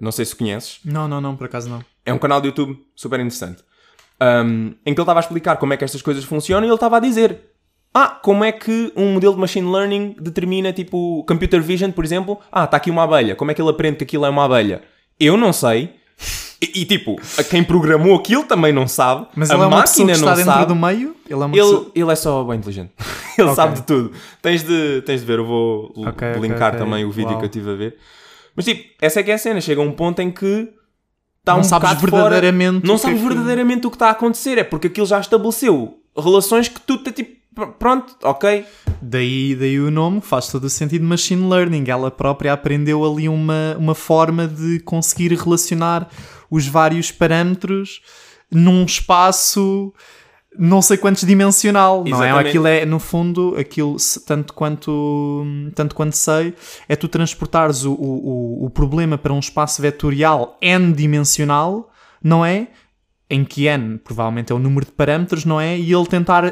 não 0.00 0.10
sei 0.10 0.24
se 0.24 0.34
conheces, 0.34 0.80
Não, 0.84 1.06
não, 1.06 1.20
não, 1.20 1.36
por 1.36 1.44
acaso 1.44 1.68
não. 1.68 1.84
é 2.06 2.12
um 2.12 2.18
canal 2.18 2.40
de 2.40 2.48
YouTube 2.48 2.76
super 2.96 3.20
interessante. 3.20 3.62
um, 4.20 4.68
em 4.84 4.92
que 4.94 5.00
ele 5.00 5.02
estava 5.02 5.20
a 5.20 5.22
explicar 5.22 5.56
como 5.56 5.72
é 5.72 5.76
que 5.76 5.84
estas 5.84 6.00
coisas 6.02 6.24
funcionam 6.24 6.64
e 6.64 6.68
ele 6.68 6.74
estava 6.74 6.96
a 6.96 7.00
dizer 7.00 7.38
ah, 7.94 8.08
como 8.08 8.44
é 8.44 8.52
que 8.52 8.92
um 8.96 9.12
modelo 9.14 9.34
de 9.34 9.40
machine 9.40 9.70
learning 9.70 10.14
determina, 10.20 10.72
tipo, 10.72 11.24
computer 11.28 11.60
vision, 11.60 11.90
por 11.90 12.04
exemplo? 12.04 12.38
Ah, 12.52 12.64
está 12.64 12.76
aqui 12.76 12.88
uma 12.90 13.02
abelha. 13.02 13.34
Como 13.34 13.50
é 13.50 13.54
que 13.54 13.60
ele 13.60 13.68
aprende 13.70 13.96
que 13.98 14.04
aquilo 14.04 14.24
é 14.24 14.28
uma 14.30 14.44
abelha? 14.44 14.82
Eu 15.18 15.36
não 15.36 15.52
sei. 15.52 15.94
E, 16.62 16.82
e, 16.82 16.84
tipo, 16.84 17.16
a 17.38 17.42
quem 17.42 17.64
programou 17.64 18.14
aquilo 18.14 18.44
também 18.44 18.70
não 18.72 18.86
sabe. 18.86 19.26
Mas 19.34 19.50
a 19.50 19.54
ele 19.54 19.62
é 19.62 19.66
uma 19.66 19.80
pessoa 19.82 20.06
máquina 20.06 20.12
que 20.12 20.20
não 20.20 20.28
está 20.28 20.34
dentro 20.34 20.52
sabe. 20.52 20.66
do 20.66 20.74
meio? 20.76 21.16
Ele 21.24 21.32
é 21.32 21.36
uma 21.36 21.56
Ele, 21.56 21.62
pessoa... 21.62 21.90
ele 21.94 22.12
é 22.12 22.14
só 22.16 22.44
bem 22.44 22.58
inteligente. 22.58 22.90
ele 23.38 23.46
Ok. 23.48 23.54
sabe 23.56 23.74
de 23.76 23.82
tudo. 23.82 24.12
Tens 24.42 24.62
de, 24.62 25.02
tens 25.06 25.20
de 25.20 25.26
ver, 25.26 25.38
eu 25.38 25.46
vou 25.46 25.92
l- 25.96 26.08
Ok, 26.08 26.28
ok, 26.30 26.42
linkar 26.42 26.74
ok. 26.74 26.78
também 26.84 27.04
o 27.04 27.10
vídeo 27.10 27.30
Uau. 27.30 27.38
que 27.38 27.44
eu 27.44 27.48
estive 27.48 27.70
a 27.70 27.74
ver. 27.74 27.96
Mas 28.54 28.64
tipo, 28.66 28.84
essa 29.00 29.20
é 29.20 29.22
que 29.22 29.30
é 29.30 29.34
a 29.34 29.38
cena. 29.38 29.60
Chega 29.60 29.80
um 29.80 29.92
ponto 29.92 30.20
em 30.20 30.30
que 30.30 30.68
está 31.40 31.54
Não 31.54 31.60
um 31.60 31.64
sabes 31.64 31.88
bocado 31.88 32.08
fora- 32.10 32.22
verdadeiramente 32.24 32.86
Não 32.86 32.96
que 32.96 33.00
sabes 33.00 33.16
é 33.16 33.22
que- 33.22 33.26
verdadeiramente 33.28 33.86
o 33.86 33.90
que 33.90 33.96
está 33.96 34.08
a 34.08 34.10
acontecer. 34.10 34.58
É 34.58 34.64
porque 34.64 34.88
aquilo 34.88 35.06
já 35.06 35.18
estabeleceu 35.18 35.94
relações 36.16 36.68
que 36.68 36.80
tu 36.80 36.98
te 36.98 37.10
tipo. 37.10 37.30
pr- 37.54 37.72
Pronto, 37.78 38.14
ok. 38.22 38.66
Daí, 39.00 39.54
daí 39.54 39.80
o 39.80 39.90
nome 39.90 40.20
faz 40.20 40.48
todo 40.48 40.64
o 40.64 40.68
sentido 40.70 41.06
machine 41.06 41.48
learning. 41.48 41.84
Ela 41.88 42.10
própria 42.10 42.52
aprendeu 42.52 43.02
ali 43.10 43.30
uma, 43.30 43.74
uma 43.78 43.94
forma 43.94 44.46
de 44.46 44.78
conseguir 44.80 45.32
relacionar 45.32 46.06
os 46.50 46.66
vários 46.66 47.10
parâmetros 47.12 48.00
num 48.50 48.84
espaço 48.84 49.92
não 50.58 50.82
sei 50.82 50.96
quantos 50.96 51.24
dimensional, 51.24 51.98
não 51.98 52.06
é? 52.06 52.26
Exatamente. 52.26 52.48
Aquilo 52.48 52.66
é, 52.66 52.84
no 52.84 52.98
fundo, 52.98 53.54
aquilo, 53.56 53.96
tanto 54.26 54.52
quanto, 54.52 55.46
tanto 55.76 55.94
quanto 55.94 56.16
sei, 56.16 56.54
é 56.88 56.96
tu 56.96 57.06
transportares 57.06 57.84
o, 57.84 57.92
o, 57.92 58.64
o- 58.64 58.70
problema 58.70 59.16
para 59.16 59.32
um 59.32 59.38
espaço 59.38 59.80
vetorial 59.80 60.58
n-dimensional, 60.60 61.88
não 62.22 62.44
é? 62.44 62.66
Em 63.30 63.44
que 63.44 63.66
n 63.68 63.96
provavelmente 63.98 64.50
é 64.50 64.54
o 64.54 64.58
número 64.58 64.84
de 64.86 64.90
parâmetros, 64.92 65.44
não 65.44 65.60
é? 65.60 65.78
E 65.78 65.92
ele 65.94 66.06
tentar 66.06 66.44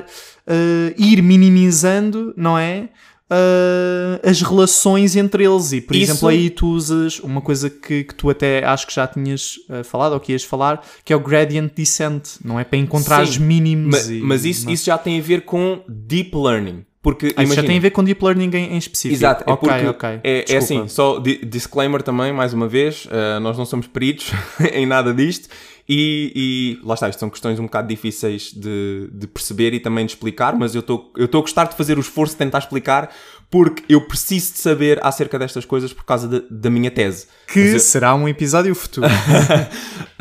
eh, 0.47 0.95
ir 0.97 1.21
minimizando, 1.21 2.33
não 2.37 2.57
é? 2.57 2.89
Eh, 3.31 4.21
as 4.31 4.41
relações 4.43 5.15
entre 5.17 5.45
eles. 5.45 5.73
E, 5.73 5.81
por 5.81 5.95
Isso- 5.95 6.13
exemplo, 6.13 6.29
aí 6.29 6.49
tu 6.51 6.67
usas 6.69 7.19
uma 7.21 7.41
coisa 7.41 7.69
que, 7.69 8.05
que 8.05 8.15
tu 8.15 8.31
até 8.31 8.65
acho 8.65 8.87
que 8.87 8.95
já 8.95 9.07
tinhas 9.07 9.57
eh, 9.69 9.83
falado 9.83 10.15
ou 10.15 10.21
que 10.21 10.33
ias 10.33 10.43
falar, 10.45 10.83
que 11.05 11.13
é 11.13 11.17
o 11.17 11.21
gradient 11.21 11.71
descent, 11.75 12.23
não 12.45 12.59
é? 12.59 12.65
Para 12.65 12.79
encontrar 12.79 13.25
Sim, 13.27 13.31
os 13.33 13.39
mínimos. 13.39 14.07
Ma- 14.07 14.13
e- 14.13 14.21
mas 14.21 14.45
isso, 14.45 14.65
não- 14.67 14.73
isso 14.73 14.87
já 14.87 14.97
tem 14.97 15.19
a 15.19 15.23
ver 15.23 15.43
com 15.43 15.81
deep 15.89 16.35
learning. 16.37 16.85
Porque 17.11 17.27
Ah, 17.27 17.29
isso 17.29 17.37
já 17.39 17.43
imagina, 17.45 17.67
tem 17.69 17.79
a 17.79 17.81
ver 17.81 17.91
com 17.91 18.05
deep 18.05 18.23
learning 18.25 18.51
em, 18.55 18.75
em 18.75 18.79
específico. 18.79 19.15
Exato, 19.19 19.45
é 19.47 19.53
ok, 19.53 19.69
porque 19.69 19.87
ok. 19.87 20.21
é, 20.25 20.45
é 20.53 20.57
assim, 20.57 20.87
só 20.89 21.19
di- 21.19 21.45
disclaimer 21.45 22.03
também, 22.03 22.33
mais 22.33 22.53
uma 22.53 22.69
vez, 22.69 23.07
uh, 23.07 23.41
nós 23.41 23.57
não 23.57 23.65
somos 23.65 23.87
peritos 23.87 24.31
em 24.73 24.85
nada 24.87 25.15
disto 25.15 25.49
e, 25.89 26.79
e 26.83 26.87
lá 26.87 26.95
está, 26.95 27.09
isto 27.09 27.19
são 27.19 27.31
questões 27.31 27.59
um 27.59 27.63
bocado 27.65 27.89
difíceis 27.89 28.53
de, 28.53 29.09
de 29.13 29.27
perceber 29.27 29.73
e 29.73 29.81
também 29.81 30.05
de 30.05 30.13
explicar, 30.13 30.55
mas 30.55 30.75
eu 30.75 30.81
estou 30.81 31.11
eu 31.17 31.25
a 31.25 31.41
gostar 31.41 31.65
de 31.65 31.77
fazer 31.77 31.97
o 31.97 32.01
esforço 32.01 32.35
de 32.35 32.39
tentar 32.39 32.59
explicar 32.59 33.11
porque 33.51 33.83
eu 33.89 34.03
preciso 34.03 34.53
de 34.53 34.59
saber 34.59 35.01
acerca 35.03 35.39
destas 35.39 35.65
coisas 35.65 35.91
por 35.91 36.05
causa 36.05 36.29
da- 36.29 36.43
da 36.51 36.69
minha 36.69 36.91
tese. 36.91 37.27
Que 37.51 37.61
eu- 37.61 37.81
será 37.81 38.15
um 38.15 38.29
episódio 38.29 38.75
futuro. 38.75 39.07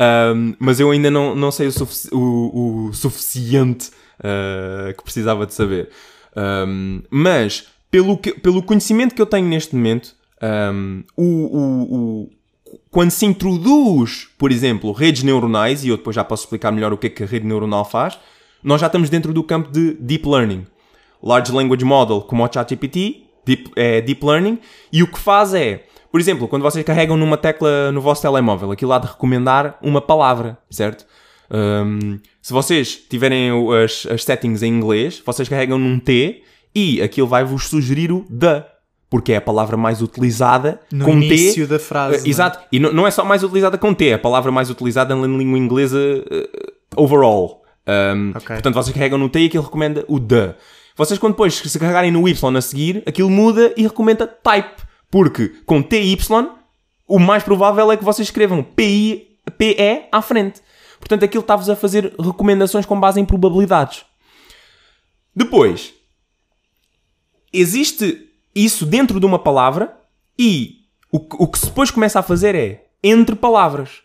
Um, 0.00 0.54
mas 0.60 0.78
eu 0.78 0.90
ainda 0.92 1.10
não, 1.10 1.34
não 1.34 1.50
sei 1.50 1.66
o, 1.66 1.72
sufici- 1.72 2.08
o- 2.12 2.86
o 2.88 2.94
suficiente 2.94 3.88
uh, 4.20 4.94
que 4.96 5.02
precisava 5.02 5.44
de 5.44 5.52
saber. 5.54 5.90
Um, 6.66 7.02
mas, 7.10 7.66
pelo, 7.90 8.16
que- 8.16 8.34
pelo 8.34 8.62
conhecimento 8.62 9.14
que 9.14 9.20
eu 9.22 9.26
tenho 9.26 9.48
neste 9.48 9.74
momento, 9.74 10.14
um, 10.72 11.02
o, 11.16 11.24
o- 11.24 11.94
o- 11.94 12.30
quando 12.90 13.10
se 13.10 13.26
introduz, 13.26 14.28
por 14.38 14.52
exemplo, 14.52 14.92
redes 14.92 15.22
neuronais, 15.22 15.84
e 15.84 15.88
eu 15.88 15.96
depois 15.96 16.14
já 16.14 16.22
posso 16.22 16.44
explicar 16.44 16.70
melhor 16.70 16.92
o 16.92 16.98
que 16.98 17.06
é 17.06 17.10
que 17.10 17.22
a 17.22 17.26
rede 17.26 17.46
neuronal 17.46 17.84
faz, 17.84 18.18
nós 18.62 18.80
já 18.80 18.86
estamos 18.86 19.08
dentro 19.10 19.32
do 19.32 19.42
campo 19.42 19.70
de 19.70 19.94
Deep 19.94 20.28
Learning. 20.28 20.66
Large 21.22 21.50
Language 21.50 21.84
Model, 21.84 22.20
como 22.20 22.44
o 22.44 22.48
ChatGPT, 22.52 23.24
deep, 23.44 23.70
é 23.74 24.00
Deep 24.00 24.24
Learning, 24.24 24.58
e 24.92 25.02
o 25.02 25.10
que 25.10 25.18
faz 25.18 25.52
é, 25.54 25.84
por 26.12 26.20
exemplo, 26.20 26.46
quando 26.46 26.62
vocês 26.62 26.84
carregam 26.84 27.16
numa 27.16 27.36
tecla 27.36 27.90
no 27.90 28.00
vosso 28.00 28.22
telemóvel, 28.22 28.70
aquilo 28.70 28.92
há 28.92 28.98
de 28.98 29.08
recomendar 29.08 29.76
uma 29.82 30.00
palavra, 30.00 30.56
certo? 30.70 31.04
Um, 31.50 32.18
se 32.42 32.52
vocês 32.52 32.96
tiverem 33.08 33.50
as, 33.84 34.06
as 34.06 34.24
settings 34.24 34.62
em 34.62 34.72
inglês, 34.72 35.22
vocês 35.24 35.48
carregam 35.48 35.78
num 35.78 35.98
T 35.98 36.42
e 36.74 37.00
aquilo 37.02 37.26
vai-vos 37.26 37.68
sugerir 37.68 38.12
o 38.12 38.24
the, 38.24 38.64
porque 39.10 39.32
é 39.32 39.36
a 39.36 39.40
palavra 39.40 39.76
mais 39.76 40.02
utilizada 40.02 40.80
No 40.92 41.06
com 41.06 41.12
início 41.12 41.66
T. 41.66 41.72
da 41.72 41.78
frase. 41.78 42.26
Uh? 42.26 42.30
Exato. 42.30 42.58
E 42.70 42.78
não, 42.78 42.92
não 42.92 43.06
é 43.06 43.10
só 43.10 43.24
mais 43.24 43.42
utilizada 43.42 43.78
com 43.78 43.94
T, 43.94 44.08
é 44.08 44.14
a 44.14 44.18
palavra 44.18 44.52
mais 44.52 44.68
utilizada 44.70 45.14
na 45.14 45.26
língua 45.26 45.58
inglesa 45.58 45.98
uh, 45.98 47.02
overall. 47.02 47.62
Um, 47.86 48.32
Ok. 48.36 48.46
Portanto, 48.48 48.74
vocês 48.74 48.94
carregam 48.94 49.18
no 49.18 49.30
T 49.30 49.40
e 49.40 49.46
aquilo 49.46 49.64
recomenda 49.64 50.04
o 50.08 50.20
the. 50.20 50.54
Vocês, 50.94 51.18
quando 51.18 51.32
depois 51.34 51.54
se 51.54 51.78
carregarem 51.78 52.10
no 52.10 52.28
Y 52.28 52.56
a 52.56 52.60
seguir, 52.60 53.02
aquilo 53.06 53.30
muda 53.30 53.72
e 53.76 53.84
recomenda 53.84 54.26
type. 54.26 54.82
Porque 55.10 55.52
com 55.64 55.80
TY, 55.80 56.18
o 57.06 57.18
mais 57.18 57.42
provável 57.42 57.90
é 57.90 57.96
que 57.96 58.04
vocês 58.04 58.28
escrevam 58.28 58.62
PI, 58.62 59.38
PE 59.56 60.08
à 60.12 60.20
frente. 60.20 60.60
Portanto, 60.98 61.24
aquilo 61.24 61.40
está-vos 61.42 61.68
a 61.70 61.76
fazer 61.76 62.14
recomendações 62.18 62.84
com 62.86 62.98
base 62.98 63.20
em 63.20 63.24
probabilidades. 63.24 64.04
Depois, 65.34 65.94
existe 67.52 68.28
isso 68.54 68.84
dentro 68.84 69.20
de 69.20 69.26
uma 69.26 69.38
palavra 69.38 69.96
e 70.38 70.76
o, 71.10 71.20
que- 71.20 71.36
o 71.38 71.46
que 71.46 71.58
se 71.58 71.66
depois 71.66 71.90
começa 71.90 72.18
a 72.18 72.22
fazer 72.22 72.54
é 72.54 72.86
entre 73.02 73.34
palavras. 73.36 74.02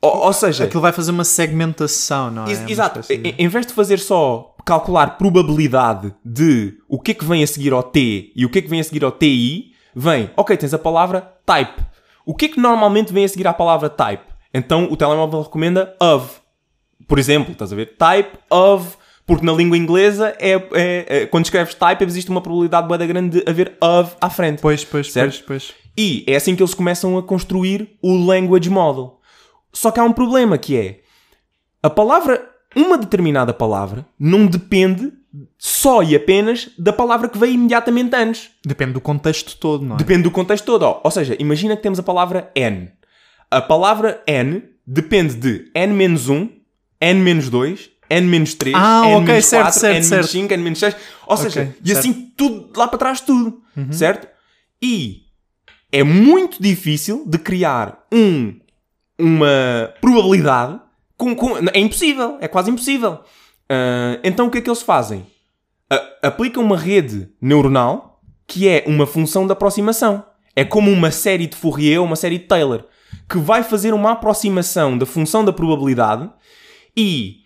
Ou, 0.00 0.26
ou 0.26 0.32
seja, 0.32 0.64
Aquilo 0.64 0.80
vai 0.82 0.92
fazer 0.92 1.10
uma 1.12 1.24
segmentação, 1.24 2.30
não 2.30 2.44
é? 2.46 2.70
Exato. 2.70 3.00
de- 3.00 3.14
Em, 3.14 3.34
em 3.38 3.48
vez 3.48 3.66
de 3.66 3.72
fazer 3.72 3.98
só 3.98 4.54
calcular 4.64 5.16
probabilidade 5.18 6.14
de 6.24 6.78
o 6.88 7.00
que 7.00 7.12
é 7.12 7.14
que 7.14 7.24
vem 7.24 7.42
a 7.42 7.46
seguir 7.46 7.72
ao 7.72 7.82
T 7.82 8.32
e 8.34 8.44
o 8.44 8.50
que 8.50 8.58
é 8.58 8.62
que 8.62 8.68
vem 8.68 8.80
a 8.80 8.84
seguir 8.84 9.04
ao 9.04 9.12
TI, 9.12 9.72
vem, 9.94 10.30
ok, 10.36 10.56
tens 10.56 10.74
a 10.74 10.78
palavra 10.78 11.20
type. 11.46 11.80
O 12.24 12.34
que 12.34 12.44
é 12.46 12.48
que 12.48 12.60
normalmente 12.60 13.12
vem 13.12 13.24
a 13.24 13.28
seguir 13.28 13.46
à 13.46 13.52
palavra 13.52 13.88
type? 13.90 14.24
Então 14.52 14.88
o 14.90 14.96
telemóvel 14.96 15.42
recomenda 15.42 15.96
of. 16.00 16.40
Por 17.08 17.18
exemplo, 17.18 17.52
estás 17.52 17.72
a 17.72 17.76
ver? 17.76 17.96
Type 17.96 18.38
of. 18.50 18.96
Porque 19.24 19.44
na 19.46 19.52
língua 19.52 19.76
inglesa, 19.76 20.34
é, 20.38 20.50
é- 20.52 21.06
é- 21.22 21.26
quando 21.26 21.44
escreves 21.44 21.74
type, 21.74 22.02
existe 22.04 22.30
uma 22.30 22.40
probabilidade 22.40 22.88
bué 22.88 22.98
da 22.98 23.06
grande 23.06 23.40
de 23.40 23.50
haver 23.50 23.76
of 23.80 24.16
à 24.20 24.28
frente. 24.28 24.60
Pois, 24.60 24.84
pois, 24.84 25.12
Certo? 25.12 25.44
pois, 25.46 25.62
pois. 25.70 25.74
E 25.96 26.24
é 26.26 26.34
assim 26.36 26.56
que 26.56 26.62
eles 26.62 26.74
começam 26.74 27.16
a 27.16 27.22
construir 27.22 27.96
o 28.02 28.16
language 28.16 28.68
model. 28.68 29.20
Só 29.72 29.90
que 29.90 30.00
há 30.00 30.04
um 30.04 30.12
problema 30.12 30.58
que 30.58 30.76
é 30.76 31.00
a 31.82 31.88
palavra, 31.88 32.46
uma 32.74 32.98
determinada 32.98 33.52
palavra, 33.54 34.04
não 34.18 34.46
depende 34.46 35.12
só 35.56 36.02
e 36.02 36.14
apenas 36.16 36.70
da 36.78 36.92
palavra 36.92 37.28
que 37.28 37.38
veio 37.38 37.54
imediatamente 37.54 38.14
antes. 38.14 38.50
Depende 38.64 38.92
do 38.94 39.00
contexto 39.00 39.56
todo, 39.56 39.84
não 39.84 39.94
é? 39.94 39.98
Depende 39.98 40.24
do 40.24 40.30
contexto 40.30 40.64
todo. 40.64 40.82
ó. 40.82 41.00
Ou 41.04 41.10
seja, 41.10 41.36
imagina 41.38 41.76
que 41.76 41.82
temos 41.82 41.98
a 41.98 42.02
palavra 42.02 42.50
N. 42.54 42.90
A 43.56 43.60
palavra 43.60 44.22
N 44.26 44.62
depende 44.86 45.34
de 45.34 45.70
N-1, 45.74 46.50
N-2, 47.00 47.90
N-3, 48.10 48.72
Ah, 48.74 49.02
N-4, 49.06 49.22
ok, 49.22 49.42
certo, 49.42 49.72
certo, 49.72 49.96
N-5, 49.96 50.48
certo. 50.48 50.52
N-6. 50.52 50.96
Ou 51.26 51.36
seja, 51.36 51.60
Ok, 51.62 51.74
e 51.84 51.88
certo. 51.88 51.98
assim 51.98 52.32
tudo, 52.36 52.70
lá 52.78 52.88
para 52.88 52.98
trás 52.98 53.20
tudo. 53.20 53.60
Uhum. 53.76 53.92
Certo? 53.92 54.28
E 54.82 55.22
é 55.90 56.02
muito 56.02 56.62
difícil 56.62 57.24
de 57.26 57.38
criar 57.38 58.04
um, 58.12 58.54
uma 59.18 59.92
probabilidade 60.00 60.80
com, 61.16 61.34
com- 61.34 61.56
é 61.72 61.78
impossível, 61.78 62.36
é 62.40 62.48
quase 62.48 62.70
impossível. 62.70 63.20
Ah, 63.68 64.18
então 64.24 64.46
o 64.46 64.50
que 64.50 64.58
é 64.58 64.60
que 64.60 64.68
eles 64.68 64.82
fazem? 64.82 65.26
Aplicam 66.22 66.62
uma 66.64 66.76
rede 66.76 67.28
neuronal 67.40 68.20
que 68.46 68.68
é 68.68 68.84
uma 68.86 69.06
função 69.06 69.46
de 69.46 69.52
aproximação. 69.52 70.24
É 70.54 70.64
como 70.64 70.90
uma 70.90 71.10
série 71.10 71.46
de 71.46 71.56
Fourier 71.56 72.00
ou 72.00 72.06
uma 72.06 72.16
série 72.16 72.38
de 72.38 72.44
Taylor 72.44 72.84
que 73.28 73.38
vai 73.38 73.62
fazer 73.62 73.94
uma 73.94 74.12
aproximação 74.12 74.96
da 74.98 75.06
função 75.06 75.44
da 75.44 75.52
probabilidade 75.52 76.28
e 76.96 77.36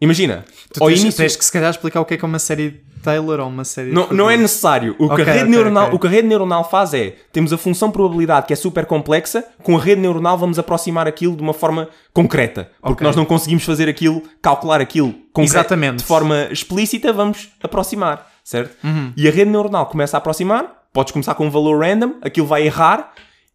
imagina, 0.00 0.44
Tu 0.72 0.82
ao 0.82 0.88
tens, 0.88 1.00
início 1.00 1.18
tens 1.18 1.36
que 1.36 1.44
se 1.44 1.52
calhar 1.52 1.70
explicar 1.70 2.00
o 2.00 2.04
que 2.04 2.14
é 2.14 2.16
que 2.16 2.24
é 2.24 2.28
uma 2.28 2.38
série 2.38 2.70
de 2.70 2.80
Taylor 3.02 3.40
ou 3.40 3.48
uma 3.48 3.64
série 3.64 3.88
de 3.88 3.94
não, 3.94 4.08
não 4.08 4.30
é 4.30 4.36
necessário. 4.36 4.94
O, 4.98 5.08
que 5.08 5.14
Ok, 5.14 5.24
a 5.24 5.26
rede 5.26 5.38
ok, 5.44 5.50
neuronal, 5.50 5.84
ok. 5.84 5.96
o 5.96 5.98
que 5.98 6.06
a 6.06 6.10
rede 6.10 6.28
neuronal 6.28 6.68
faz 6.68 6.92
é, 6.94 7.16
temos 7.32 7.52
a 7.52 7.58
função 7.58 7.90
probabilidade 7.90 8.46
que 8.46 8.52
é 8.52 8.56
super 8.56 8.84
complexa, 8.86 9.44
com 9.62 9.76
a 9.76 9.80
rede 9.80 10.00
neuronal 10.00 10.36
vamos 10.36 10.58
aproximar 10.58 11.06
aquilo 11.08 11.34
de 11.34 11.42
uma 11.42 11.54
forma 11.54 11.88
concreta. 12.12 12.70
Porque 12.82 13.02
nós 13.04 13.16
não 13.16 13.24
conseguimos 13.24 13.64
fazer 13.64 13.88
aquilo, 13.88 14.22
calcular 14.42 14.80
aquilo 14.80 15.12
concreto, 15.32 15.56
Exatamente. 15.58 15.98
de 15.98 16.04
forma 16.04 16.48
explícita, 16.50 17.12
vamos 17.12 17.48
aproximar, 17.62 18.26
certo? 18.44 18.76
Uhum. 18.84 19.12
E 19.16 19.26
a 19.28 19.30
rede 19.30 19.50
neuronal 19.50 19.86
começa 19.86 20.16
a 20.16 20.18
aproximar, 20.18 20.84
podes 20.92 21.12
começar 21.12 21.34
com 21.34 21.46
um 21.46 21.50
valor 21.50 21.80
random, 21.80 22.16
aquilo 22.20 22.46
vai 22.46 22.66
errar, 22.66 23.12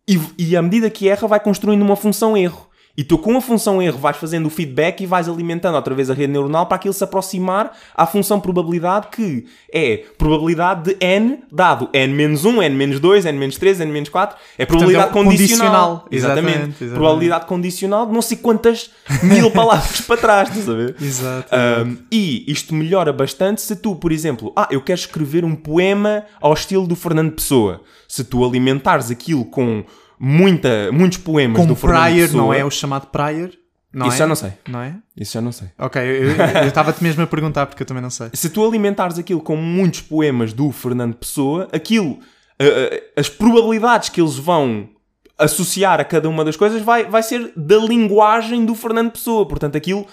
e, 0.07 0.19
e 0.37 0.55
à 0.55 0.61
medida 0.61 0.89
que 0.89 1.09
erra 1.09 1.27
vai 1.27 1.39
construindo 1.39 1.81
uma 1.81 1.95
função 1.95 2.37
erro. 2.37 2.64
E 2.97 3.03
tu, 3.03 3.17
com 3.17 3.35
a 3.35 3.41
função 3.41 3.81
erro, 3.81 3.97
vais 3.97 4.15
fazendo 4.15 4.45
o 4.45 4.49
feedback 4.49 5.01
e 5.01 5.05
vais 5.05 5.27
alimentando 5.27 5.75
outra 5.75 5.93
vez 5.93 6.09
a 6.09 6.13
rede 6.13 6.31
neuronal 6.31 6.65
para 6.65 6.77
aquilo 6.77 6.93
se 6.93 7.03
aproximar 7.03 7.77
à 7.93 8.05
função 8.05 8.39
probabilidade, 8.39 9.07
que 9.11 9.45
é 9.71 10.03
probabilidade 10.17 10.93
de 10.93 11.05
n 11.05 11.39
dado 11.51 11.89
n-1, 11.91 12.63
n-2, 12.63 13.25
n-3, 13.25 13.81
n-4. 13.81 14.33
É 14.57 14.65
probabilidade 14.65 15.11
Portanto, 15.11 15.25
é 15.25 15.31
condicional. 15.31 15.99
condicional. 15.99 16.07
Exatamente, 16.09 16.57
exatamente. 16.57 16.93
Probabilidade 16.93 17.45
condicional 17.45 18.05
de 18.05 18.13
não 18.13 18.21
sei 18.21 18.37
quantas 18.37 18.91
mil 19.23 19.51
palavras 19.51 20.01
para 20.01 20.17
trás, 20.17 20.49
estás 20.49 20.69
a 20.69 20.73
ver? 20.73 20.95
Exato. 21.01 21.49
Um, 21.53 21.97
e 22.11 22.49
isto 22.49 22.73
melhora 22.73 23.11
bastante 23.11 23.61
se 23.61 23.75
tu, 23.75 23.95
por 23.95 24.11
exemplo, 24.11 24.53
ah, 24.55 24.67
eu 24.71 24.81
quero 24.81 24.99
escrever 24.99 25.43
um 25.43 25.55
poema 25.55 26.23
ao 26.39 26.53
estilo 26.53 26.87
do 26.87 26.95
Fernando 26.95 27.33
Pessoa. 27.33 27.81
Se 28.07 28.23
tu 28.23 28.45
alimentares 28.45 29.11
aquilo 29.11 29.43
com 29.45 29.83
muita, 30.19 30.91
muitos 30.91 31.17
poemas 31.17 31.59
Com 31.59 31.65
do 31.65 31.75
Fernando 31.75 32.03
prior, 32.03 32.25
Pessoa... 32.27 32.43
não 32.43 32.53
é 32.53 32.65
o 32.65 32.71
chamado 32.71 33.07
prior? 33.07 33.51
Não 33.95 34.07
Isso 34.07 34.15
é? 34.15 34.19
já 34.19 34.27
não 34.27 34.35
sei. 34.35 34.53
Não 34.67 34.81
é? 34.81 34.95
Isso 35.15 35.33
já 35.33 35.41
não 35.41 35.53
sei. 35.53 35.69
Ok, 35.79 36.01
eu 36.01 36.67
estava-te 36.67 37.01
mesmo 37.01 37.23
a 37.23 37.27
perguntar 37.27 37.65
porque 37.65 37.81
eu 37.81 37.87
também 37.87 38.03
não 38.03 38.09
sei. 38.09 38.29
Se 38.33 38.49
tu 38.49 38.67
alimentares 38.67 39.17
aquilo 39.17 39.39
com 39.39 39.55
muitos 39.55 40.01
poemas 40.01 40.51
do 40.51 40.69
Fernando 40.71 41.15
Pessoa, 41.15 41.69
aquilo, 41.71 42.19
ah, 42.59 42.63
ah, 42.65 43.19
as 43.19 43.29
probabilidades 43.29 44.09
que 44.09 44.19
eles 44.19 44.35
vão 44.35 44.89
associar 45.37 46.01
a 46.01 46.03
cada 46.03 46.27
uma 46.27 46.43
das 46.43 46.57
coisas 46.57 46.81
vai, 46.81 47.05
vai 47.05 47.23
ser 47.23 47.53
da 47.55 47.77
linguagem 47.77 48.65
do 48.65 48.75
Fernando 48.75 49.11
Pessoa. 49.11 49.47
Portanto, 49.47 49.77
aquilo 49.77 50.05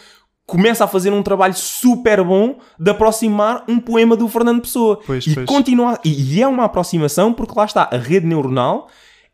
começa 0.46 0.84
a 0.84 0.88
fazer 0.88 1.12
um 1.12 1.22
trabalho 1.22 1.54
super 1.54 2.22
bom 2.22 2.58
de 2.78 2.90
aproximar 2.90 3.64
um 3.68 3.80
poema 3.80 4.16
do 4.16 4.28
Fernando 4.28 4.60
Pessoa. 4.60 5.00
Pois, 5.04 5.26
e, 5.26 5.34
pois. 5.34 5.46
continua, 5.46 5.98
e, 6.04 6.36
e 6.36 6.42
é 6.42 6.46
uma 6.46 6.64
aproximação 6.64 7.32
porque 7.32 7.54
lá 7.56 7.64
está, 7.64 7.88
a 7.90 7.96
rede 7.96 8.26
neuronal 8.26 8.88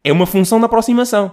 é 0.05 0.13
uma 0.13 0.27
função 0.27 0.61
da 0.61 0.67
aproximação. 0.67 1.33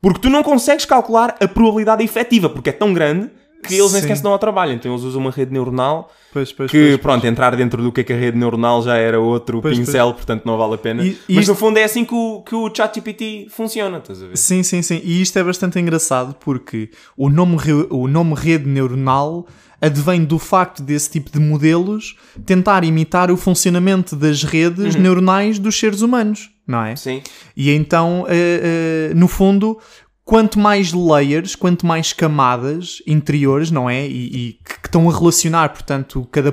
Porque 0.00 0.20
tu 0.20 0.28
não 0.30 0.42
consegues 0.42 0.84
calcular 0.84 1.36
a 1.40 1.46
probabilidade 1.46 2.02
efetiva, 2.02 2.48
porque 2.48 2.70
é 2.70 2.72
tão 2.72 2.92
grande 2.92 3.30
que 3.64 3.74
eles 3.74 3.92
nem 3.92 4.00
Sim. 4.00 4.08
sequer 4.08 4.16
se 4.16 4.22
dão 4.24 4.32
ao 4.32 4.38
trabalho. 4.40 4.72
Então 4.72 4.90
eles 4.90 5.04
usam 5.04 5.20
uma 5.20 5.30
rede 5.30 5.52
neuronal 5.52 6.10
Pois, 6.32 6.52
pois, 6.52 6.68
que, 6.68 6.76
pois, 6.88 6.96
pronto, 6.96 7.24
entrar 7.24 7.54
dentro 7.54 7.80
do 7.80 7.92
que 7.92 8.00
é 8.00 8.04
que 8.04 8.12
a 8.12 8.16
rede 8.16 8.36
neuronal 8.36 8.82
já 8.82 8.96
era 8.96 9.20
outro 9.20 9.62
pincel, 9.62 10.12
portanto 10.14 10.44
não 10.44 10.58
vale 10.58 10.74
a 10.74 10.78
pena. 10.78 11.04
E- 11.04 11.16
Mas 11.28 11.38
isto- 11.38 11.50
no 11.50 11.54
fundo 11.54 11.78
é 11.78 11.84
assim 11.84 12.04
que 12.04 12.12
o, 12.14 12.42
que 12.42 12.56
o 12.56 12.68
ChatGPT 12.74 13.46
funciona, 13.50 13.98
estás 13.98 14.20
a 14.20 14.26
ver? 14.26 14.36
Sim, 14.36 14.64
sim, 14.64 14.82
sim. 14.82 15.00
E 15.04 15.22
isto 15.22 15.38
é 15.38 15.44
bastante 15.44 15.78
engraçado 15.78 16.34
porque 16.40 16.90
o 17.16 17.28
nome, 17.30 17.56
o 17.90 18.08
nome 18.08 18.34
rede 18.34 18.66
neuronal 18.68 19.46
advém 19.80 20.24
do 20.24 20.38
facto 20.40 20.82
desse 20.82 21.10
tipo 21.10 21.30
de 21.30 21.38
modelos 21.38 22.16
tentar 22.44 22.82
imitar 22.82 23.30
o 23.30 23.36
funcionamento 23.36 24.16
das 24.16 24.42
redes 24.42 24.96
neuronais 24.96 25.58
dos 25.60 25.78
seres 25.78 26.00
humanos, 26.02 26.50
não 26.66 26.84
é? 26.84 26.96
Sim. 26.96 27.22
E 27.56 27.70
então, 27.70 28.26
eh, 28.28 29.10
eh, 29.10 29.14
no 29.14 29.28
fundo, 29.28 29.78
quanto 30.24 30.58
mais 30.58 30.92
layers, 30.92 31.54
quanto 31.54 31.86
mais 31.86 32.12
camadas 32.12 33.02
interiores, 33.06 33.70
não 33.70 33.88
é? 33.88 34.06
E, 34.06 34.26
e 34.26 34.52
que, 34.64 34.80
que 34.80 34.88
estão 34.88 35.08
a 35.08 35.12
relacionar, 35.12 35.70
portanto, 35.70 36.26
cada. 36.30 36.52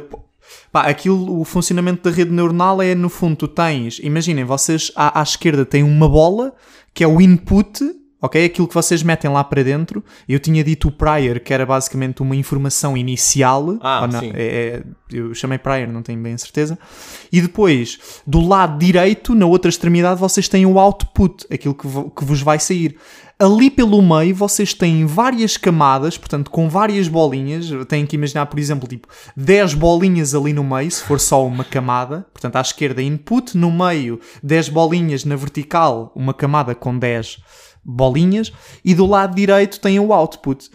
Pá, 0.72 0.84
aquilo, 0.84 1.40
o 1.40 1.46
funcionamento 1.46 2.10
da 2.10 2.16
rede 2.16 2.32
neuronal 2.32 2.82
é, 2.82 2.96
no 2.96 3.10
fundo, 3.10 3.36
tu 3.36 3.48
tens. 3.48 4.00
Imaginem, 4.00 4.44
vocês 4.44 4.92
à, 4.96 5.20
à 5.20 5.24
esquerda 5.24 5.66
têm 5.66 5.84
uma 5.84 6.10
bola 6.10 6.54
que 6.94 7.04
é 7.04 7.08
o 7.08 7.22
input. 7.22 7.99
Ok? 8.22 8.44
Aquilo 8.44 8.68
que 8.68 8.74
vocês 8.74 9.02
metem 9.02 9.32
lá 9.32 9.44
para 9.44 9.64
dentro. 9.64 10.04
Eu 10.28 10.40
tinha 10.40 10.64
dito 10.64 10.90
o 10.90 10.92
prior, 10.92 11.40
que 11.40 11.54
era 11.54 11.66
basicamente 11.66 12.22
uma 12.22 12.36
informação 12.36 12.98
inicial. 12.98 13.78
Ah, 13.82 14.08
não, 14.08 14.20
sim. 14.20 14.32
é- 14.36 14.84
é- 14.84 14.84
eu 15.12 15.34
chamei 15.34 15.58
prior, 15.58 15.88
não 15.88 16.02
tenho 16.04 16.22
bem 16.22 16.34
a 16.34 16.38
certeza. 16.38 16.78
E 17.32 17.40
depois, 17.42 17.98
do 18.28 18.46
lado 18.46 18.78
direito, 18.78 19.34
na 19.34 19.46
outra 19.46 19.70
extremidade, 19.70 20.20
vocês 20.20 20.48
têm 20.50 20.66
o 20.66 20.78
output, 20.78 21.46
aquilo 21.52 21.74
que, 21.74 21.88
que 21.88 22.26
vos 22.26 22.42
vai 22.42 22.60
sair. 22.60 22.98
Ali 23.42 23.72
pelo 23.72 24.02
meio, 24.02 24.36
vocês 24.36 24.74
têm 24.74 25.06
várias 25.06 25.56
camadas, 25.56 26.18
portanto, 26.18 26.52
com 26.52 26.68
várias 26.68 27.08
bolinhas. 27.08 27.70
Têm 27.88 28.06
que 28.06 28.18
imaginar, 28.18 28.46
por 28.48 28.60
exemplo, 28.60 28.86
tipo 28.86 29.08
10 29.38 29.74
bolinhas 29.76 30.36
ali 30.36 30.52
no 30.52 30.62
meio, 30.62 30.92
se 30.92 31.02
for 31.02 31.18
só 31.22 31.48
uma 31.48 31.64
camada. 31.64 32.26
Portanto, 32.34 32.58
à 32.58 32.62
esquerda, 32.62 33.02
input, 33.02 33.58
no 33.58 33.72
meio, 33.72 34.20
10 34.44 34.68
bolinhas 34.68 35.24
na 35.24 35.38
vertical, 35.38 36.12
uma 36.14 36.34
camada 36.34 36.76
com 36.76 37.00
10 37.00 37.38
bolinhas. 37.84 38.52
E 38.84 38.94
do 38.94 39.06
lado 39.06 39.36
direito, 39.36 39.80
tem 39.80 40.00
o 40.00 40.14
output. 40.14 40.70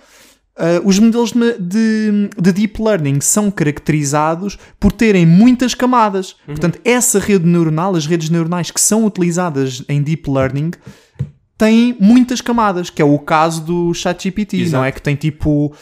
Uh, 0.56 0.86
os 0.86 0.98
modelos 1.00 1.32
de, 1.32 1.58
de- 1.58 2.30
de 2.40 2.52
deep 2.52 2.80
learning 2.80 3.20
são 3.20 3.50
caracterizados 3.50 4.56
por 4.78 4.92
terem 4.92 5.26
muitas 5.26 5.74
camadas. 5.74 6.36
Portanto, 6.46 6.78
essa 6.84 7.18
rede 7.18 7.44
neuronal, 7.44 7.96
as 7.96 8.06
redes 8.06 8.30
neuronais 8.30 8.70
que 8.70 8.80
são 8.80 9.04
utilizadas 9.04 9.82
em 9.88 10.00
deep 10.00 10.30
learning, 10.30 10.70
têm 11.58 11.96
muitas 12.00 12.40
camadas, 12.40 12.90
que 12.90 13.00
é 13.00 13.04
o 13.04 13.18
caso 13.18 13.62
do 13.64 13.94
ChatGPT, 13.94 14.56
não 14.70 14.84
é? 14.84 14.92
Que 14.92 15.02
tem 15.02 15.14
tipo 15.16 15.72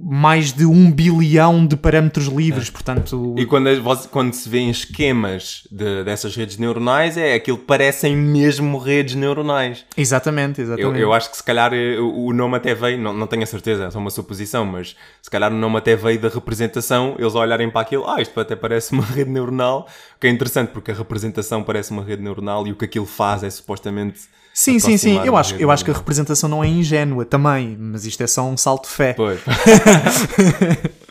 mais 0.00 0.52
de 0.52 0.64
um 0.64 0.90
bilhão 0.90 1.66
de 1.66 1.76
parâmetros 1.76 2.26
livres, 2.26 2.70
portanto... 2.70 3.34
E 3.38 3.44
quando, 3.44 3.68
quando 4.10 4.32
se 4.32 4.48
vê 4.48 4.58
em 4.58 4.70
esquemas 4.70 5.68
de- 5.70 6.02
dessas 6.04 6.34
redes 6.34 6.56
neuronais, 6.56 7.16
é 7.16 7.34
aquilo 7.34 7.58
que 7.58 7.64
parecem 7.64 8.16
mesmo 8.16 8.78
redes 8.78 9.14
neuronais. 9.14 9.84
Exatamente, 9.96 10.60
Eu, 10.60 10.64
exatamente. 10.66 11.00
eu 11.00 11.12
acho 11.12 11.30
que 11.30 11.36
se 11.36 11.42
calhar 11.44 11.72
eh, 11.74 11.98
o 11.98 12.24
o 12.26 12.32
nome 12.32 12.56
até 12.56 12.74
veio, 12.74 12.98
não, 12.98 13.12
não 13.12 13.26
tenho 13.26 13.42
a 13.42 13.46
certeza, 13.46 13.84
é 13.84 13.90
só 13.90 13.98
uma 13.98 14.10
suposição, 14.10 14.64
mas 14.64 14.96
se 15.20 15.30
calhar 15.30 15.52
o 15.52 15.56
nome 15.56 15.76
até 15.76 15.94
veio 15.94 16.18
da 16.18 16.28
representação, 16.28 17.14
eles 17.18 17.34
olharem 17.34 17.70
para 17.70 17.82
aquilo, 17.82 18.08
ah, 18.08 18.20
isto 18.20 18.38
até 18.40 18.56
parece 18.56 18.92
uma 18.92 19.04
rede 19.04 19.30
neuronal, 19.30 19.86
o 20.16 20.20
que 20.20 20.26
é 20.26 20.30
interessante 20.30 20.68
porque 20.70 20.90
a 20.90 20.94
representação 20.94 21.62
parece 21.62 21.90
uma 21.90 22.02
rede 22.02 22.22
neuronal 22.22 22.66
e 22.66 22.72
o 22.72 22.76
que 22.76 22.84
aquilo 22.86 23.06
faz 23.06 23.42
é 23.42 23.50
supostamente. 23.50 24.20
Sim, 24.54 24.78
sim, 24.78 24.96
sim. 24.96 25.18
Eu 25.24 25.36
acho, 25.36 25.56
eu 25.56 25.70
acho 25.70 25.84
que 25.84 25.90
a 25.90 25.94
representação 25.94 26.48
não 26.48 26.62
é 26.62 26.68
ingênua 26.68 27.24
também, 27.24 27.76
mas 27.78 28.06
isto 28.06 28.22
é 28.22 28.26
só 28.26 28.44
um 28.44 28.56
salto 28.56 28.84
de 28.84 28.90
fé. 28.94 29.12
Pois. 29.12 29.40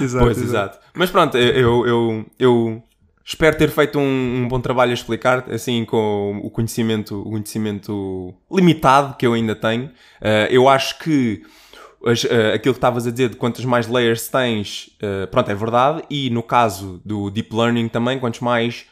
Exato, 0.00 0.24
Pois, 0.24 0.38
exato. 0.42 0.78
Mas 0.94 1.10
pronto, 1.10 1.36
eu, 1.38 1.86
eu, 1.86 2.26
eu 2.38 2.82
espero 3.24 3.56
ter 3.56 3.70
feito 3.70 3.98
um, 3.98 4.42
um 4.44 4.48
bom 4.48 4.60
trabalho 4.60 4.90
a 4.90 4.94
explicar, 4.94 5.44
assim, 5.50 5.84
com 5.84 6.40
o 6.42 6.50
conhecimento, 6.50 7.20
o 7.20 7.30
conhecimento 7.30 8.34
limitado 8.50 9.16
que 9.16 9.26
eu 9.26 9.32
ainda 9.34 9.54
tenho. 9.54 9.86
Uh, 9.86 10.48
eu 10.50 10.68
acho 10.68 10.98
que 10.98 11.42
as- 12.04 12.24
uh, 12.24 12.54
aquilo 12.54 12.74
que 12.74 12.78
estavas 12.78 13.06
a 13.06 13.10
dizer 13.10 13.28
de 13.28 13.36
quantas 13.36 13.64
mais 13.64 13.86
layers 13.86 14.28
tens, 14.28 14.90
uh, 15.02 15.26
pronto, 15.28 15.50
é 15.50 15.54
verdade. 15.54 16.02
E 16.10 16.30
no 16.30 16.42
caso 16.42 17.00
do 17.04 17.30
Deep 17.30 17.54
Learning 17.54 17.88
também, 17.88 18.18
quantos 18.18 18.40
mais, 18.40 18.84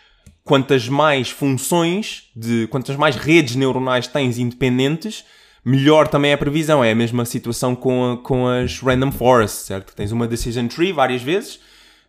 quantas 0.44 0.88
mais 0.88 1.30
funções, 1.30 2.24
de 2.34 2.66
quantas 2.68 2.96
mais 2.96 3.16
redes 3.16 3.56
neuronais 3.56 4.06
tens 4.06 4.38
independentes, 4.38 5.24
melhor 5.64 6.08
também 6.08 6.30
é 6.30 6.34
a 6.34 6.38
previsão. 6.38 6.82
É 6.82 6.90
a 6.92 6.94
mesma 6.94 7.24
situação 7.24 7.74
com, 7.74 8.12
a- 8.12 8.16
com 8.18 8.46
as 8.48 8.80
Random 8.80 9.12
Forests, 9.12 9.66
certo? 9.66 9.94
Tens 9.94 10.12
uma 10.12 10.26
Decision 10.26 10.66
Tree 10.66 10.92
várias 10.92 11.22
vezes, 11.22 11.56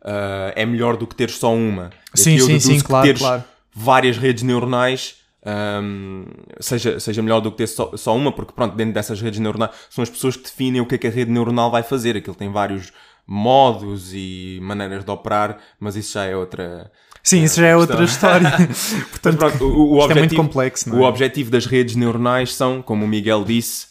uh, 0.01 0.51
é 0.55 0.65
melhor 0.65 0.97
do 0.97 1.05
que 1.05 1.15
teres 1.15 1.35
só 1.35 1.53
uma. 1.53 1.89
E 2.15 2.19
Sim, 2.19 2.37
eu 2.37 2.45
sim, 2.45 2.59
sim, 2.59 2.77
que 2.77 2.83
claro, 2.83 3.05
teres 3.05 3.21
claro. 3.21 3.43
várias 3.73 4.17
redes 4.17 4.43
neuronais 4.43 5.15
um, 5.43 6.25
seja, 6.59 6.99
seja 6.99 7.21
melhor 7.21 7.39
do 7.41 7.49
que 7.51 7.57
ter 7.57 7.67
só, 7.67 7.95
só 7.97 8.15
uma, 8.15 8.31
porque 8.31 8.53
pronto, 8.53 8.75
dentro 8.75 8.93
dessas 8.93 9.19
redes 9.21 9.39
neuronais 9.39 9.71
são 9.89 10.03
as 10.03 10.09
pessoas 10.09 10.35
que 10.37 10.43
definem 10.43 10.81
o 10.81 10.85
que 10.85 10.95
é 10.95 10.97
que 10.97 11.07
a 11.07 11.09
rede 11.09 11.31
neuronal 11.31 11.71
vai 11.71 11.81
fazer. 11.83 12.15
Aquilo 12.15 12.35
tem 12.35 12.51
vários 12.51 12.91
modos 13.25 14.11
e 14.13 14.59
maneiras 14.61 15.03
de 15.03 15.11
operar, 15.11 15.57
mas 15.79 15.95
isso 15.95 16.13
já 16.13 16.25
é 16.25 16.35
outra. 16.35 16.91
Sim, 17.23 17.43
isso 17.43 17.59
já 17.59 17.67
é 17.67 17.75
outra 17.75 18.03
história. 18.03 18.49
Portanto, 19.11 19.37
pronto, 19.37 19.65
o, 19.65 19.93
o 19.93 19.99
isto 19.99 20.11
é 20.11 20.15
muito 20.15 20.31
objetivo, 20.31 20.43
complexo, 20.43 20.89
não 20.89 20.99
o 20.99 21.03
é? 21.03 21.07
objetivo 21.07 21.51
das 21.51 21.65
redes 21.65 21.95
neuronais 21.95 22.53
são, 22.53 22.81
como 22.81 23.05
o 23.05 23.07
Miguel 23.07 23.43
disse, 23.43 23.87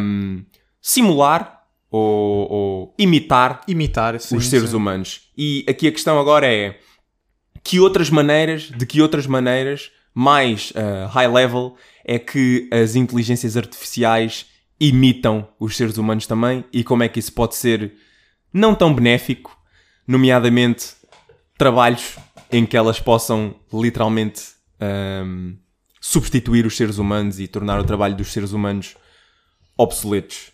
um, 0.00 0.42
simular 0.80 1.60
ou, 1.90 2.50
ou 2.50 2.94
imitar 2.98 3.60
imitar 3.66 4.18
sim, 4.20 4.36
os 4.36 4.48
seres 4.48 4.70
sim. 4.70 4.76
humanos. 4.76 5.22
E 5.36 5.64
aqui 5.68 5.88
a 5.88 5.92
questão 5.92 6.18
agora 6.18 6.46
é 6.46 6.78
que 7.62 7.80
outras 7.80 8.08
maneiras, 8.08 8.62
de 8.62 8.86
que 8.86 9.02
outras 9.02 9.26
maneiras 9.26 9.90
mais 10.14 10.70
uh, 10.70 11.06
high 11.08 11.28
level 11.28 11.76
é 12.04 12.18
que 12.18 12.68
as 12.72 12.94
inteligências 12.94 13.56
artificiais 13.56 14.46
imitam 14.80 15.46
os 15.58 15.76
seres 15.76 15.98
humanos 15.98 16.26
também 16.26 16.64
e 16.72 16.82
como 16.82 17.02
é 17.02 17.08
que 17.08 17.18
isso 17.18 17.32
pode 17.32 17.54
ser 17.54 17.92
não 18.52 18.74
tão 18.74 18.92
benéfico, 18.92 19.56
nomeadamente 20.06 20.94
trabalhos 21.56 22.16
em 22.52 22.66
que 22.66 22.76
elas 22.76 23.00
possam 23.00 23.54
literalmente 23.72 24.42
um, 24.80 25.56
substituir 26.00 26.66
os 26.66 26.76
seres 26.76 26.98
humanos 26.98 27.38
e 27.38 27.46
tornar 27.46 27.78
o 27.78 27.84
trabalho 27.84 28.16
dos 28.16 28.32
seres 28.32 28.52
humanos 28.52 28.96
obsoletos. 29.76 30.52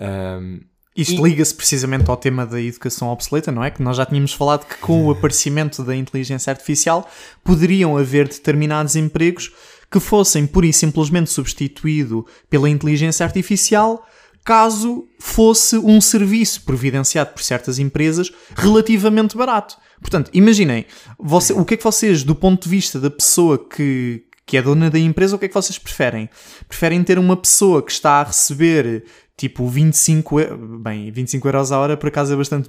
Um, 0.00 0.60
Isto 0.96 1.24
liga-se 1.24 1.54
precisamente 1.54 2.08
ao 2.08 2.16
tema 2.16 2.46
da 2.46 2.60
educação 2.60 3.08
obsoleta, 3.08 3.52
não 3.52 3.62
é? 3.62 3.70
Que 3.70 3.82
nós 3.82 3.96
já 3.96 4.06
tínhamos 4.06 4.32
falado 4.32 4.66
que 4.66 4.76
com 4.76 5.06
o 5.06 5.10
aparecimento 5.10 5.82
da 5.84 5.94
inteligência 5.94 6.50
artificial 6.50 7.08
poderiam 7.44 7.96
haver 7.96 8.28
determinados 8.28 8.96
empregos 8.96 9.52
que 9.90 10.00
fossem 10.00 10.46
pura 10.46 10.66
e 10.66 10.72
simplesmente 10.72 11.30
substituído 11.30 12.26
pela 12.48 12.68
inteligência 12.68 13.24
artificial 13.24 14.06
caso 14.44 15.06
fosse 15.18 15.76
um 15.78 16.00
serviço 16.00 16.62
providenciado 16.62 17.30
por 17.32 17.42
certas 17.42 17.78
empresas 17.78 18.30
relativamente 18.56 19.36
barato. 19.36 19.76
Portanto, 20.00 20.30
imaginem, 20.34 20.84
você- 21.18 21.52
o 21.52 21.64
que 21.64 21.74
é 21.74 21.76
que 21.76 21.84
vocês, 21.84 22.24
do 22.24 22.34
ponto 22.34 22.64
de 22.64 22.68
vista 22.68 22.98
da 22.98 23.10
pessoa 23.10 23.56
que, 23.58 24.24
que 24.44 24.56
é 24.56 24.62
dona 24.62 24.90
da 24.90 24.98
empresa, 24.98 25.36
o 25.36 25.38
que 25.38 25.44
é 25.44 25.48
que 25.48 25.54
vocês 25.54 25.78
preferem? 25.78 26.28
Preferem 26.68 27.02
ter 27.04 27.18
uma 27.18 27.36
pessoa 27.36 27.82
que 27.82 27.92
está 27.92 28.20
a 28.20 28.24
receber 28.24 29.04
tipo 29.36 29.66
25, 29.68 30.40
e- 30.40 30.48
bem, 30.80 31.10
25 31.10 31.48
euros 31.48 31.72
a 31.72 31.78
hora 31.78 31.96
por 31.96 32.08
acaso 32.08 32.32
é 32.32 32.36
bastante 32.36 32.68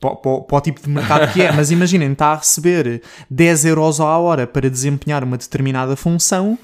para, 0.00 0.10
o 0.22 0.60
tipo 0.60 0.80
de 0.80 0.88
mercado 0.88 1.32
que 1.32 1.40
é, 1.42 1.52
mas 1.52 1.70
imaginem, 1.70 2.12
está 2.12 2.28
a 2.32 2.36
receber 2.36 3.02
10 3.30 3.64
euros 3.66 4.00
a 4.00 4.18
hora 4.18 4.46
para 4.46 4.68
desempenhar 4.70 5.22
uma 5.22 5.36
determinada 5.38 5.94
função, 5.96 6.58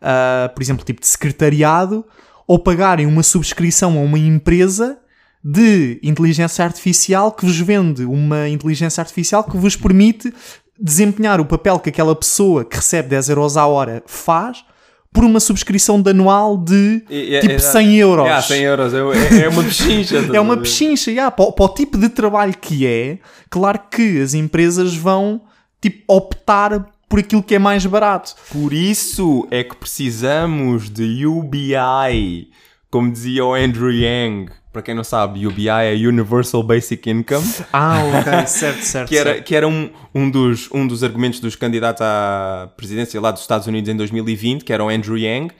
ah, 0.00 0.50
por 0.54 0.62
exemplo, 0.62 0.84
tipo 0.84 1.00
de 1.00 1.06
secretariado, 1.06 2.04
ou 2.46 2.58
pagarem 2.58 3.06
uma 3.06 3.22
subscrição 3.22 3.96
a 3.98 4.00
uma 4.02 4.18
empresa 4.18 4.98
de 5.44 5.98
inteligência 6.02 6.64
artificial 6.64 7.32
que 7.32 7.44
vos 7.44 7.58
vende 7.58 8.04
uma 8.04 8.48
inteligência 8.48 9.00
artificial 9.00 9.42
que 9.42 9.56
vos 9.56 9.74
permite 9.74 10.32
desempenhar 10.78 11.40
o 11.40 11.44
papel 11.44 11.78
que 11.78 11.88
aquela 11.90 12.14
pessoa 12.14 12.64
que 12.64 12.76
recebe 12.76 13.08
10 13.08 13.28
euros 13.30 13.56
a 13.56 13.66
hora 13.66 14.02
faz 14.06 14.64
por 15.12 15.24
uma 15.24 15.40
subscrição 15.40 16.00
de 16.00 16.10
anual 16.10 16.56
de 16.56 17.02
tipo 17.40 17.52
é- 17.54 17.58
100 17.58 17.96
euros. 17.98 18.24
Yeah, 18.24 18.42
100 18.42 18.62
euros. 18.62 18.94
É, 18.94 18.98
é- 19.44 19.48
uma 19.48 19.62
pechincha. 19.62 20.16
É 20.32 20.40
uma 20.40 20.56
pechincha, 20.56 21.10
yeah, 21.10 21.30
para, 21.30 21.44
o- 21.44 21.52
para 21.52 21.64
o 21.66 21.68
tipo 21.68 21.98
de 21.98 22.08
trabalho 22.08 22.54
que 22.58 22.86
é, 22.86 23.18
claro 23.50 23.78
que 23.90 24.20
as 24.22 24.32
empresas 24.32 24.94
vão 24.96 25.42
tipo, 25.82 26.02
optar 26.08 26.86
por 27.12 27.18
aquilo 27.18 27.42
que 27.42 27.54
é 27.54 27.58
mais 27.58 27.84
barato. 27.84 28.34
Por 28.50 28.72
isso 28.72 29.46
é 29.50 29.62
que 29.62 29.76
precisamos 29.76 30.88
de 30.88 31.26
UBI. 31.26 32.48
Como 32.90 33.12
dizia 33.12 33.44
o 33.44 33.52
Andrew 33.52 33.92
Yang. 33.92 34.50
Para 34.72 34.80
quem 34.80 34.94
não 34.94 35.04
sabe, 35.04 35.46
UBI 35.46 35.68
é 35.68 35.92
Universal 35.92 36.62
Basic 36.62 37.10
Income. 37.10 37.46
Ah, 37.70 37.98
ok, 38.02 38.46
certo, 38.48 38.82
certo. 38.82 39.08
que 39.10 39.18
era, 39.18 39.34
certo. 39.34 39.44
que 39.44 39.54
era 39.54 39.68
um, 39.68 39.90
um, 40.14 40.30
dos, 40.30 40.70
um 40.72 40.86
dos 40.86 41.04
argumentos 41.04 41.38
dos 41.38 41.54
candidatos 41.54 42.00
à 42.00 42.72
presidência 42.78 43.20
lá 43.20 43.30
dos 43.30 43.42
Estados 43.42 43.66
Unidos 43.66 43.90
em 43.90 43.96
2020, 43.96 44.64
que 44.64 44.72
era 44.72 44.82
o 44.82 44.88
Andrew 44.88 45.18
Yang. 45.18 45.54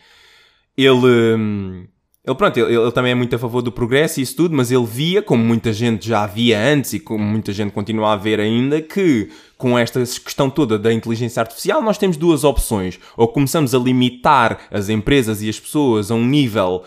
Ele, 0.75 1.35
hum, 1.37 1.87
ele 2.25 2.37
pronto, 2.37 2.57
ele, 2.57 2.77
ele 2.77 2.93
também 2.93 3.11
é 3.11 3.15
muito 3.17 3.35
a 3.35 3.39
favor 3.39 3.63
do 3.63 3.73
progresso 3.73 4.21
e 4.21 4.23
isso 4.23 4.37
tudo, 4.37 4.55
mas 4.55 4.71
ele 4.71 4.87
via, 4.87 5.21
como 5.21 5.43
muita 5.43 5.73
gente 5.73 6.07
já 6.07 6.25
via 6.25 6.57
antes 6.57 6.93
e 6.93 7.01
como 7.01 7.25
muita 7.25 7.53
gente 7.53 7.73
continua 7.73 8.13
a 8.13 8.17
ver 8.17 8.39
ainda, 8.39 8.81
que 8.81 9.29
com 9.59 9.77
esta 9.77 9.99
questão 9.99 10.49
toda 10.49 10.79
da 10.79 10.93
inteligência 10.93 11.41
artificial 11.41 11.83
nós 11.83 11.99
temos 11.99 12.17
duas 12.17 12.45
opções. 12.45 13.01
Ou 13.17 13.27
começamos 13.27 13.75
a 13.75 13.79
limitar 13.79 14.61
as 14.71 14.89
empresas 14.89 15.43
e 15.43 15.49
as 15.49 15.59
pessoas 15.59 16.13
a 16.13 16.15
um 16.15 16.25
nível 16.25 16.85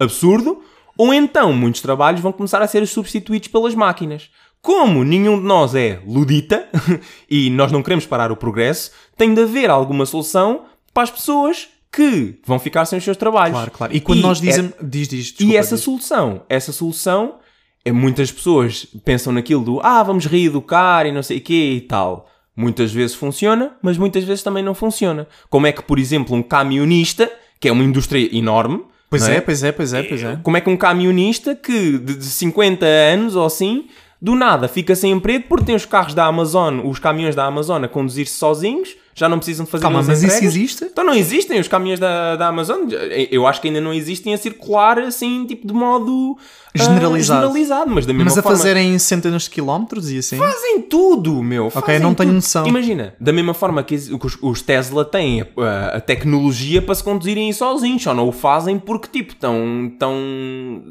absurdo, 0.00 0.62
ou 0.96 1.12
então 1.12 1.52
muitos 1.52 1.82
trabalhos 1.82 2.22
vão 2.22 2.32
começar 2.32 2.62
a 2.62 2.66
ser 2.66 2.86
substituídos 2.86 3.48
pelas 3.48 3.74
máquinas. 3.74 4.30
Como 4.62 5.04
nenhum 5.04 5.38
de 5.38 5.44
nós 5.44 5.74
é 5.74 6.00
ludita 6.06 6.66
e 7.28 7.50
nós 7.50 7.70
não 7.70 7.82
queremos 7.82 8.06
parar 8.06 8.32
o 8.32 8.36
progresso, 8.36 8.90
tem 9.18 9.34
de 9.34 9.42
haver 9.42 9.68
alguma 9.68 10.06
solução 10.06 10.64
para 10.94 11.02
as 11.02 11.10
pessoas 11.10 11.68
que 11.92 12.38
vão 12.44 12.58
ficar 12.58 12.84
sem 12.84 12.98
os 12.98 13.04
seus 13.04 13.16
trabalhos. 13.16 13.54
Claro, 13.56 13.70
claro. 13.70 13.96
E 13.96 14.00
quando 14.00 14.18
E 14.18 14.22
nós 14.22 14.38
é- 14.38 14.46
dizemos. 14.46 14.72
Diz, 14.82 15.08
diz, 15.08 15.28
e 15.28 15.32
desculpa, 15.32 15.54
essa 15.56 15.74
diz. 15.76 15.84
solução, 15.84 16.42
essa 16.48 16.72
solução, 16.72 17.36
é 17.84 17.92
muitas 17.92 18.30
pessoas 18.30 18.86
pensam 19.04 19.32
naquilo 19.32 19.64
do 19.64 19.80
ah, 19.82 20.02
vamos 20.02 20.26
reeducar 20.26 21.06
e 21.06 21.12
não 21.12 21.22
sei 21.22 21.38
o 21.38 21.40
quê 21.40 21.72
e 21.76 21.80
tal. 21.80 22.28
Muitas 22.54 22.92
vezes 22.92 23.14
funciona, 23.14 23.72
mas 23.80 23.96
muitas 23.96 24.24
vezes 24.24 24.42
também 24.42 24.62
não 24.64 24.74
funciona. 24.74 25.26
Como 25.48 25.66
é 25.66 25.72
que, 25.72 25.82
por 25.82 25.98
exemplo, 25.98 26.34
um 26.36 26.42
camionista, 26.42 27.30
que 27.60 27.68
é 27.68 27.72
uma 27.72 27.84
indústria 27.84 28.36
enorme, 28.36 28.82
Pois 29.10 29.22
não 29.26 29.30
é, 29.32 29.40
pois 29.40 29.62
é, 29.62 29.72
pois 29.72 29.94
é, 29.94 30.02
pois 30.02 30.22
é. 30.22 30.36
como 30.42 30.56
é 30.58 30.60
que 30.60 30.68
um 30.68 30.76
camionista 30.76 31.54
que 31.54 31.96
de 31.98 32.14
de 32.16 32.24
50 32.26 32.84
anos 32.84 33.34
ou 33.36 33.46
assim, 33.46 33.86
do 34.20 34.34
nada 34.34 34.68
fica 34.68 34.94
sem 34.94 35.12
emprego 35.12 35.46
porque 35.48 35.64
tem 35.64 35.74
os 35.74 35.86
carros 35.86 36.12
da 36.12 36.26
Amazon, 36.26 36.80
os 36.84 36.98
caminhões 36.98 37.34
da 37.34 37.46
Amazon 37.46 37.82
a 37.84 37.88
conduzir-se 37.88 38.34
sozinhos, 38.34 38.96
já 39.18 39.28
não 39.28 39.38
precisam 39.38 39.64
de 39.64 39.70
fazer 39.70 39.82
Calma, 39.82 40.00
as 40.00 40.06
mas 40.08 40.18
isso 40.22 40.26
entregas. 40.36 40.54
existe? 40.56 40.84
Então 40.84 41.04
não 41.04 41.14
existem 41.14 41.58
os 41.60 41.68
caminhões 41.68 41.98
da, 42.00 42.36
da 42.36 42.46
Amazon. 42.48 42.88
Eu 43.30 43.46
acho 43.46 43.60
que 43.60 43.68
ainda 43.68 43.80
não 43.80 43.92
existem 43.92 44.32
a 44.34 44.38
circular 44.38 44.98
assim, 44.98 45.44
tipo 45.46 45.66
de 45.66 45.72
modo 45.74 46.36
ah, 46.38 46.78
Generalizado. 46.78 47.40
generalizado, 47.40 47.90
mas 47.90 48.06
da 48.06 48.12
mesma 48.12 48.24
Mas 48.26 48.38
a 48.38 48.42
forma. 48.42 48.56
fazerem 48.58 48.98
centenas 48.98 49.42
de 49.44 49.50
quilómetros 49.50 50.10
e 50.10 50.18
assim. 50.18 50.36
Fazem 50.36 50.82
tudo, 50.82 51.42
meu. 51.42 51.70
Fazem 51.70 51.98
não 51.98 52.14
tenho 52.14 52.28
tudo. 52.30 52.34
noção. 52.36 52.66
Imagina, 52.66 53.14
da 53.18 53.32
mesma 53.32 53.54
forma 53.54 53.82
que 53.82 53.94
os, 53.94 54.38
os 54.40 54.62
Tesla 54.62 55.04
têm 55.04 55.42
a, 55.56 55.96
a 55.96 56.00
tecnologia 56.00 56.80
para 56.80 56.94
se 56.94 57.02
conduzirem 57.02 57.52
sozinhos, 57.52 58.02
só 58.02 58.14
não 58.14 58.28
o 58.28 58.32
fazem 58.32 58.78
porque, 58.78 59.08
tipo, 59.08 59.32
estão, 59.32 59.88
estão 59.92 60.14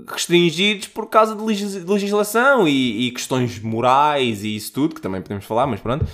restringidos 0.08 0.88
por 0.88 1.08
causa 1.08 1.36
de 1.36 1.44
legis- 1.44 1.84
legislação 1.86 2.68
e, 2.68 3.08
e 3.08 3.12
questões 3.12 3.60
morais 3.60 4.44
e 4.44 4.56
isso 4.56 4.74
tudo, 4.74 4.96
que 4.96 5.02
também 5.02 5.22
podemos 5.22 5.46
falar, 5.46 5.68
mas 5.68 5.80
pronto. 5.80 6.06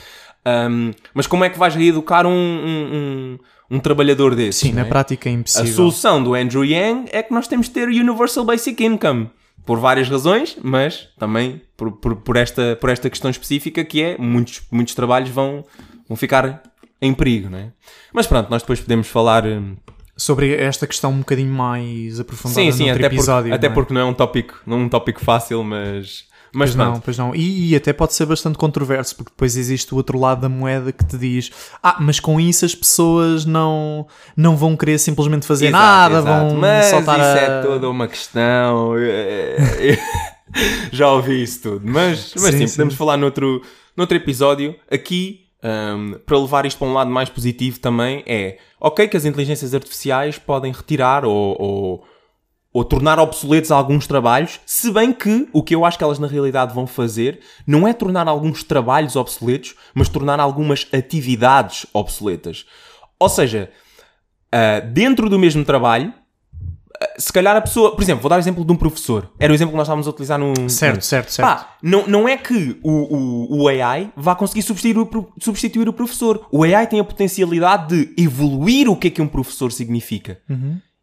Ahm, 0.45 0.91
mas 1.13 1.25
como 1.27 1.43
é 1.43 1.49
que 1.49 1.57
vais 1.57 1.73
reeducar 1.75 2.25
um, 2.25 2.31
um, 2.31 3.37
um, 3.71 3.75
um 3.77 3.79
trabalhador 3.79 4.35
desses? 4.35 4.61
Sim, 4.61 4.69
não 4.69 4.81
na 4.81 4.85
é? 4.85 4.89
prática 4.89 5.29
é 5.29 5.31
A 5.31 5.35
impossível. 5.35 5.73
solução 5.73 6.21
do 6.23 6.33
Andrew 6.33 6.65
Yang 6.65 7.09
é 7.11 7.23
que 7.23 7.33
nós 7.33 7.47
temos 7.47 7.67
de 7.67 7.73
ter 7.73 7.87
Universal 7.87 8.43
Basic 8.45 8.83
Income. 8.83 9.29
Por 9.65 9.79
várias 9.79 10.09
razões, 10.09 10.57
mas 10.61 11.07
também 11.17 11.61
por, 11.77 11.93
por, 11.93 12.17
por 12.17 12.35
esta, 12.35 12.75
por 12.81 12.89
esta 12.89 13.09
questão 13.09 13.31
específica 13.31 13.81
que 13.85 14.01
é 14.03 14.17
muitos, 14.17 14.61
muitos 14.69 14.93
trabalhos 14.93 15.29
vão, 15.29 15.63
vão 16.05 16.17
ficar 16.17 16.61
em 17.01 17.13
perigo, 17.13 17.49
não 17.49 17.57
é? 17.57 17.71
Mas 18.11 18.27
pronto, 18.27 18.49
nós 18.49 18.61
depois 18.61 18.81
podemos 18.81 19.07
falar... 19.07 19.45
hum, 19.45 19.75
Sobre 20.15 20.53
esta 20.53 20.85
questão 20.85 21.11
um 21.11 21.19
bocadinho 21.19 21.51
mais 21.51 22.19
aprofundada 22.19 22.61
Sim, 22.61 22.71
sim, 22.71 22.89
até, 22.91 23.05
episódio. 23.07 23.49
porque, 23.49 23.53
até 23.55 23.65
é? 23.67 23.69
porque 23.71 23.93
não 23.95 24.01
é 24.01 24.05
um 24.05 24.13
tópico, 24.13 24.61
não 24.63 24.77
é 24.77 24.79
um 24.81 24.89
tópico 24.89 25.19
fácil, 25.23 25.63
mas... 25.63 26.25
Mas 26.53 26.75
Pois 26.75 26.75
não, 26.75 26.99
pois 26.99 27.17
não. 27.17 27.35
E, 27.35 27.71
e 27.71 27.75
até 27.75 27.91
pode 27.91 28.13
ser 28.13 28.25
bastante 28.27 28.57
controverso, 28.59 29.15
porque 29.15 29.31
depois 29.31 29.57
existe 29.57 29.91
o 29.93 29.97
outro 29.97 30.19
lado 30.19 30.41
da 30.41 30.49
moeda 30.49 30.91
que 30.91 31.03
te 31.03 31.17
diz: 31.17 31.51
Ah, 31.81 31.97
mas 31.99 32.19
com 32.19 32.39
isso 32.39 32.63
as 32.63 32.75
pessoas 32.75 33.43
não, 33.43 34.05
não 34.37 34.55
vão 34.55 34.77
querer 34.77 34.99
simplesmente 34.99 35.47
fazer 35.47 35.67
Exato, 35.67 35.83
nada, 35.83 36.19
exato. 36.19 36.49
vão 36.49 36.57
Mas 36.59 36.85
saltar 36.85 37.15
isso 37.19 37.27
a... 37.27 37.41
é 37.41 37.61
toda 37.63 37.89
uma 37.89 38.07
questão. 38.07 38.93
eh, 38.97 39.97
Já 40.91 41.09
ouvi 41.11 41.41
isso 41.41 41.61
tudo. 41.63 41.81
Mas, 41.83 42.33
mas 42.35 42.51
Sim, 42.51 42.59
sim, 42.59 42.67
sim. 42.67 42.75
podemos 42.75 42.93
falar 42.93 43.17
noutro, 43.17 43.61
noutro 43.97 44.15
episódio. 44.15 44.75
Aqui, 44.91 45.47
ahm, 45.63 46.13
para 46.25 46.37
levar 46.37 46.65
isto 46.65 46.77
para 46.77 46.87
um 46.87 46.93
lado 46.93 47.09
mais 47.09 47.29
positivo 47.29 47.79
também, 47.79 48.23
é 48.27 48.57
ok 48.79 49.07
que 49.07 49.17
as 49.17 49.25
inteligências 49.25 49.73
artificiais 49.73 50.37
podem 50.37 50.71
retirar 50.71 51.25
ou, 51.25 51.55
ou, 51.59 52.03
ou 52.73 52.83
tornar 52.83 53.19
obsoletos 53.19 53.71
alguns 53.71 54.07
trabalhos, 54.07 54.59
se 54.65 54.91
bem 54.91 55.13
que 55.13 55.47
o 55.53 55.61
que 55.61 55.75
eu 55.75 55.85
acho 55.85 55.97
que 55.97 56.03
elas 56.03 56.17
na 56.17 56.27
realidade 56.27 56.73
vão 56.73 56.87
fazer 56.87 57.39
não 57.67 57.87
é 57.87 57.93
tornar 57.93 58.27
alguns 58.27 58.63
trabalhos 58.63 59.15
obsoletos, 59.15 59.75
mas 59.93 60.09
tornar 60.09 60.39
algumas 60.39 60.87
atividades 60.91 61.85
obsoletas. 61.93 62.65
Ou 63.19 63.29
seja, 63.29 63.69
ah, 64.51 64.79
dentro 64.79 65.29
do 65.29 65.37
mesmo 65.37 65.63
trabalho, 65.63 66.11
ah, 66.99 67.13
se 67.17 67.31
calhar 67.31 67.55
a 67.55 67.61
pessoa, 67.61 67.95
por 67.95 68.01
exemplo, 68.01 68.23
vou 68.23 68.29
dar 68.29 68.37
o 68.37 68.39
exemplo 68.39 68.65
de 68.65 68.71
um 68.71 68.75
professor. 68.75 69.31
Era 69.39 69.53
o 69.53 69.55
exemplo 69.55 69.71
que 69.71 69.77
nós 69.77 69.85
estávamos 69.85 70.07
a 70.07 70.09
utilizar 70.09 70.39
no. 70.39 70.67
Certo, 70.67 71.05
certo, 71.05 71.31
certo. 71.31 71.47
Pá, 71.47 71.75
não, 71.81 72.07
não 72.07 72.27
é 72.27 72.37
que 72.37 72.79
o, 72.83 72.91
o, 72.91 73.61
o 73.61 73.67
AI 73.67 74.11
vá 74.15 74.35
conseguir 74.35 74.63
substituir 74.63 74.97
o, 74.97 75.33
substituir 75.39 75.87
o 75.87 75.93
professor. 75.93 76.47
O 76.51 76.63
AI 76.63 76.87
tem 76.87 76.99
a 76.99 77.03
potencialidade 77.03 77.95
de 77.95 78.23
evoluir 78.23 78.89
o 78.89 78.95
que 78.95 79.09
é 79.09 79.11
que 79.11 79.21
um 79.21 79.27
professor 79.27 79.71
significa. 79.71 80.39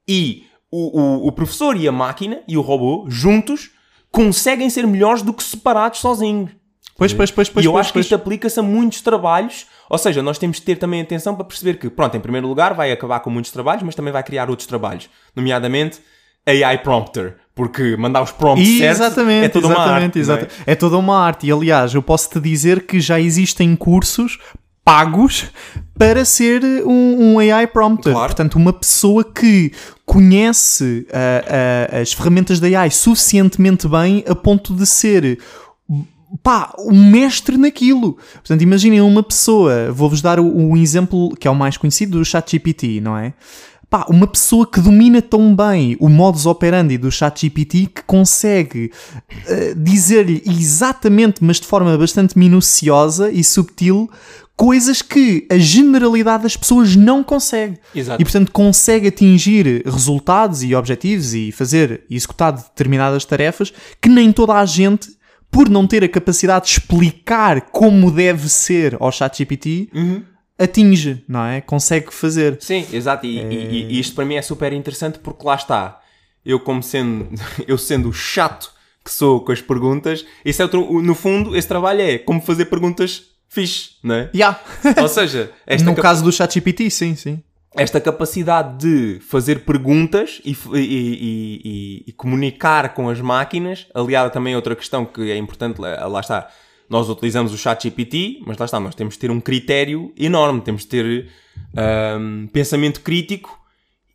E 0.07 0.50
o, 0.71 1.01
o, 1.01 1.27
o 1.29 1.33
professor 1.33 1.77
e 1.77 1.87
a 1.89 1.93
máquina 1.93 2.41
e 2.47 2.57
o 2.57 2.61
robô, 2.61 3.07
juntos, 3.09 3.71
conseguem 4.11 4.69
ser 4.71 4.87
melhores 4.87 5.23
do 5.23 5.33
que 5.33 5.43
separados 5.43 6.01
sozinhos. 6.01 6.51
Pois, 6.97 7.15
pois, 7.15 7.31
pois, 7.31 7.49
pois. 7.49 7.65
e 7.65 7.67
eu 7.67 7.73
pois, 7.73 7.81
acho 7.81 7.89
que 7.91 7.95
pois. 7.95 8.07
isto 8.07 8.15
aplica-se 8.15 8.61
a 8.61 8.63
muitos 8.63 9.01
trabalhos. 9.01 9.67
Ou 9.89 9.97
seja, 9.97 10.23
nós 10.23 10.37
temos 10.37 10.59
de 10.59 10.63
ter 10.65 10.77
também 10.77 11.01
atenção 11.01 11.35
para 11.35 11.45
perceber 11.45 11.79
que, 11.79 11.89
pronto, 11.89 12.15
em 12.15 12.21
primeiro 12.21 12.47
lugar, 12.47 12.75
vai 12.75 12.93
acabar 12.93 13.21
com 13.21 13.31
muitos 13.31 13.51
trabalhos, 13.51 13.83
mas 13.83 13.95
também 13.95 14.13
vai 14.13 14.23
criar 14.23 14.51
outros 14.51 14.69
trabalhos. 14.69 15.09
Nomeadamente, 15.35 15.99
AI 16.47 16.79
Prompter. 16.79 17.37
Porque 17.55 17.97
mandar 17.97 18.23
os 18.23 18.33
prompts 18.33 18.79
certos 18.79 19.01
Exatamente, 19.01 19.45
é 19.47 19.49
toda 19.49 19.67
uma 19.67 19.75
exatamente, 19.75 20.05
arte, 20.05 20.15
não 20.17 20.23
exata- 20.23 20.49
é? 20.67 20.73
é 20.73 20.75
toda 20.75 20.99
uma 20.99 21.19
arte. 21.19 21.47
E 21.47 21.53
aliás, 21.53 21.95
eu 21.95 22.03
posso 22.03 22.31
te 22.31 22.41
dizer 22.41 22.87
que 22.87 23.01
já 23.01 23.19
existem 23.21 23.75
cursos 23.77 24.39
pagos 24.85 25.47
para 25.99 26.25
ser 26.25 26.63
um, 26.87 27.35
um 27.35 27.39
AI 27.39 27.67
prompter. 27.67 28.13
Claro. 28.13 28.29
Portanto, 28.29 28.55
uma 28.57 28.73
pessoa 28.73 29.25
que 29.25 29.73
conhece 30.11 31.07
ah, 31.13 31.89
ah, 31.93 32.01
as 32.01 32.13
ferramentas 32.13 32.59
da 32.59 32.67
AI 32.67 32.91
suficientemente 32.91 33.87
bem 33.87 34.25
a 34.27 34.35
ponto 34.35 34.75
de 34.75 34.85
ser 34.85 35.39
pá, 36.43 36.75
um 36.81 37.11
mestre 37.11 37.57
naquilo. 37.57 38.19
Portanto, 38.35 38.61
imaginem 38.61 39.01
uma 39.03 39.23
pessoa, 39.23 39.93
vou-vos 39.93 40.21
dar 40.21 40.41
o 40.41 40.77
exemplo 40.77 41.33
que 41.39 41.47
é 41.47 41.51
o 41.51 41.55
mais 41.55 41.77
conhecido 41.77 42.19
do 42.19 42.25
ChatGPT, 42.25 43.01
não 43.01 43.17
é? 43.17 43.35
Pá, 43.89 44.05
uma 44.09 44.27
pessoa 44.27 44.67
que 44.67 44.81
domina 44.81 45.23
tão 45.23 45.55
bem 45.55 45.97
o 46.01 46.09
modus 46.09 46.45
operandi 46.45 46.99
do 46.99 47.11
ChatGPT 47.11 47.87
que 47.87 48.03
consegue 48.03 48.91
eh, 49.47 49.75
dizer-lhe 49.77 50.43
exatamente, 50.45 51.45
mas 51.45 51.61
de 51.61 51.69
forma 51.69 51.97
bastante 51.97 52.37
minuciosa 52.37 53.31
e 53.31 53.45
subtil, 53.45 54.11
coisas 54.61 55.01
que 55.01 55.47
a 55.51 55.57
generalidade 55.57 56.43
das 56.43 56.55
pessoas 56.55 56.95
não 56.95 57.25
consegue. 57.25 57.79
Exato. 57.95 58.21
E 58.21 58.25
portanto 58.27 58.53
consegue 58.53 59.09
atingir 59.09 59.83
resultados 59.87 60.63
e 60.63 60.75
objetivos 60.75 61.33
e 61.33 61.51
fazer 61.51 62.05
e 62.11 62.15
executar 62.15 62.53
determinadas 62.53 63.25
tarefas 63.25 63.73
que 64.03 64.09
nem 64.11 64.31
toda 64.31 64.53
a 64.53 64.67
gente, 64.67 65.09
por 65.51 65.67
não 65.71 65.87
ter 65.87 66.05
a 66.05 66.09
capacidade 66.11 66.67
de 66.67 66.73
explicar 66.73 67.63
como 67.71 68.11
deve 68.11 68.51
ser 68.51 68.99
ao 69.01 69.11
ChatGPT, 69.11 69.89
atinge, 70.59 71.25
não 71.27 71.43
é? 71.47 71.63
Consegue 71.63 72.13
fazer. 72.13 72.59
Sim, 72.61 72.87
exato. 72.93 73.25
E, 73.25 73.39
e- 73.41 73.87
e 73.93 73.99
isto 73.99 74.15
para 74.15 74.27
mim 74.27 74.35
é 74.35 74.43
super 74.43 74.75
interessante 74.75 75.19
porque 75.21 75.47
lá 75.47 75.55
está. 75.55 76.01
Eu, 76.45 76.61
como 76.61 76.83
sendo, 76.83 77.29
eu 77.67 77.79
sendo 77.79 78.11
o 78.11 78.13
chato 78.13 78.71
que 79.03 79.11
sou 79.11 79.41
com 79.43 79.53
as 79.53 79.63
perguntas, 79.63 80.27
esse 80.45 80.61
é 80.61 80.65
outro, 80.67 81.01
no 81.01 81.15
fundo, 81.15 81.57
esse 81.57 81.67
trabalho 81.67 82.03
é 82.03 82.19
como 82.19 82.43
fazer 82.43 82.67
perguntas 82.67 83.30
fixe, 83.51 83.91
não 84.03 84.15
é? 84.15 84.31
Yeah. 84.35 84.59
Ou 85.03 85.09
seja, 85.09 85.51
no 85.81 85.87
capa- 85.97 86.03
caso 86.03 86.23
do 86.25 86.31
ChatGPT, 86.33 86.89
sim, 86.89 87.15
sim. 87.17 87.43
esta 87.77 88.01
capacidade 88.01 88.79
de 88.79 89.21
fazer 89.21 89.65
perguntas 89.65 90.41
e, 90.45 90.53
e- 90.53 90.79
e- 90.79 92.05
e- 92.07 92.13
comunicar 92.13 92.95
com 92.95 93.09
as 93.11 93.21
máquinas, 93.21 93.87
aliada 93.93 94.31
também 94.31 94.55
a 94.55 94.57
outra 94.57 94.77
questão 94.77 95.05
que 95.05 95.31
é 95.31 95.37
importante, 95.37 95.79
lá 95.81 96.21
está. 96.21 96.49
Nós 96.89 97.09
utilizamos 97.09 97.53
o 97.53 97.59
chat 97.59 97.83
GPT, 97.85 98.41
mas 98.47 98.57
lá 98.57 98.65
está, 98.67 98.79
nós 98.81 98.95
temos 98.95 99.15
de 99.15 99.21
ter 99.21 99.31
um 99.31 99.41
critério 99.41 100.13
enorme, 100.17 100.61
temos 100.61 100.83
de 100.83 100.89
ter 100.89 101.29
ahm, 101.77 102.47
pensamento 102.53 103.01
crítico 103.01 103.59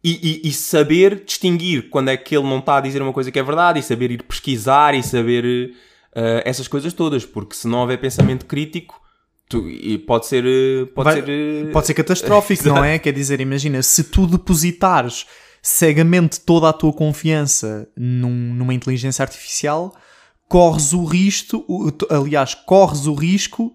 e, 0.04 0.42
e- 0.44 0.50
e 0.50 0.54
saber 0.54 1.24
distinguir 1.26 1.90
quando 1.90 2.10
é 2.10 2.18
que 2.18 2.36
ele 2.38 2.48
não 2.48 2.60
está 2.60 2.78
a 2.78 2.82
dizer 2.82 3.02
uma 3.02 3.14
coisa 3.14 3.32
que 3.32 3.40
é 3.40 3.44
verdade 3.44 3.80
e 3.80 3.84
saber 3.84 4.12
ir 4.12 4.24
pesquisar 4.24 4.94
e 4.94 5.02
saber 5.04 5.74
ah, 6.16 6.42
essas 6.46 6.68
coisas 6.68 6.92
todas, 6.94 7.26
porque 7.26 7.56
se 7.56 7.68
não 7.68 7.80
houver 7.80 7.98
pensamento 7.98 8.46
crítico, 8.46 9.02
tu- 9.62 9.70
e 9.70 9.98
pode 9.98 10.26
ser. 10.28 10.44
eh, 10.46 10.86
Pode 10.94 11.06
Vai- 11.06 11.22
ser. 11.22 11.30
eh, 11.30 11.72
Pode 11.72 11.88
ser 11.88 11.94
catastrófico, 11.94 12.64
não 12.68 12.84
é? 12.84 12.98
Quer 13.00 13.12
dizer, 13.14 13.40
imagina, 13.42 13.82
se 13.82 14.04
tu 14.06 14.26
depositares 14.28 15.26
cegamente 15.62 16.40
toda 16.42 16.70
a 16.70 16.74
tua 16.74 16.94
confiança 16.94 17.88
num- 17.98 18.54
numa 18.54 18.74
inteligência 18.74 19.24
artificial, 19.24 19.96
corres 20.48 20.94
o 20.94 21.04
risco, 21.06 21.66
aliás, 22.10 22.54
corres 22.54 23.08
o 23.08 23.14
risco 23.16 23.74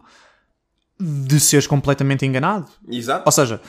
de 0.99 1.41
seres 1.41 1.66
completamente 1.66 2.24
enganado. 2.26 2.68
Exato. 2.89 3.22
Ou 3.26 3.33
seja, 3.33 3.61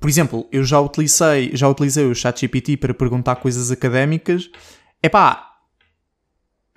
por 0.00 0.08
exemplo, 0.08 0.46
eu 0.50 0.64
já 0.64 0.80
utilizei, 0.80 1.50
já 1.54 1.68
utilizei 1.68 2.04
o 2.06 2.14
ChatGPT 2.14 2.76
para 2.78 2.94
perguntar 2.94 3.36
coisas 3.36 3.70
académicas. 3.70 4.50
Epá, 5.02 5.51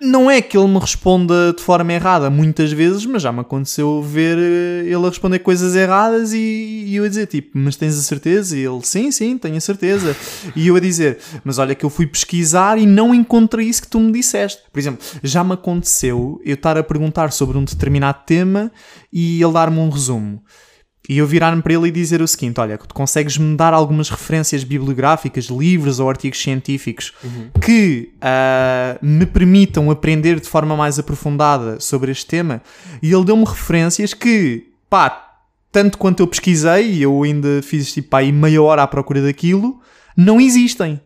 não 0.00 0.30
é 0.30 0.42
que 0.42 0.56
ele 0.56 0.68
me 0.68 0.78
responda 0.78 1.54
de 1.54 1.62
forma 1.62 1.92
errada 1.92 2.28
muitas 2.28 2.70
vezes, 2.70 3.06
mas 3.06 3.22
já 3.22 3.32
me 3.32 3.40
aconteceu 3.40 4.02
ver 4.02 4.36
eh, 4.36 4.84
ele 4.84 5.06
a 5.06 5.08
responder 5.08 5.38
coisas 5.38 5.74
erradas 5.74 6.34
e, 6.34 6.84
e 6.86 6.96
eu 6.96 7.04
a 7.04 7.08
dizer 7.08 7.26
tipo, 7.26 7.56
mas 7.58 7.76
tens 7.76 7.98
a 7.98 8.02
certeza? 8.02 8.56
E 8.56 8.60
ele, 8.60 8.80
sim, 8.82 9.10
sim, 9.10 9.38
tenho 9.38 9.56
a 9.56 9.60
certeza. 9.60 10.14
e 10.54 10.68
eu 10.68 10.76
a 10.76 10.80
dizer, 10.80 11.18
mas 11.42 11.58
olha 11.58 11.74
que 11.74 11.84
eu 11.84 11.90
fui 11.90 12.06
pesquisar 12.06 12.78
e 12.78 12.84
não 12.84 13.14
encontrei 13.14 13.66
isso 13.66 13.82
que 13.82 13.88
tu 13.88 13.98
me 13.98 14.12
disseste. 14.12 14.62
Por 14.70 14.78
exemplo, 14.78 15.04
já 15.22 15.42
me 15.42 15.54
aconteceu 15.54 16.40
eu 16.44 16.54
estar 16.54 16.76
a 16.76 16.82
perguntar 16.82 17.32
sobre 17.32 17.56
um 17.56 17.64
determinado 17.64 18.18
tema 18.26 18.70
e 19.10 19.42
ele 19.42 19.52
dar-me 19.52 19.78
um 19.78 19.88
resumo. 19.88 20.42
E 21.08 21.18
eu 21.18 21.26
virar-me 21.26 21.62
para 21.62 21.74
ele 21.74 21.88
e 21.88 21.90
dizer 21.90 22.20
o 22.20 22.26
seguinte: 22.26 22.60
Olha, 22.60 22.76
tu 22.78 22.94
consegues-me 22.94 23.56
dar 23.56 23.72
algumas 23.72 24.08
referências 24.10 24.64
bibliográficas, 24.64 25.46
livros 25.46 26.00
ou 26.00 26.10
artigos 26.10 26.40
científicos 26.40 27.12
que 27.60 28.12
ah, 28.20 28.98
me 29.00 29.26
permitam 29.26 29.90
aprender 29.90 30.40
de 30.40 30.48
forma 30.48 30.76
mais 30.76 30.98
aprofundada 30.98 31.78
sobre 31.80 32.10
este 32.10 32.26
tema? 32.26 32.62
E 33.02 33.12
ele 33.12 33.24
deu-me 33.24 33.44
referências 33.44 34.12
que, 34.12 34.66
pá, 34.90 35.38
tanto 35.70 35.98
quanto 35.98 36.20
eu 36.20 36.26
pesquisei, 36.26 36.92
e 36.92 37.02
eu 37.02 37.22
ainda 37.22 37.62
fiz 37.62 37.92
tipo 37.92 38.08
pá, 38.08 38.18
aí 38.18 38.32
meia 38.32 38.62
hora 38.62 38.82
à 38.82 38.86
procura 38.86 39.22
daquilo, 39.22 39.80
não 40.16 40.40
existem. 40.40 41.00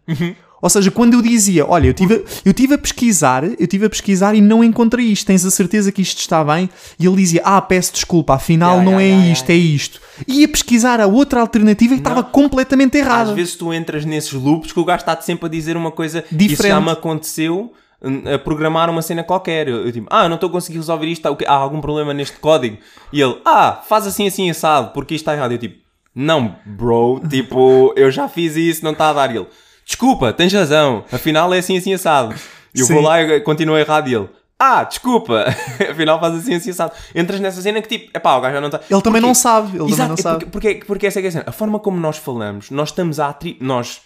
Ou 0.62 0.68
seja, 0.68 0.90
quando 0.90 1.14
eu 1.14 1.22
dizia, 1.22 1.66
olha, 1.66 1.86
eu 1.86 1.94
tive, 1.94 2.24
eu 2.44 2.52
tive 2.52 2.74
a 2.74 2.78
pesquisar, 2.78 3.44
eu 3.44 3.66
tive 3.66 3.86
a 3.86 3.90
pesquisar 3.90 4.34
e 4.34 4.40
não 4.40 4.62
encontrei 4.62 5.06
isto, 5.06 5.26
tens 5.26 5.44
a 5.44 5.50
certeza 5.50 5.90
que 5.90 6.02
isto 6.02 6.18
está 6.18 6.44
bem? 6.44 6.68
E 6.98 7.06
ele 7.06 7.16
dizia, 7.16 7.40
ah, 7.44 7.60
peço 7.62 7.92
desculpa, 7.94 8.34
afinal 8.34 8.78
Ya, 8.78 8.82
não 8.84 9.00
ya, 9.00 9.06
é 9.06 9.08
ya, 9.10 9.32
isto, 9.32 9.50
é 9.50 9.54
isto. 9.54 10.00
E 10.28 10.40
ia 10.40 10.48
pesquisar 10.48 11.00
a 11.00 11.06
outra 11.06 11.40
alternativa 11.40 11.94
e 11.94 11.98
estava 11.98 12.22
completamente 12.22 12.98
Às 12.98 13.06
errada. 13.06 13.34
vezes 13.34 13.54
tu 13.56 13.72
entras 13.72 14.04
nesses 14.04 14.32
loops 14.34 14.72
que 14.72 14.78
o 14.80 14.84
gajo 14.84 15.00
está 15.00 15.18
sempre 15.20 15.46
a 15.46 15.48
dizer 15.48 15.76
uma 15.76 15.90
coisa 15.90 16.18
Isso 16.26 16.36
Diferente. 16.36 16.72
já 16.72 16.80
me 16.80 16.90
aconteceu 16.90 17.72
hum, 18.02 18.22
a 18.34 18.38
programar 18.38 18.90
uma 18.90 19.00
cena 19.00 19.24
qualquer. 19.24 19.66
Eu, 19.68 19.86
eu 19.86 19.92
tipo, 19.92 20.06
ah, 20.10 20.28
não 20.28 20.34
estou 20.34 20.48
a 20.50 20.52
conseguir 20.52 20.76
resolver 20.78 21.06
isto, 21.06 21.26
há 21.46 21.52
algum 21.54 21.80
problema 21.80 22.12
neste 22.12 22.36
código? 22.38 22.76
E 23.12 23.20
ele, 23.20 23.38
ah, 23.46 23.80
faz 23.88 24.06
assim, 24.06 24.26
assim, 24.26 24.50
assado, 24.50 24.92
porque 24.92 25.14
isto 25.14 25.22
está 25.22 25.34
errado. 25.34 25.52
Eu 25.52 25.58
tipo, 25.58 25.76
não, 26.14 26.56
bro, 26.66 27.20
tipo, 27.30 27.94
eu 27.96 28.10
já 28.10 28.28
fiz 28.28 28.56
isso, 28.56 28.84
não 28.84 28.92
está 28.92 29.08
a 29.10 29.12
dar. 29.14 29.32
E 29.34 29.38
ele, 29.38 29.46
desculpa, 29.90 30.32
tens 30.32 30.52
razão, 30.52 31.04
afinal 31.10 31.52
é 31.52 31.58
assim, 31.58 31.76
assim, 31.76 31.92
assado. 31.92 32.34
E 32.72 32.78
eu 32.78 32.86
Sim. 32.86 32.94
vou 32.94 33.02
lá 33.02 33.20
e 33.20 33.40
continuo 33.40 33.76
errado 33.76 34.08
e 34.08 34.14
ele, 34.14 34.28
ah, 34.56 34.84
desculpa, 34.84 35.46
afinal 35.90 36.20
faz 36.20 36.36
assim, 36.36 36.54
assim, 36.54 36.70
assado. 36.70 36.92
Entras 37.12 37.40
nessa 37.40 37.60
cena 37.60 37.82
que 37.82 37.88
tipo, 37.88 38.16
epá, 38.16 38.36
o 38.36 38.40
gajo 38.40 38.54
já 38.54 38.60
não 38.60 38.68
está... 38.68 38.78
Ele 38.88 39.02
também 39.02 39.20
Porquê? 39.20 39.26
não 39.26 39.34
sabe, 39.34 39.68
ele 39.70 39.78
também 39.78 39.92
Exato, 39.94 40.08
não 40.08 40.14
é 40.14 40.22
sabe. 40.22 40.44
Porque, 40.46 40.68
porque, 40.74 40.84
porque 40.86 41.06
essa 41.08 41.18
é 41.18 41.22
que 41.22 41.26
é 41.26 41.28
a 41.28 41.32
cena. 41.32 41.44
A 41.48 41.52
forma 41.52 41.80
como 41.80 41.98
nós 41.98 42.18
falamos, 42.18 42.70
nós 42.70 42.90
estamos 42.90 43.18
a 43.18 43.28
atri... 43.30 43.56
Nós... 43.60 44.00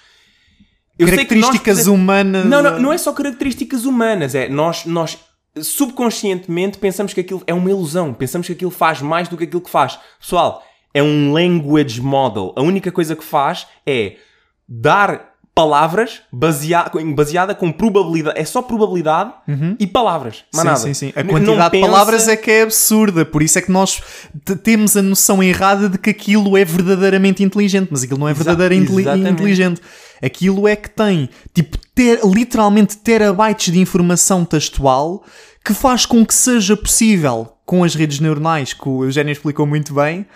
Eu 0.99 1.09
Características 1.09 1.78
nós- 1.78 1.87
humanas. 1.89 2.47
Não, 2.47 2.62
não, 2.62 2.78
não 2.78 2.93
é 2.93 2.97
só 2.97 3.12
características 3.12 3.85
humanas. 3.85 4.35
É 4.35 4.49
nós, 4.49 4.87
nós 4.87 5.18
subconscientemente 5.61 6.78
pensamos 6.78 7.12
que 7.12 7.20
aquilo 7.20 7.43
é 7.47 7.53
uma 7.53 7.68
ilusão. 7.68 8.14
Pensamos 8.14 8.47
que 8.47 8.53
aquilo 8.53 8.70
faz 8.70 9.03
mais 9.03 9.28
do 9.28 9.37
que 9.37 9.43
aquilo 9.45 9.61
que 9.61 9.70
faz. 9.70 9.99
Pessoal, 10.20 10.64
é 10.95 11.03
um 11.03 11.32
language 11.32 12.01
model. 12.01 12.55
A 12.57 12.62
única 12.62 12.93
coisa 12.93 13.16
que 13.16 13.24
faz 13.24 13.66
é 13.85 14.16
dar 14.68 15.34
palavras 15.55 16.23
basea... 16.33 16.91
baseada 17.15 17.55
com 17.55 17.71
probabilidade. 17.71 18.39
É 18.39 18.45
só 18.45 18.61
probabilidade 18.61 19.33
e 19.79 19.87
palavras. 19.87 20.45
Mais 20.53 20.63
Sim, 20.63 20.67
nada. 20.67 20.81
sim, 20.81 20.95
sim. 20.95 21.13
A 21.15 21.23
quantidade 21.23 21.77
de 21.77 21.81
palavras 21.81 22.27
é 22.27 22.37
que 22.37 22.51
é 22.51 22.63
absurda. 22.63 23.25
Por 23.25 23.43
isso 23.43 23.59
é 23.59 23.63
que 23.63 23.71
nós 23.71 24.03
temos 24.63 24.97
a 24.97 25.03
noção 25.03 25.43
errada 25.43 25.89
de 25.89 25.97
que 25.97 26.11
aquilo 26.11 26.57
é 26.57 26.65
verdadeiramente 26.65 27.43
inteligente. 27.43 27.89
Mas 27.91 28.03
aquilo 28.03 28.19
não 28.19 28.29
é 28.29 28.35
verdadeiramente 28.35 28.93
inteligente. 29.31 29.81
Aquilo 30.23 30.67
é 30.67 30.75
que 30.75 30.91
tem, 30.91 31.29
tipo, 31.53 31.79
ter, 31.95 32.21
literalmente 32.25 32.97
terabytes 32.97 33.73
de 33.73 33.79
informação 33.79 34.45
textual 34.45 35.23
que 35.65 35.73
faz 35.73 36.05
com 36.05 36.25
que 36.27 36.35
seja 36.35 36.77
possível, 36.77 37.49
com 37.65 37.85
as 37.85 37.95
redes 37.95 38.21
neuronais, 38.21 38.73
que 38.73 38.89
o 38.89 39.05
Eugênio 39.05 39.33
explicou 39.33 39.67
muito 39.67 39.95
bem, 39.95 40.27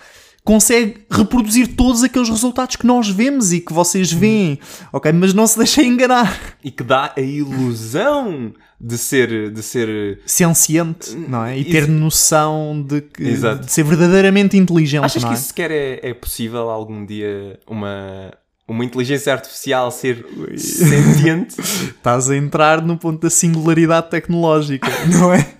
consegue 0.49 0.95
reproduzir 1.11 1.75
todos 1.75 2.01
aqueles 2.03 2.27
resultados 2.27 2.75
que 2.75 2.83
nós 2.83 3.07
vemos 3.07 3.53
e 3.53 3.59
que 3.59 3.71
vocês 3.71 4.11
veem. 4.11 4.59
Ok? 4.91 5.11
Mas 5.11 5.31
não 5.31 5.45
se 5.45 5.55
deixem 5.59 5.89
enganar. 5.89 6.35
E 6.63 6.71
que 6.71 6.81
dá 6.81 7.13
a 7.15 7.21
ilusão 7.21 8.51
de 8.81 8.97
ser... 8.97 9.51
De 9.51 9.61
ser 9.61 10.19
senciente, 10.25 11.15
não 11.15 11.45
é? 11.45 11.55
E 11.55 11.61
Ex- 11.61 11.71
ter 11.71 11.87
noção 11.87 12.83
de, 12.83 12.99
que, 12.99 13.23
de 13.31 13.71
ser 13.71 13.83
verdadeiramente 13.83 14.57
inteligente, 14.57 15.05
Achas 15.05 15.21
não 15.21 15.29
que 15.29 15.35
é? 15.35 15.37
isso 15.37 15.47
sequer 15.49 15.69
é, 15.69 15.99
é 16.01 16.13
possível 16.15 16.71
algum 16.71 17.05
dia 17.05 17.59
uma, 17.67 18.33
uma 18.67 18.83
inteligência 18.83 19.31
artificial 19.31 19.91
ser 19.91 20.25
sentiente? 20.57 21.61
Estás 21.61 22.27
a 22.27 22.35
entrar 22.35 22.81
no 22.81 22.97
ponto 22.97 23.21
da 23.21 23.29
singularidade 23.29 24.09
tecnológica, 24.09 24.89
não 25.19 25.31
é? 25.31 25.58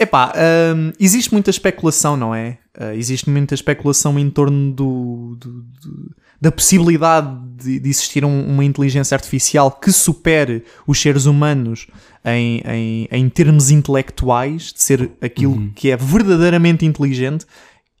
Epá, 0.00 0.32
hum, 0.76 0.92
existe 0.98 1.32
muita 1.32 1.50
especulação, 1.50 2.16
não 2.16 2.34
é? 2.34 2.58
Uh, 2.78 2.92
existe 2.96 3.30
muita 3.30 3.54
especulação 3.54 4.18
em 4.18 4.28
torno 4.28 4.72
do, 4.72 5.36
do- 5.38 5.62
do- 5.62 6.10
da 6.40 6.50
possibilidade 6.50 7.28
de, 7.56 7.78
de 7.78 7.88
existir 7.88 8.24
um- 8.24 8.46
uma 8.46 8.64
inteligência 8.64 9.14
artificial 9.14 9.70
que 9.70 9.92
supere 9.92 10.64
os 10.86 11.00
seres 11.00 11.24
humanos 11.26 11.86
em, 12.24 12.60
em, 12.66 13.08
em 13.10 13.28
termos 13.28 13.70
intelectuais, 13.70 14.72
de 14.72 14.82
ser 14.82 15.10
aquilo 15.22 15.70
que 15.74 15.90
é 15.90 15.96
verdadeiramente 15.96 16.84
inteligente 16.84 17.46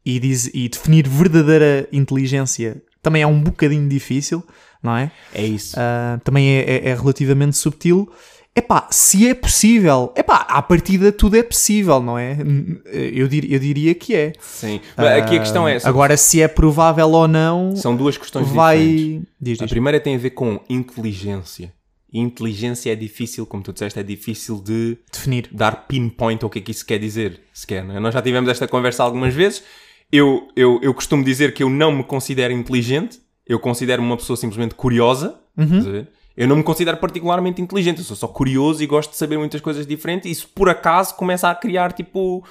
e, 0.04 0.18
diz- 0.18 0.50
e 0.52 0.68
definir 0.68 1.08
verdadeira 1.08 1.88
inteligência 1.92 2.82
também 3.00 3.22
é 3.22 3.26
um 3.26 3.40
bocadinho 3.40 3.86
difícil, 3.88 4.42
não 4.82 4.96
é? 4.96 5.10
É 5.34 5.46
isso. 5.46 5.76
Ah, 5.78 6.18
também 6.24 6.48
é, 6.48 6.60
é- 6.62 6.88
é 6.88 6.94
relativamente 6.94 7.56
subtil. 7.56 8.10
Epá, 8.56 8.86
se 8.90 9.26
é 9.28 9.34
possível, 9.34 10.12
epá, 10.16 10.36
à 10.48 10.62
partida 10.62 11.10
tudo 11.10 11.36
é 11.36 11.42
possível, 11.42 12.00
não 12.00 12.16
é? 12.16 12.38
Eu, 12.84 13.26
dir- 13.26 13.50
eu 13.50 13.58
diria 13.58 13.92
que 13.96 14.14
é. 14.14 14.32
Sim. 14.40 14.80
Mas 14.96 15.06
Aqui 15.22 15.36
a 15.36 15.40
questão 15.40 15.66
é... 15.66 15.76
Ah, 15.76 15.80
Agora, 15.88 16.16
se 16.16 16.40
é 16.40 16.46
provável 16.46 17.08
ou 17.10 17.26
não, 17.26 17.74
São 17.74 17.96
duas 17.96 18.16
questões 18.16 18.46
vai. 18.48 18.78
diferentes. 18.78 19.28
Diz, 19.40 19.60
A 19.60 19.64
diz. 19.64 19.70
primeira 19.72 19.98
tem 19.98 20.14
a 20.14 20.18
ver 20.18 20.30
com 20.30 20.60
inteligência. 20.70 21.72
Inteligência 22.12 22.92
é 22.92 22.94
difícil, 22.94 23.44
como 23.44 23.60
tu 23.64 23.72
disseste, 23.72 23.98
é 23.98 24.02
difícil 24.04 24.62
de 24.62 24.98
Definir. 25.12 25.48
dar 25.50 25.88
pinpoint 25.88 26.44
ao 26.44 26.48
que 26.48 26.60
é 26.60 26.62
que 26.62 26.70
isso 26.70 26.86
quer 26.86 26.98
dizer, 26.98 27.40
sequer. 27.52 27.84
Não 27.84 27.96
é? 27.96 27.98
Nós 27.98 28.14
já 28.14 28.22
tivemos 28.22 28.48
esta 28.48 28.68
conversa 28.68 29.02
algumas 29.02 29.34
vezes. 29.34 29.64
Eu, 30.12 30.46
eu, 30.54 30.78
eu 30.80 30.94
costumo 30.94 31.24
dizer 31.24 31.52
que 31.54 31.64
eu 31.64 31.68
não 31.68 31.90
me 31.90 32.04
considero 32.04 32.52
inteligente, 32.52 33.18
eu 33.44 33.58
considero-me 33.58 34.06
uma 34.06 34.16
pessoa 34.16 34.36
simplesmente 34.36 34.76
curiosa. 34.76 35.40
a 35.58 35.64
ver? 35.64 36.08
Eu 36.36 36.48
não 36.48 36.56
me 36.56 36.62
considero 36.62 36.96
particularmente 36.96 37.62
inteligente, 37.62 37.98
eu 37.98 38.04
sou 38.04 38.16
só 38.16 38.26
curioso 38.26 38.82
e 38.82 38.86
gosto 38.86 39.10
de 39.12 39.16
saber 39.16 39.38
muitas 39.38 39.60
coisas 39.60 39.86
diferentes. 39.86 40.26
E 40.26 40.32
isso 40.32 40.48
por 40.54 40.68
acaso 40.68 41.14
começa 41.14 41.48
a 41.48 41.54
criar 41.54 41.92
tipo 41.92 42.44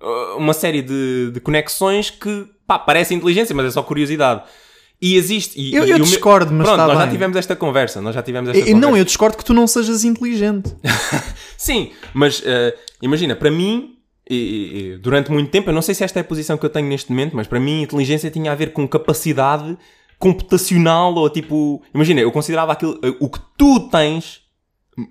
uh, 0.00 0.36
uma 0.38 0.52
série 0.52 0.82
de, 0.82 1.30
de 1.32 1.40
conexões 1.40 2.10
que 2.10 2.46
pá, 2.66 2.78
parece 2.78 3.12
inteligência, 3.14 3.54
mas 3.54 3.66
é 3.66 3.70
só 3.72 3.82
curiosidade. 3.82 4.42
E 5.02 5.16
existe. 5.16 5.60
E, 5.60 5.74
Eu- 5.74 5.84
e 5.84 5.90
eu 5.90 5.96
meu- 5.98 6.04
discordo, 6.06 6.52
mas 6.52 6.66
Pronto, 6.66 6.80
está 6.80 6.86
nós 6.86 6.96
já 6.96 7.02
bem. 7.06 7.12
tivemos 7.12 7.36
esta 7.36 7.56
conversa. 7.56 8.00
Nós 8.00 8.14
já 8.14 8.22
tivemos 8.22 8.48
esta 8.50 8.58
Eu- 8.60 8.64
conversa. 8.66 8.80
não, 8.90 8.96
eu 8.96 9.04
discordo 9.04 9.36
que 9.36 9.44
tu 9.44 9.52
não 9.52 9.66
sejas 9.66 10.04
inteligente. 10.04 10.72
Sim, 11.58 11.90
mas 12.14 12.40
eh, 12.46 12.74
imagina, 13.02 13.34
para 13.34 13.50
mim, 13.50 13.96
e- 14.30 14.34
e- 14.36 14.92
e 14.94 14.98
durante 14.98 15.30
muito 15.32 15.50
tempo, 15.50 15.68
eu 15.70 15.74
não 15.74 15.82
sei 15.82 15.94
se 15.94 16.04
esta 16.04 16.20
é 16.20 16.22
a 16.22 16.24
posição 16.24 16.56
que 16.56 16.64
eu 16.64 16.70
tenho 16.70 16.86
neste 16.88 17.10
momento, 17.10 17.34
mas 17.36 17.46
para 17.48 17.58
mim 17.60 17.82
inteligência 17.82 18.30
tinha 18.30 18.52
a 18.52 18.54
ver 18.54 18.72
com 18.72 18.86
capacidade 18.86 19.76
computacional 20.24 21.14
ou 21.14 21.28
tipo. 21.28 21.82
Imagina, 21.94 22.20
eu 22.22 22.32
considerava 22.32 22.72
aquilo, 22.72 22.98
o 23.20 23.28
que 23.28 23.38
tu 23.58 23.88
tens 23.90 24.40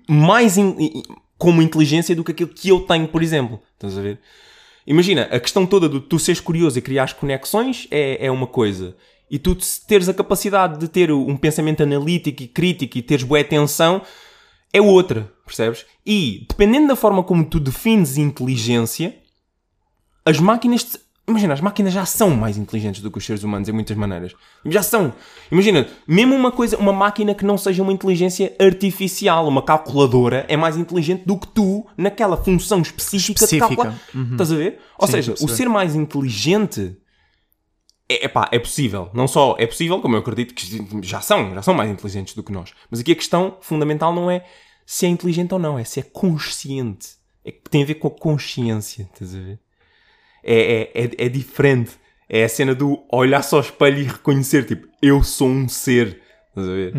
mais 0.08 0.58
in- 0.58 1.02
como 1.38 1.62
inteligência 1.62 2.16
do 2.16 2.24
que 2.24 2.32
aquilo 2.32 2.50
que 2.50 2.68
eu 2.68 2.80
tenho, 2.80 3.06
por 3.06 3.22
exemplo. 3.22 3.60
Estás 3.74 3.96
a 3.96 4.02
ver? 4.02 4.18
Imagina, 4.84 5.22
a 5.30 5.38
questão 5.38 5.64
toda 5.64 5.88
do 5.88 6.00
tu 6.00 6.18
seres 6.18 6.40
curioso 6.40 6.78
e 6.78 6.82
criares 6.82 7.12
conexões 7.12 7.86
é, 7.92 8.26
é 8.26 8.30
uma 8.30 8.46
coisa. 8.48 8.96
E 9.30 9.38
tu 9.38 9.54
te- 9.54 9.80
teres 9.86 10.08
a 10.08 10.14
capacidade 10.14 10.78
de 10.80 10.88
ter 10.88 11.12
um 11.12 11.36
pensamento 11.36 11.82
analítico 11.82 12.42
e 12.42 12.48
crítico 12.48 12.98
e 12.98 13.02
teres 13.02 13.24
boa 13.24 13.40
atenção 13.40 14.02
é 14.72 14.80
outra, 14.82 15.32
percebes? 15.46 15.86
E, 16.04 16.44
dependendo 16.48 16.88
da 16.88 16.96
forma 16.96 17.22
como 17.22 17.44
tu 17.44 17.60
defines 17.60 18.18
inteligência, 18.18 19.14
as 20.26 20.40
máquinas... 20.40 20.98
Imagina, 21.26 21.54
as 21.54 21.60
máquinas 21.60 21.92
já 21.94 22.04
são 22.04 22.30
mais 22.30 22.58
inteligentes 22.58 23.00
do 23.00 23.10
que 23.10 23.16
os 23.16 23.24
seres 23.24 23.42
humanos 23.42 23.66
em 23.66 23.72
muitas 23.72 23.96
maneiras. 23.96 24.34
Já 24.66 24.82
são. 24.82 25.12
Imagina, 25.50 25.88
mesmo 26.06 26.34
uma 26.34 26.52
coisa, 26.52 26.76
uma 26.76 26.92
máquina 26.92 27.34
que 27.34 27.46
não 27.46 27.56
seja 27.56 27.82
uma 27.82 27.92
inteligência 27.92 28.54
artificial, 28.60 29.48
uma 29.48 29.62
calculadora, 29.62 30.44
é 30.48 30.56
mais 30.56 30.76
inteligente 30.76 31.24
do 31.24 31.38
que 31.38 31.48
tu 31.48 31.86
naquela 31.96 32.36
função 32.36 32.82
específica, 32.82 33.44
Específica. 33.44 33.68
de 33.68 33.76
calcular. 33.76 34.00
Estás 34.32 34.52
a 34.52 34.56
ver? 34.56 34.80
Ou 34.98 35.06
Sim, 35.06 35.12
seja, 35.12 35.34
o 35.40 35.48
ser 35.48 35.66
mais 35.68 35.94
inteligente 35.94 36.98
é, 38.08 38.26
epá, 38.26 38.48
é 38.52 38.58
possível. 38.58 39.10
Não 39.14 39.26
só 39.26 39.56
é 39.58 39.66
possível, 39.66 40.00
como 40.00 40.16
eu 40.16 40.20
acredito 40.20 40.54
que 40.54 40.66
já 41.02 41.22
são, 41.22 41.54
já 41.54 41.62
são 41.62 41.72
mais 41.72 41.90
inteligentes 41.90 42.34
do 42.34 42.42
que 42.42 42.52
nós. 42.52 42.72
Mas 42.90 43.00
aqui 43.00 43.12
a 43.12 43.16
questão 43.16 43.56
fundamental 43.62 44.14
não 44.14 44.30
é 44.30 44.44
se 44.84 45.06
é 45.06 45.08
inteligente 45.08 45.52
ou 45.54 45.58
não, 45.58 45.78
é 45.78 45.84
se 45.84 46.00
é 46.00 46.02
consciente. 46.02 47.16
É 47.42 47.50
que 47.50 47.68
tem 47.70 47.82
a 47.82 47.86
ver 47.86 47.94
com 47.94 48.08
a 48.08 48.10
consciência, 48.10 49.08
estás 49.12 49.34
a 49.34 49.38
ver? 49.38 49.58
É, 50.44 50.90
é, 50.94 51.04
é, 51.04 51.10
é 51.26 51.28
diferente. 51.28 51.92
É 52.28 52.44
a 52.44 52.48
cena 52.48 52.74
do 52.74 53.02
olhar 53.12 53.42
só 53.42 53.56
ao 53.56 53.62
espelho 53.62 53.98
e 53.98 54.04
reconhecer, 54.04 54.64
tipo, 54.66 54.86
eu 55.00 55.22
sou 55.22 55.48
um 55.48 55.68
ser. 55.68 56.20
Estás 56.50 56.68
a 56.68 56.72
ver? 56.72 56.94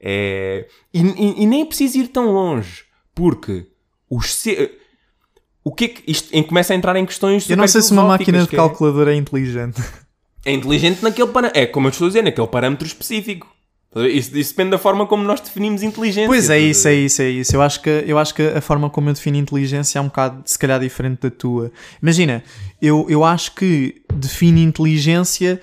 É... 0.00 0.66
E, 0.92 1.00
e- 1.00 1.42
e 1.42 1.46
nem 1.46 1.62
é 1.62 1.64
preciso 1.64 1.98
ir 1.98 2.08
tão 2.08 2.30
longe, 2.32 2.84
porque 3.14 3.66
os 4.10 4.34
ser... 4.34 4.78
O 5.64 5.72
que 5.74 5.84
é 5.86 5.88
que 5.88 6.02
isto 6.10 6.32
em- 6.32 6.42
começa 6.44 6.72
a 6.72 6.76
entrar 6.76 6.94
em 6.96 7.04
questões 7.04 7.48
Eu 7.50 7.56
não 7.56 7.66
sei 7.66 7.82
se 7.82 7.90
uma 7.92 8.04
máquina 8.04 8.38
de 8.46 8.52
é- 8.54 8.56
calculadora 8.56 9.12
é 9.12 9.16
inteligente. 9.16 9.82
é 10.44 10.52
inteligente 10.52 11.02
naquele 11.02 11.28
parâmetro. 11.32 11.60
É 11.60 11.66
como 11.66 11.88
eu 11.88 11.90
estou 11.90 12.04
a 12.06 12.08
dizer, 12.08 12.22
naquele 12.22 12.46
parâmetro 12.46 12.86
específico. 12.86 13.48
Isso, 13.94 14.36
isso 14.36 14.50
depende 14.50 14.70
da 14.72 14.78
forma 14.78 15.06
como 15.06 15.22
nós 15.24 15.40
definimos 15.40 15.82
inteligência. 15.82 16.26
Pois 16.28 16.50
é 16.50 16.58
isso, 16.58 16.86
é 16.86 16.94
isso, 16.94 17.22
é 17.22 17.30
isso. 17.30 17.56
Eu 17.56 17.62
acho, 17.62 17.80
que, 17.80 17.88
eu 18.06 18.18
acho 18.18 18.34
que 18.34 18.42
a 18.42 18.60
forma 18.60 18.90
como 18.90 19.08
eu 19.08 19.14
defino 19.14 19.38
inteligência 19.38 19.98
é 19.98 20.02
um 20.02 20.06
bocado, 20.06 20.42
se 20.44 20.58
calhar, 20.58 20.78
diferente 20.78 21.20
da 21.22 21.30
tua. 21.30 21.72
Imagina, 22.02 22.44
eu, 22.82 23.06
eu 23.08 23.24
acho 23.24 23.54
que 23.54 24.02
defino 24.12 24.58
inteligência. 24.58 25.60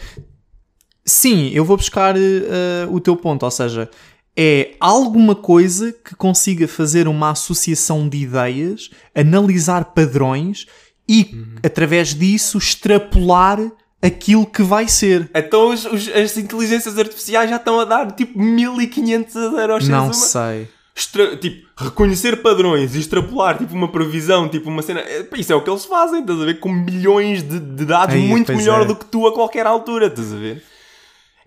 Sim, 1.05 1.51
eu 1.53 1.63
vou 1.65 1.78
buscar 1.78 2.15
eh, 2.17 2.88
o 2.89 2.99
teu 2.99 3.15
ponto, 3.15 3.43
ou 3.43 3.51
seja, 3.51 3.89
é 4.36 4.71
alguma 4.80 5.36
coisa 5.36 5.91
que 5.91 6.15
consiga 6.15 6.67
fazer 6.67 7.07
uma 7.07 7.32
associação 7.32 8.07
de 8.09 8.17
ideias, 8.19 8.89
analisar 9.13 9.86
padrões 9.93 10.65
e, 11.07 11.30
Uhum. 11.34 11.55
através 11.63 12.15
disso, 12.15 12.57
extrapolar 12.57 13.59
aquilo 14.03 14.45
que 14.45 14.61
vai 14.61 14.87
ser. 14.87 15.29
Então 15.33 15.69
os- 15.73 15.85
os- 15.85 16.09
as 16.09 16.37
inteligências 16.37 16.97
artificiais 16.99 17.49
já 17.49 17.55
estão 17.55 17.79
a 17.79 17.85
dar 17.85 18.11
tipo 18.11 18.37
1500 18.37 19.35
euros 19.35 19.87
Não 19.87 19.97
humanos. 19.99 20.17
sei. 20.17 20.67
Extra- 20.95 21.35
tipo, 21.37 21.65
reconhecer 21.75 22.43
padrões 22.43 22.93
e 22.95 22.99
extrapolar 22.99 23.57
tipo 23.57 23.73
uma 23.73 23.87
previsão, 23.91 24.47
tipo 24.47 24.69
uma 24.69 24.81
cena. 24.83 25.01
pá, 25.29 25.37
Isso 25.37 25.51
é 25.51 25.55
o 25.55 25.61
que 25.63 25.69
eles 25.69 25.85
fazem, 25.85 26.21
estás 26.21 26.39
a 26.39 26.45
ver? 26.45 26.59
Com 26.59 26.71
milhões 26.71 27.41
de, 27.41 27.59
de 27.59 27.85
dados 27.85 28.13
Aí, 28.13 28.27
muito 28.27 28.53
melhor 28.55 28.81
é. 28.83 28.85
do 28.85 28.95
que 28.95 29.05
tu 29.05 29.25
a 29.25 29.33
qualquer 29.33 29.65
altura, 29.65 30.05
estás 30.07 30.31
a 30.31 30.35
ver? 30.35 30.61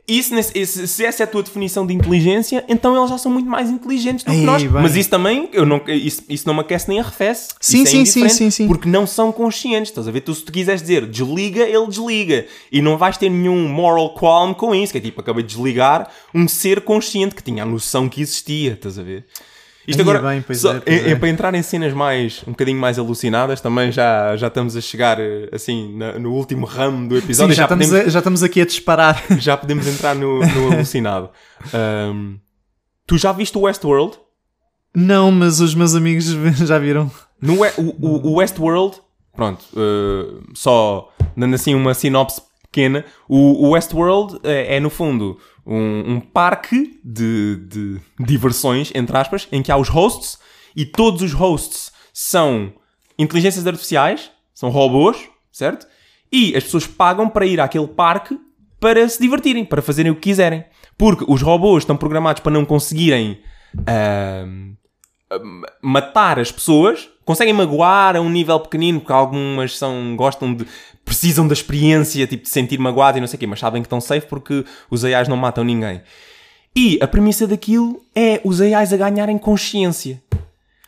Isso, 0.08 0.32
nesse- 0.34 0.86
se 0.86 1.04
essa 1.04 1.22
é 1.22 1.24
a 1.24 1.26
tua 1.26 1.42
definição 1.42 1.84
de 1.84 1.92
inteligência, 1.92 2.64
então 2.68 2.96
eles 2.96 3.10
já 3.10 3.18
são 3.18 3.32
muito 3.32 3.48
mais 3.50 3.68
inteligentes 3.68 4.24
do 4.24 4.30
que 4.30 4.36
Ei, 4.36 4.44
nós. 4.44 4.62
bem. 4.62 4.70
Mas 4.70 4.94
isso 4.94 5.10
também, 5.10 5.48
eu 5.52 5.66
não, 5.66 5.80
isso, 5.88 6.22
isso 6.28 6.46
não 6.46 6.54
me 6.54 6.60
aquece 6.60 6.88
nem 6.88 7.00
arrefece. 7.00 7.48
Sim, 7.60 7.78
Isso 7.78 7.86
é 7.88 7.90
sim, 7.90 7.90
sim, 7.90 8.00
indiferente, 8.20 8.34
sim, 8.34 8.50
sim. 8.50 8.68
Porque 8.68 8.88
não 8.88 9.04
são 9.04 9.32
conscientes, 9.32 9.90
estás 9.90 10.06
a 10.06 10.12
ver? 10.12 10.20
Tu 10.20 10.32
se 10.34 10.44
tu 10.44 10.52
quiseres 10.52 10.80
dizer 10.80 11.06
desliga, 11.06 11.64
ele 11.64 11.86
desliga. 11.88 12.46
E 12.70 12.80
não 12.80 12.96
vais 12.96 13.16
ter 13.18 13.28
nenhum 13.28 13.68
moral 13.68 14.14
qualm 14.14 14.52
com 14.54 14.72
isso, 14.72 14.92
que 14.92 14.98
é 14.98 15.00
tipo, 15.00 15.20
acabei 15.20 15.42
de 15.42 15.48
desligar 15.54 16.08
um 16.32 16.46
ser 16.46 16.82
consciente 16.82 17.34
que 17.34 17.42
tinha 17.42 17.64
a 17.64 17.66
noção 17.66 18.08
que 18.08 18.20
existia, 18.20 18.74
estás 18.74 19.00
a 19.00 19.02
ver? 19.02 19.24
Isto 19.86 20.00
Aí, 20.02 20.08
agora, 20.08 20.20
bem, 20.30 20.42
pois 20.42 20.60
só- 20.60 20.74
é, 20.76 20.82
é- 20.86 20.94
é 20.94 21.10
é. 21.10 21.14
para 21.16 21.28
entrar 21.28 21.54
em 21.54 21.62
cenas 21.62 21.92
mais, 21.92 22.42
um 22.46 22.50
bocadinho 22.50 22.78
mais 22.80 22.98
alucinadas, 22.98 23.60
também 23.60 23.92
já, 23.92 24.36
já 24.36 24.48
estamos 24.48 24.76
a 24.76 24.80
chegar, 24.80 25.20
eh, 25.20 25.48
assim, 25.52 25.96
na- 25.96 26.18
no 26.18 26.32
último 26.32 26.66
ramo 26.66 27.08
do 27.08 27.14
Sim, 27.18 27.24
episódio. 27.24 27.54
já, 27.54 27.62
estamos 27.64 27.86
podemos, 27.86 28.06
a- 28.08 28.10
já 28.10 28.18
estamos 28.18 28.42
aqui 28.42 28.60
a 28.60 28.66
disparar. 28.66 29.22
já 29.38 29.56
podemos 29.56 29.86
entrar 29.86 30.14
no, 30.16 30.40
no 30.40 30.72
alucinado. 30.74 31.30
Ahm, 31.72 32.36
tu 33.06 33.16
já 33.16 33.30
viste 33.32 33.56
o 33.56 33.62
Westworld? 33.62 34.18
Não, 34.94 35.30
mas 35.30 35.60
os 35.60 35.74
meus 35.74 35.94
amigos 35.94 36.24
já 36.66 36.78
viram. 36.78 37.10
No, 37.40 37.54
o, 37.76 38.30
o- 38.30 38.34
Westworld, 38.38 38.96
pronto, 39.34 39.64
eh, 39.76 40.40
só 40.54 41.12
dando 41.36 41.54
assim 41.54 41.74
uma 41.74 41.92
sinopse 41.94 42.40
pequena, 42.62 43.04
o, 43.28 43.66
o 43.66 43.70
Westworld 43.70 44.40
é, 44.42 44.76
é, 44.76 44.80
no 44.80 44.90
fundo 44.90 45.38
um, 45.66 46.14
um 46.14 46.20
parque 46.20 47.00
de, 47.04 47.56
de 47.66 48.00
diversões, 48.18 48.92
entre 48.94 49.16
aspas, 49.16 49.48
em 49.50 49.62
que 49.62 49.72
há 49.72 49.76
os 49.76 49.88
hosts 49.88 50.38
e 50.76 50.84
todos 50.84 51.22
os 51.22 51.32
hosts 51.32 51.92
são 52.12 52.72
inteligências 53.18 53.66
artificiais, 53.66 54.30
são 54.54 54.70
robôs, 54.70 55.28
certo? 55.50 55.86
E 56.30 56.56
as 56.56 56.64
pessoas 56.64 56.86
pagam 56.86 57.28
para 57.28 57.46
ir 57.46 57.60
àquele 57.60 57.88
parque 57.88 58.38
para 58.78 59.08
se 59.08 59.20
divertirem, 59.20 59.64
para 59.64 59.82
fazerem 59.82 60.12
o 60.12 60.14
que 60.14 60.22
quiserem. 60.22 60.64
Porque 60.96 61.24
os 61.26 61.42
robôs 61.42 61.82
estão 61.82 61.96
programados 61.96 62.40
para 62.40 62.52
não 62.52 62.64
conseguirem 62.64 63.40
ahm, 63.86 64.74
matar 65.82 66.38
as 66.38 66.52
pessoas, 66.52 67.08
conseguem 67.24 67.54
magoar 67.54 68.16
a 68.16 68.20
um 68.20 68.30
nível 68.30 68.60
pequenino, 68.60 69.00
porque 69.00 69.12
algumas 69.12 69.76
são, 69.76 70.14
gostam 70.16 70.54
de, 70.54 70.66
precisam 71.06 71.46
da 71.46 71.54
experiência, 71.54 72.26
tipo, 72.26 72.42
de 72.42 72.50
sentir 72.50 72.78
magoado 72.78 73.16
e 73.16 73.20
não 73.20 73.28
sei 73.28 73.36
o 73.36 73.40
quê, 73.40 73.46
mas 73.46 73.60
sabem 73.60 73.80
que 73.80 73.86
estão 73.86 74.00
safe 74.00 74.26
porque 74.26 74.64
os 74.90 75.04
AIs 75.04 75.28
não 75.28 75.36
matam 75.36 75.64
ninguém. 75.64 76.02
E 76.74 76.98
a 77.00 77.06
premissa 77.06 77.46
daquilo 77.46 78.04
é 78.14 78.40
os 78.44 78.60
AIs 78.60 78.92
a 78.92 78.96
ganharem 78.96 79.38
consciência. 79.38 80.20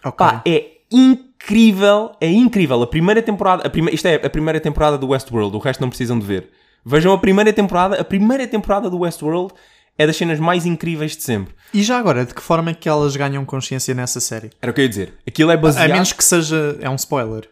Ok. 0.05 0.19
Pá, 0.19 0.43
é 0.45 0.73
incrível, 0.91 2.13
é 2.21 2.31
incrível. 2.31 2.83
A 2.83 2.87
primeira 2.87 3.23
temporada, 3.23 3.67
a 3.67 3.71
prime, 3.71 3.91
isto 3.95 4.07
é 4.07 4.17
a 4.17 4.29
primeira 4.29 4.61
temporada 4.61 4.99
do 4.99 5.09
Westworld, 5.09 5.57
o 5.57 5.61
resto 5.61 5.81
não 5.81 5.89
precisam 5.89 6.19
de 6.19 6.27
ver. 6.27 6.51
Vejam 6.85 7.13
a 7.13 7.19
primeira 7.19 7.53
temporada, 7.53 8.01
a 8.01 8.05
primeira 8.05 8.47
temporada 8.47 8.91
do 8.91 8.99
Westworld 8.99 9.55
é 9.97 10.07
das 10.07 10.17
cenas 10.17 10.39
mais 10.39 10.67
incríveis 10.67 11.17
de 11.17 11.23
sempre. 11.23 11.55
E 11.73 11.83
já 11.83 11.99
agora, 11.99 12.25
de 12.25 12.35
que 12.35 12.43
forma 12.43 12.71
é 12.71 12.75
que 12.75 12.89
elas 12.89 13.15
ganham 13.17 13.45
consciência 13.45 13.95
nessa 13.95 14.21
série? 14.21 14.51
Era 14.61 14.71
o 14.71 14.75
que 14.75 14.81
eu 14.81 14.85
ia 14.85 14.89
dizer. 14.89 15.15
Aquilo 15.27 15.51
é 15.51 15.57
baseado... 15.57 15.91
A 15.91 15.93
menos 15.93 16.13
que 16.13 16.25
seja. 16.25 16.77
É 16.81 16.89
um 16.89 16.95
spoiler. 16.95 17.49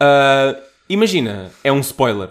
Uh, 0.00 0.68
imagina, 0.88 1.50
é 1.62 1.72
um 1.72 1.80
spoiler. 1.80 2.30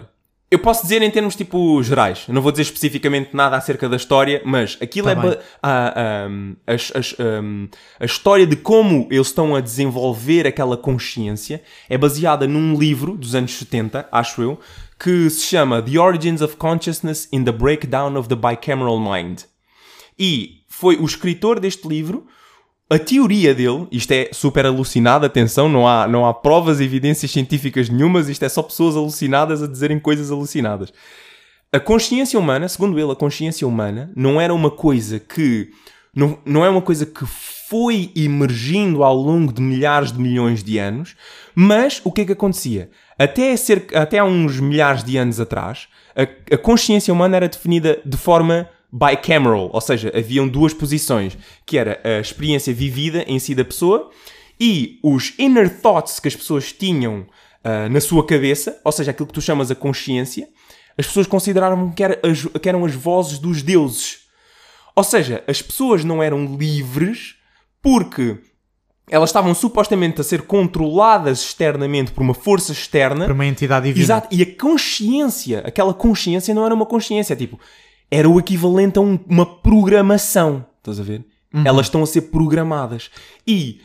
Eu 0.50 0.58
posso 0.58 0.82
dizer 0.82 1.02
em 1.02 1.10
termos 1.10 1.36
tipo 1.36 1.82
gerais, 1.82 2.24
não 2.26 2.40
vou 2.40 2.50
dizer 2.50 2.62
especificamente 2.62 3.36
nada 3.36 3.54
acerca 3.58 3.86
da 3.86 3.96
história, 3.96 4.40
mas 4.46 4.78
aquilo 4.80 5.08
Tá 5.08 5.12
é 5.12 5.40
a, 5.62 6.26
as, 6.66 7.14
um, 7.18 7.68
a 8.00 8.06
história 8.06 8.46
de 8.46 8.56
como 8.56 9.06
eles 9.10 9.26
estão 9.26 9.54
a 9.54 9.60
desenvolver 9.60 10.46
aquela 10.46 10.74
consciência 10.74 11.62
é 11.86 11.98
baseada 11.98 12.46
num 12.46 12.78
livro 12.78 13.14
dos 13.14 13.34
anos 13.34 13.52
70, 13.58 14.08
acho 14.10 14.40
eu, 14.40 14.58
que 14.98 15.28
se 15.28 15.44
chama 15.44 15.82
The 15.82 16.00
Origins 16.00 16.40
of 16.40 16.56
Consciousness 16.56 17.28
in 17.30 17.44
the 17.44 17.52
Breakdown 17.52 18.16
of 18.16 18.26
the 18.26 18.34
Bicameral 18.34 18.98
Mind. 18.98 19.42
E 20.18 20.62
foi 20.66 20.96
o 20.96 21.04
escritor 21.04 21.60
deste 21.60 21.86
livro, 21.86 22.26
a 22.90 22.98
teoria 22.98 23.54
dele, 23.54 23.86
isto 23.92 24.10
é 24.12 24.30
super 24.32 24.64
alucinado, 24.64 25.26
atenção, 25.26 25.68
não 25.68 25.86
há, 25.86 26.08
não 26.08 26.24
há 26.24 26.32
provas 26.32 26.80
evidências 26.80 27.30
científicas 27.30 27.90
nenhumas, 27.90 28.28
isto 28.28 28.44
é 28.44 28.48
só 28.48 28.62
pessoas 28.62 28.96
alucinadas 28.96 29.62
a 29.62 29.66
dizerem 29.66 29.98
coisas 29.98 30.30
alucinadas. 30.30 30.92
A 31.70 31.78
consciência 31.78 32.38
humana, 32.38 32.66
segundo 32.66 32.98
ele, 32.98 33.12
a 33.12 33.16
consciência 33.16 33.68
humana 33.68 34.10
não 34.16 34.40
era 34.40 34.54
uma 34.54 34.70
coisa 34.70 35.18
que. 35.18 35.70
Não, 36.14 36.38
não 36.44 36.64
é 36.64 36.70
uma 36.70 36.80
coisa 36.80 37.04
que 37.04 37.26
foi 37.26 38.10
emergindo 38.16 39.04
ao 39.04 39.14
longo 39.14 39.52
de 39.52 39.60
milhares 39.60 40.10
de 40.10 40.18
milhões 40.18 40.64
de 40.64 40.78
anos, 40.78 41.14
mas 41.54 42.00
o 42.02 42.10
que 42.10 42.22
é 42.22 42.24
que 42.24 42.32
acontecia? 42.32 42.90
Até, 43.18 43.54
cerca, 43.58 44.00
até 44.00 44.18
há 44.18 44.24
uns 44.24 44.58
milhares 44.58 45.04
de 45.04 45.18
anos 45.18 45.38
atrás, 45.38 45.86
a, 46.16 46.22
a 46.54 46.58
consciência 46.58 47.12
humana 47.12 47.36
era 47.36 47.48
definida 47.48 48.00
de 48.02 48.16
forma 48.16 48.66
bicameral, 48.92 49.70
ou 49.72 49.80
seja, 49.80 50.10
haviam 50.16 50.48
duas 50.48 50.72
posições, 50.72 51.36
que 51.66 51.76
era 51.78 52.00
a 52.04 52.20
experiência 52.20 52.72
vivida 52.72 53.22
em 53.26 53.38
si 53.38 53.54
da 53.54 53.64
pessoa 53.64 54.10
e 54.58 54.98
os 55.02 55.34
inner 55.38 55.80
thoughts 55.80 56.18
que 56.18 56.28
as 56.28 56.34
pessoas 56.36 56.72
tinham 56.72 57.26
ah, 57.62 57.88
na 57.88 58.00
sua 58.00 58.24
cabeça, 58.26 58.80
ou 58.84 58.90
seja, 58.92 59.10
aquilo 59.10 59.26
que 59.26 59.34
tu 59.34 59.40
chamas 59.42 59.70
a 59.70 59.74
consciência, 59.74 60.48
as 60.96 61.06
pessoas 61.06 61.26
consideravam 61.26 61.90
que, 61.92 62.02
era 62.02 62.18
as- 62.24 62.46
que 62.60 62.68
eram 62.68 62.84
as 62.84 62.94
vozes 62.94 63.38
dos 63.38 63.62
deuses. 63.62 64.20
Ou 64.96 65.04
seja, 65.04 65.44
as 65.46 65.62
pessoas 65.62 66.02
não 66.04 66.20
eram 66.22 66.56
livres 66.56 67.36
porque 67.80 68.36
elas 69.10 69.30
estavam 69.30 69.54
supostamente 69.54 70.20
a 70.20 70.24
ser 70.24 70.42
controladas 70.42 71.40
externamente 71.42 72.10
por 72.10 72.22
uma 72.22 72.34
força 72.34 72.72
externa. 72.72 73.24
Para 73.26 73.34
uma 73.34 73.46
entidade 73.46 73.86
divina. 73.86 74.04
Exato. 74.04 74.28
E 74.30 74.42
a 74.42 74.46
consciência, 74.60 75.60
aquela 75.64 75.94
consciência 75.94 76.52
não 76.54 76.64
era 76.64 76.74
uma 76.74 76.84
consciência, 76.84 77.36
tipo, 77.36 77.58
era 78.10 78.28
o 78.28 78.38
equivalente 78.38 78.98
a 78.98 79.02
um- 79.02 79.18
uma 79.28 79.44
programação. 79.46 80.64
Estás 80.78 80.98
a 81.00 81.02
ver? 81.02 81.24
Elas 81.64 81.86
estão 81.86 82.02
a 82.02 82.06
ser 82.06 82.22
programadas. 82.22 83.10
E, 83.46 83.80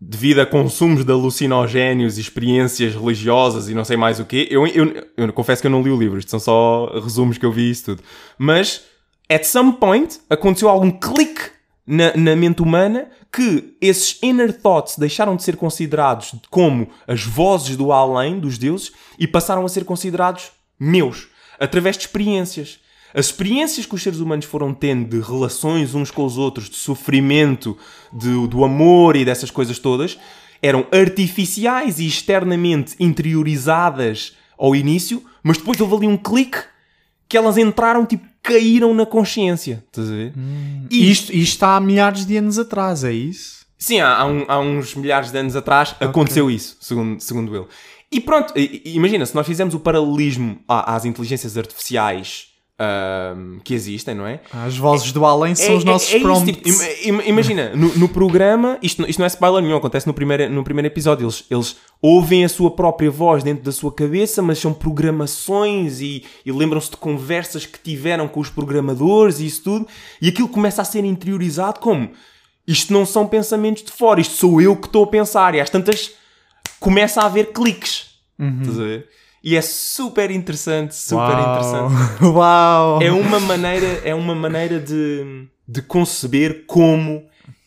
devido 0.00 0.40
a 0.40 0.46
consumos 0.46 1.04
de 1.04 1.12
alucinogénios 1.12 2.18
e 2.18 2.20
experiências 2.20 2.94
religiosas 2.94 3.68
e 3.68 3.74
não 3.74 3.84
sei 3.84 3.96
mais 3.96 4.18
o 4.18 4.24
quê, 4.24 4.48
eu, 4.50 4.66
eu, 4.66 5.06
eu 5.16 5.32
confesso 5.32 5.60
que 5.62 5.66
eu 5.66 5.70
não 5.70 5.82
li 5.82 5.90
o 5.90 5.98
livro, 5.98 6.18
isto 6.18 6.30
são 6.30 6.40
só 6.40 6.90
resumos 7.02 7.38
que 7.38 7.46
eu 7.46 7.52
vi 7.52 7.70
isso 7.70 7.84
tudo. 7.86 8.02
Mas, 8.38 8.82
at 9.30 9.44
some 9.44 9.74
point, 9.74 10.18
aconteceu 10.28 10.68
algum 10.68 10.90
clique 10.90 11.50
na, 11.86 12.16
na 12.16 12.34
mente 12.36 12.62
humana 12.62 13.08
que 13.32 13.76
esses 13.80 14.18
inner 14.22 14.52
thoughts 14.60 14.98
deixaram 14.98 15.36
de 15.36 15.42
ser 15.42 15.56
considerados 15.56 16.34
como 16.50 16.88
as 17.06 17.22
vozes 17.24 17.76
do 17.76 17.92
além, 17.92 18.38
dos 18.40 18.58
deuses, 18.58 18.92
e 19.18 19.26
passaram 19.26 19.64
a 19.64 19.68
ser 19.68 19.84
considerados 19.84 20.50
meus, 20.78 21.28
através 21.58 21.96
de 21.96 22.04
experiências. 22.04 22.78
As 23.14 23.26
experiências 23.26 23.84
que 23.86 23.94
os 23.94 24.02
seres 24.02 24.20
humanos 24.20 24.44
foram 24.46 24.72
tendo 24.72 25.08
de 25.08 25.20
relações 25.20 25.94
uns 25.94 26.10
com 26.10 26.24
os 26.24 26.38
outros, 26.38 26.68
de 26.70 26.76
sofrimento, 26.76 27.76
de- 28.12 28.46
do 28.48 28.64
amor 28.64 29.16
e 29.16 29.24
dessas 29.24 29.50
coisas 29.50 29.78
todas, 29.78 30.18
eram 30.62 30.86
artificiais 30.92 31.98
e 31.98 32.06
externamente 32.06 32.94
interiorizadas 32.98 34.36
ao 34.58 34.74
início, 34.74 35.22
mas 35.42 35.58
depois 35.58 35.80
houve 35.80 35.96
ali 35.96 36.06
um 36.06 36.16
clique 36.16 36.58
que 37.28 37.36
elas 37.36 37.56
entraram, 37.58 38.04
tipo, 38.06 38.24
caíram 38.42 38.94
na 38.94 39.04
consciência. 39.06 39.84
Estás 39.88 40.08
a 40.08 40.12
ver? 40.12 40.32
E 40.90 41.10
isto, 41.10 41.32
isto 41.32 41.52
está 41.54 41.76
há 41.76 41.80
milhares 41.80 42.24
de 42.26 42.36
anos 42.36 42.58
atrás, 42.58 43.04
é 43.04 43.12
isso? 43.12 43.62
Sim, 43.78 44.00
há, 44.00 44.16
há 44.18 44.26
um- 44.26 44.44
há 44.48 44.58
uns 44.60 44.94
milhares 44.94 45.32
de 45.32 45.38
anos 45.38 45.56
atrás 45.56 45.94
aconteceu 45.98 46.50
isso, 46.50 46.76
segundo, 46.80 47.20
segundo 47.20 47.54
ele. 47.56 47.66
E 48.10 48.20
pronto, 48.20 48.52
imagina, 48.84 49.24
se 49.26 49.34
nós 49.34 49.46
fizermos 49.46 49.74
o 49.74 49.80
paralelismo 49.80 50.60
às 50.68 51.04
inteligências 51.04 51.56
artificiais 51.56 52.48
ahm, 52.78 53.58
que 53.62 53.74
existem, 53.74 54.14
não 54.14 54.26
é? 54.26 54.40
As 54.52 54.76
vozes 54.76 55.12
do 55.12 55.24
além 55.24 55.54
são 55.54 55.76
os 55.76 55.84
nossos 55.84 56.08
isso, 56.12 56.20
prompts. 56.20 56.56
tipo, 56.56 56.68
ima- 56.68 56.92
ima- 57.04 57.24
imagina, 57.24 57.70
no, 57.76 57.88
no 57.96 58.08
programa, 58.08 58.78
isto, 58.82 59.08
isto 59.08 59.18
não 59.18 59.24
é 59.24 59.28
spoiler 59.28 59.62
nenhum, 59.62 59.76
acontece 59.76 60.06
no 60.06 60.14
primeiro, 60.14 60.48
no 60.50 60.64
primeiro 60.64 60.86
episódio. 60.88 61.24
Eles, 61.24 61.44
eles 61.50 61.76
ouvem 62.00 62.44
a 62.44 62.48
sua 62.48 62.70
própria 62.70 63.10
voz 63.10 63.42
dentro 63.44 63.62
da 63.64 63.72
sua 63.72 63.92
cabeça, 63.92 64.42
mas 64.42 64.58
são 64.58 64.72
programações 64.72 66.00
e, 66.00 66.24
e 66.44 66.50
lembram-se 66.52 66.90
de 66.90 66.96
conversas 66.96 67.66
que 67.66 67.78
tiveram 67.78 68.26
com 68.26 68.40
os 68.40 68.48
programadores 68.50 69.38
e 69.40 69.46
isso 69.46 69.62
tudo, 69.62 69.86
e 70.20 70.28
aquilo 70.28 70.48
começa 70.48 70.82
a 70.82 70.84
ser 70.84 71.04
interiorizado 71.04 71.78
como 71.80 72.10
isto 72.66 72.92
não 72.92 73.04
são 73.04 73.26
pensamentos 73.26 73.82
de 73.82 73.90
fora, 73.90 74.20
isto 74.20 74.34
sou 74.34 74.60
eu 74.60 74.76
que 74.76 74.86
estou 74.86 75.04
a 75.04 75.06
pensar, 75.08 75.54
e 75.54 75.60
às 75.60 75.68
tantas 75.70 76.12
começa 76.78 77.20
a 77.20 77.26
haver 77.26 77.52
cliques. 77.52 78.12
Estás 78.60 78.78
a 78.80 78.82
ver? 78.84 79.08
E 79.44 79.56
é 79.56 79.60
super 79.62 80.30
interessante, 80.30 80.94
super 80.94 81.32
interessante 81.38 82.22
Uau. 82.24 82.32
Uau! 82.98 83.02
é 83.02 83.10
uma 83.10 83.40
maneira, 83.40 83.86
é 84.04 84.14
uma 84.14 84.34
maneira 84.34 84.78
de, 84.78 85.48
de 85.66 85.82
conceber 85.82 86.64
como 86.66 87.24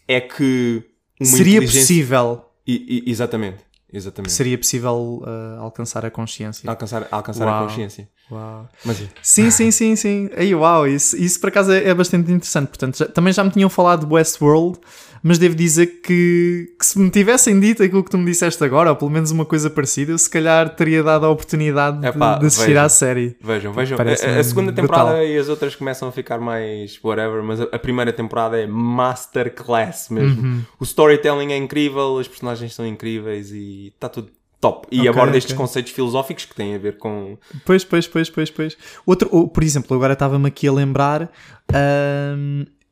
é 0.07 0.21
que 0.21 0.84
Seria 1.21 1.57
inteligência- 1.57 1.82
possível, 1.82 2.45
I- 2.67 3.03
i- 3.05 3.11
exatamente, 3.11 3.57
exatamente. 3.91 4.32
seria 4.32 4.57
possível 4.57 5.21
uh, 5.23 5.59
alcançar 5.61 6.05
a 6.05 6.11
consciência. 6.11 6.69
Alcançar, 6.69 7.07
alcançar 7.11 7.47
a 7.47 7.51
Uau. 7.51 7.67
consciência. 7.67 8.09
Uau. 8.32 8.67
Mas 8.84 9.01
é. 9.01 9.05
Sim, 9.21 9.51
sim, 9.51 9.69
sim, 9.71 9.95
sim. 9.95 10.30
Aí, 10.36 10.53
uau, 10.55 10.88
isso, 10.88 11.15
isso 11.15 11.39
por 11.39 11.49
acaso 11.49 11.71
é, 11.71 11.89
é 11.89 11.93
bastante 11.93 12.32
interessante. 12.32 12.67
Portanto, 12.69 12.97
já- 12.97 13.05
também 13.07 13.32
já 13.32 13.43
me 13.43 13.51
tinham 13.51 13.69
falado 13.69 14.05
de 14.07 14.11
Westworld, 14.13 14.80
mas 15.21 15.38
devo 15.38 15.53
dizer 15.55 16.01
que, 16.03 16.76
que 16.80 16.86
se 16.86 16.97
me 16.99 17.09
tivessem 17.09 17.59
dito 17.59 17.82
aquilo 17.84 18.03
que 18.03 18.09
tu 18.09 18.17
me 18.17 18.26
disseste 18.26 18.63
agora, 18.63 18.89
ou 18.91 18.95
pelo 18.95 19.09
menos 19.11 19.30
uma 19.32 19.45
coisa 19.45 19.69
parecida, 19.69 20.11
eu 20.11 20.17
se 20.17 20.30
calhar 20.30 20.69
teria 20.76 21.01
dado 21.03 21.26
a 21.26 21.30
oportunidade 21.30 21.99
de- 22.01 22.07
Epá, 22.07 22.38
de, 22.39 22.45
assistir 22.47 22.67
veja. 22.69 22.84
à 22.84 22.89
série. 22.89 23.36
Vejam, 23.41 23.73
vejam. 23.73 23.97
A, 23.99 24.39
a 24.39 24.43
segunda 24.43 24.71
temporada 24.73 25.09
brutal. 25.11 25.26
e 25.28 25.38
as 25.38 25.47
outras 25.49 25.76
começam 25.76 26.07
a 26.07 26.11
ficar 26.11 26.39
mais 26.39 26.99
whatever, 27.03 27.43
mas 27.43 27.61
a, 27.61 27.63
a 27.71 27.80
primeira 27.80 28.11
temporada 28.13 28.57
é 28.59 28.65
masterclass 28.67 30.09
mesmo. 30.09 30.41
Uhum. 30.41 30.61
O 30.80 30.84
storytelling 30.84 31.51
é 31.53 31.57
incrível, 31.57 32.13
os 32.13 32.28
personagens 32.28 32.73
são 32.73 32.86
incríveis 32.86 33.51
e 33.51 33.91
está 33.95 34.09
tudo 34.09 34.32
top. 34.62 34.88
E 34.91 34.99
Ok, 35.01 35.10
aborda 35.10 35.38
estes 35.38 35.53
conceitos 35.56 35.91
filosóficos 35.91 36.45
que 36.45 36.56
têm 36.56 36.76
a 36.76 36.78
ver 36.78 36.97
com. 36.97 37.38
Pois, 37.66 37.84
pois, 37.84 38.08
pois, 38.08 38.30
pois, 38.30 38.49
pois. 38.49 38.78
Outro, 39.06 39.47
por 39.47 39.64
exemplo, 39.64 39.95
agora 39.95 40.14
estava-me 40.14 40.47
aqui 40.47 40.68
a 40.68 40.72
lembrar, 40.74 41.32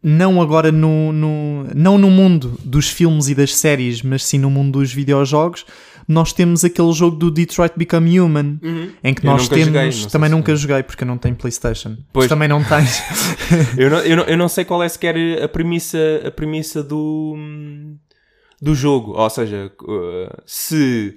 não 0.01 0.41
agora 0.41 0.71
no, 0.71 1.13
no, 1.13 1.63
não 1.73 1.97
no 1.97 2.09
mundo 2.11 2.59
dos 2.63 2.89
filmes 2.89 3.29
e 3.29 3.35
das 3.35 3.55
séries, 3.55 4.01
mas 4.01 4.23
sim 4.25 4.37
no 4.37 4.49
mundo 4.49 4.79
dos 4.79 4.93
videojogos, 4.93 5.65
nós 6.05 6.33
temos 6.33 6.65
aquele 6.65 6.91
jogo 6.91 7.15
do 7.15 7.31
Detroit 7.31 7.71
Become 7.77 8.19
Human, 8.19 8.59
em 9.01 9.13
que 9.13 9.25
Eu 9.25 9.31
nós 9.31 9.43
nunca 9.43 9.55
temos. 9.55 9.67
joguei, 9.73 10.01
não 10.01 10.09
também 10.09 10.29
se- 10.29 10.35
nunca 10.35 10.55
joguei 10.57 10.83
porque 10.83 11.03
eu 11.03 11.07
não 11.07 11.17
tenho 11.17 11.35
PlayStation. 11.35 11.95
Pois. 12.11 12.27
Também 12.27 12.49
não 12.49 12.61
tens. 12.63 13.01
Eu 13.77 13.89
não, 13.89 13.99
eu, 13.99 14.17
não, 14.17 14.23
eu 14.25 14.37
não 14.37 14.49
sei 14.49 14.65
qual 14.65 14.83
é 14.83 14.89
sequer 14.89 15.15
a 15.41 15.47
premissa, 15.47 15.97
a 16.25 16.31
premissa 16.31 16.83
do, 16.83 17.35
do 18.61 18.75
jogo. 18.75 19.13
Ou 19.13 19.29
seja, 19.29 19.71
uh, 19.81 20.41
se 20.45 21.15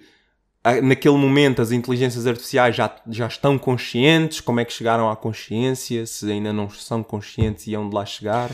naquele 0.83 1.17
momento 1.17 1.61
as 1.63 1.71
inteligências 1.73 2.27
artificiais 2.27 2.75
já, 2.75 2.91
já 3.09 3.27
estão 3.27 3.57
conscientes, 3.59 4.41
como 4.41 4.61
é 4.61 4.65
que 4.65 4.73
chegaram 4.73 5.11
à 5.11 5.17
consciência, 5.17 6.05
se 6.07 6.31
ainda 6.31 6.53
não 6.53 6.69
são 6.71 7.03
conscientes 7.03 7.67
e 7.67 7.75
hão 7.75 7.89
de 7.89 7.95
lá 7.95 8.05
chegar. 8.05 8.51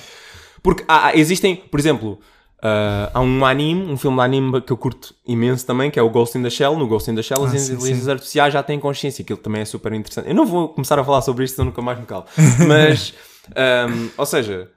Porque 0.63 0.85
há- 0.87 1.15
existem, 1.17 1.57
por 1.57 1.81
exemplo, 1.81 2.19
ah, 2.63 3.11
há 3.15 3.21
um 3.21 3.45
anime, 3.45 3.91
um 3.91 3.97
filme 3.97 4.17
de 4.19 4.23
anime 4.23 4.61
que 4.61 4.73
eu 4.73 4.77
curto 4.77 5.15
imenso 5.27 5.67
também, 5.67 5.91
que 5.91 5.99
é 5.99 6.03
o 6.03 6.09
Ghost 6.11 6.39
in 6.39 6.43
the 6.43 6.51
Shell. 6.51 6.77
No 6.79 6.87
Ghost 6.87 7.11
in 7.11 7.15
the 7.17 7.23
Shell 7.23 7.43
as 7.45 7.55
Ah, 7.55 7.59
sim, 7.59 7.73
inteligências 7.75 8.09
artificiais 8.09 8.53
já 8.53 8.63
têm 8.63 8.79
consciência, 8.79 9.23
aquilo 9.23 9.39
também 9.39 9.63
é 9.63 9.65
super 9.65 9.93
interessante. 9.93 10.29
Eu 10.29 10.35
não 10.35 10.47
vou 10.47 10.69
começar 10.69 10.99
a 10.99 11.05
falar 11.05 11.23
sobre 11.23 11.45
isto, 11.45 11.57
senão 11.57 11.67
nunca 11.67 11.83
mais 11.83 11.99
me 11.99 12.07
calo. 12.07 12.25
Mas, 12.69 13.13
ahm, 13.57 14.09
ou 14.17 14.25
seja, 14.27 14.69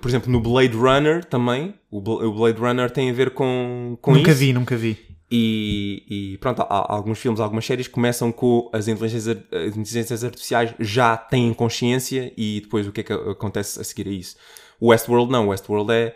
por 0.00 0.08
exemplo, 0.08 0.32
no 0.32 0.40
Blade 0.40 0.74
Runner 0.74 1.22
também, 1.24 1.74
o 1.90 2.00
Bl- 2.00 2.24
o 2.24 2.32
Blade 2.32 2.58
Runner 2.58 2.90
tem 2.90 3.10
a 3.10 3.12
ver 3.12 3.30
com, 3.30 3.98
com 4.00 4.14
nunca 4.14 4.30
isso. 4.30 4.40
vi, 4.40 4.52
nunca 4.54 4.74
vi. 4.76 5.05
E, 5.30 6.04
e 6.08 6.38
pronto, 6.38 6.62
há, 6.62 6.64
há 6.64 6.94
alguns 6.94 7.18
filmes, 7.18 7.40
algumas 7.40 7.66
séries 7.66 7.88
começam 7.88 8.30
com 8.30 8.70
as 8.72 8.86
inteligências, 8.86 9.36
as 9.52 9.76
inteligências 9.76 10.22
artificiais 10.22 10.72
já 10.78 11.16
têm 11.16 11.52
consciência 11.52 12.32
e 12.36 12.60
depois 12.60 12.86
o 12.86 12.92
que 12.92 13.00
é 13.00 13.04
que 13.04 13.12
acontece 13.12 13.80
a 13.80 13.84
seguir 13.84 14.06
a 14.08 14.12
isso. 14.12 14.36
O 14.80 14.88
Westworld 14.88 15.32
não, 15.32 15.46
o 15.46 15.48
Westworld 15.48 15.90
é, 15.92 16.14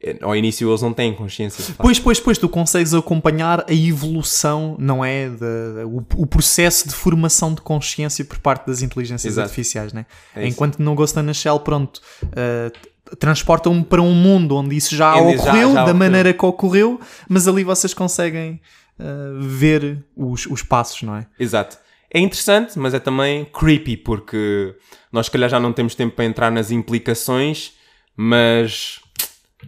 é- 0.00 0.18
ao 0.22 0.36
início 0.36 0.70
eles 0.70 0.80
não 0.80 0.92
têm 0.92 1.12
consciência. 1.12 1.64
de. 1.64 1.72
Pois, 1.72 1.98
pois, 1.98 2.20
pois, 2.20 2.38
tu 2.38 2.48
consegues 2.48 2.94
acompanhar 2.94 3.64
a 3.68 3.72
evolução, 3.74 4.76
não 4.78 5.04
é? 5.04 5.28
Da- 5.28 5.84
o, 5.86 6.06
o 6.14 6.26
processo 6.26 6.86
de 6.88 6.94
formação 6.94 7.52
de 7.52 7.60
consciência 7.62 8.24
por 8.24 8.38
parte 8.38 8.64
das 8.66 8.80
inteligências 8.80 9.32
Exato. 9.32 9.46
artificiais, 9.48 9.92
né? 9.92 10.06
É. 10.36 10.46
Enquanto 10.46 10.78
no 10.78 10.94
Ghost 10.94 11.18
in 11.18 11.26
the 11.26 11.34
Shell, 11.34 11.58
pronto, 11.60 12.00
uh, 12.22 12.70
transportam-me 13.18 13.84
para 13.84 14.02
um 14.02 14.12
mundo 14.14 14.56
onde 14.56 14.76
isso 14.76 14.94
já 14.94 15.12
já- 15.14 15.16
ocorreu, 15.20 15.38
já 15.42 15.74
da 15.74 15.80
ocorreu. 15.82 15.94
maneira 15.94 16.32
que 16.32 16.44
ocorreu, 16.44 17.00
mas 17.28 17.46
ali 17.48 17.62
vocês 17.64 17.94
conseguem 17.94 18.60
uh, 18.98 19.40
ver 19.40 20.04
os, 20.16 20.46
os 20.46 20.62
passos, 20.62 21.02
não 21.02 21.16
é? 21.16 21.26
Exato. 21.38 21.78
É 22.12 22.18
interessante, 22.20 22.78
mas 22.78 22.94
é 22.94 22.98
também 22.98 23.44
creepy, 23.44 23.96
porque 23.96 24.74
nós 25.12 25.26
se 25.26 25.32
calhar 25.32 25.50
já 25.50 25.58
não 25.60 25.72
temos 25.72 25.94
tempo 25.94 26.14
para 26.16 26.24
entrar 26.24 26.50
nas 26.50 26.70
implicações, 26.70 27.72
mas 28.16 29.00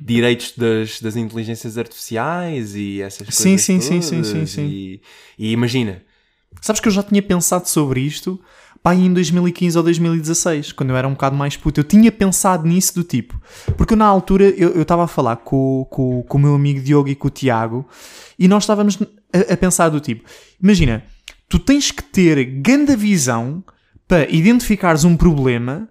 direitos 0.01 0.53
das, 0.57 1.01
das 1.01 1.17
inteligências 1.17 1.77
artificiais 1.77 2.75
e 2.77 3.03
essas 3.03 3.27
coisas 3.27 3.35
Sim, 3.37 3.59
sim, 3.59 3.81
sim, 3.81 4.01
sim, 4.01 4.23
sim, 4.23 4.33
todas, 4.33 4.51
sim. 4.51 4.67
E, 4.67 5.01
e 5.39 5.53
imagina, 5.53 6.03
Sabes 6.63 6.81
que 6.81 6.89
eu 6.89 6.93
já 6.93 7.03
tinha 7.03 7.23
pensado 7.23 7.69
sobre 7.69 8.01
isto 8.01 8.41
pá, 8.89 8.95
em 8.95 9.13
2015 9.13 9.77
ou 9.77 9.85
2016, 9.85 10.73
quando 10.73 10.91
eu 10.91 10.97
era 10.97 11.07
um 11.07 11.13
bocado 11.13 11.37
mais 11.37 11.57
puto. 11.57 11.81
Eu 11.81 11.85
tinha 11.85 12.11
pensado 12.11 12.67
nisso 12.67 12.95
do 12.95 13.05
tipo. 13.05 13.41
Porque 13.77 13.93
eu, 13.95 13.99
na 13.99 14.07
altura 14.07 14.45
eu 14.45 14.81
estava 14.83 15.05
a 15.05 15.09
falar 15.09 15.37
com, 15.37 15.87
com, 15.91 16.23
com 16.23 16.39
o 16.39 16.41
meu 16.41 16.55
amigo 16.55 16.81
Diogo 16.81 17.09
e 17.09 17.15
com 17.15 17.29
o 17.29 17.31
Tiago 17.31 17.87
e 18.39 18.49
nós 18.49 18.63
estávamos 18.65 18.99
a, 19.33 19.53
a 19.53 19.57
pensar 19.57 19.89
do 19.91 20.01
tipo: 20.01 20.25
imagina, 20.63 21.03
tu 21.49 21.59
tens 21.59 21.91
que 21.91 22.03
ter 22.03 22.45
grande 22.45 22.97
visão 22.97 23.63
para 24.07 24.29
identificares 24.31 25.05
um 25.05 25.17
problema, 25.17 25.87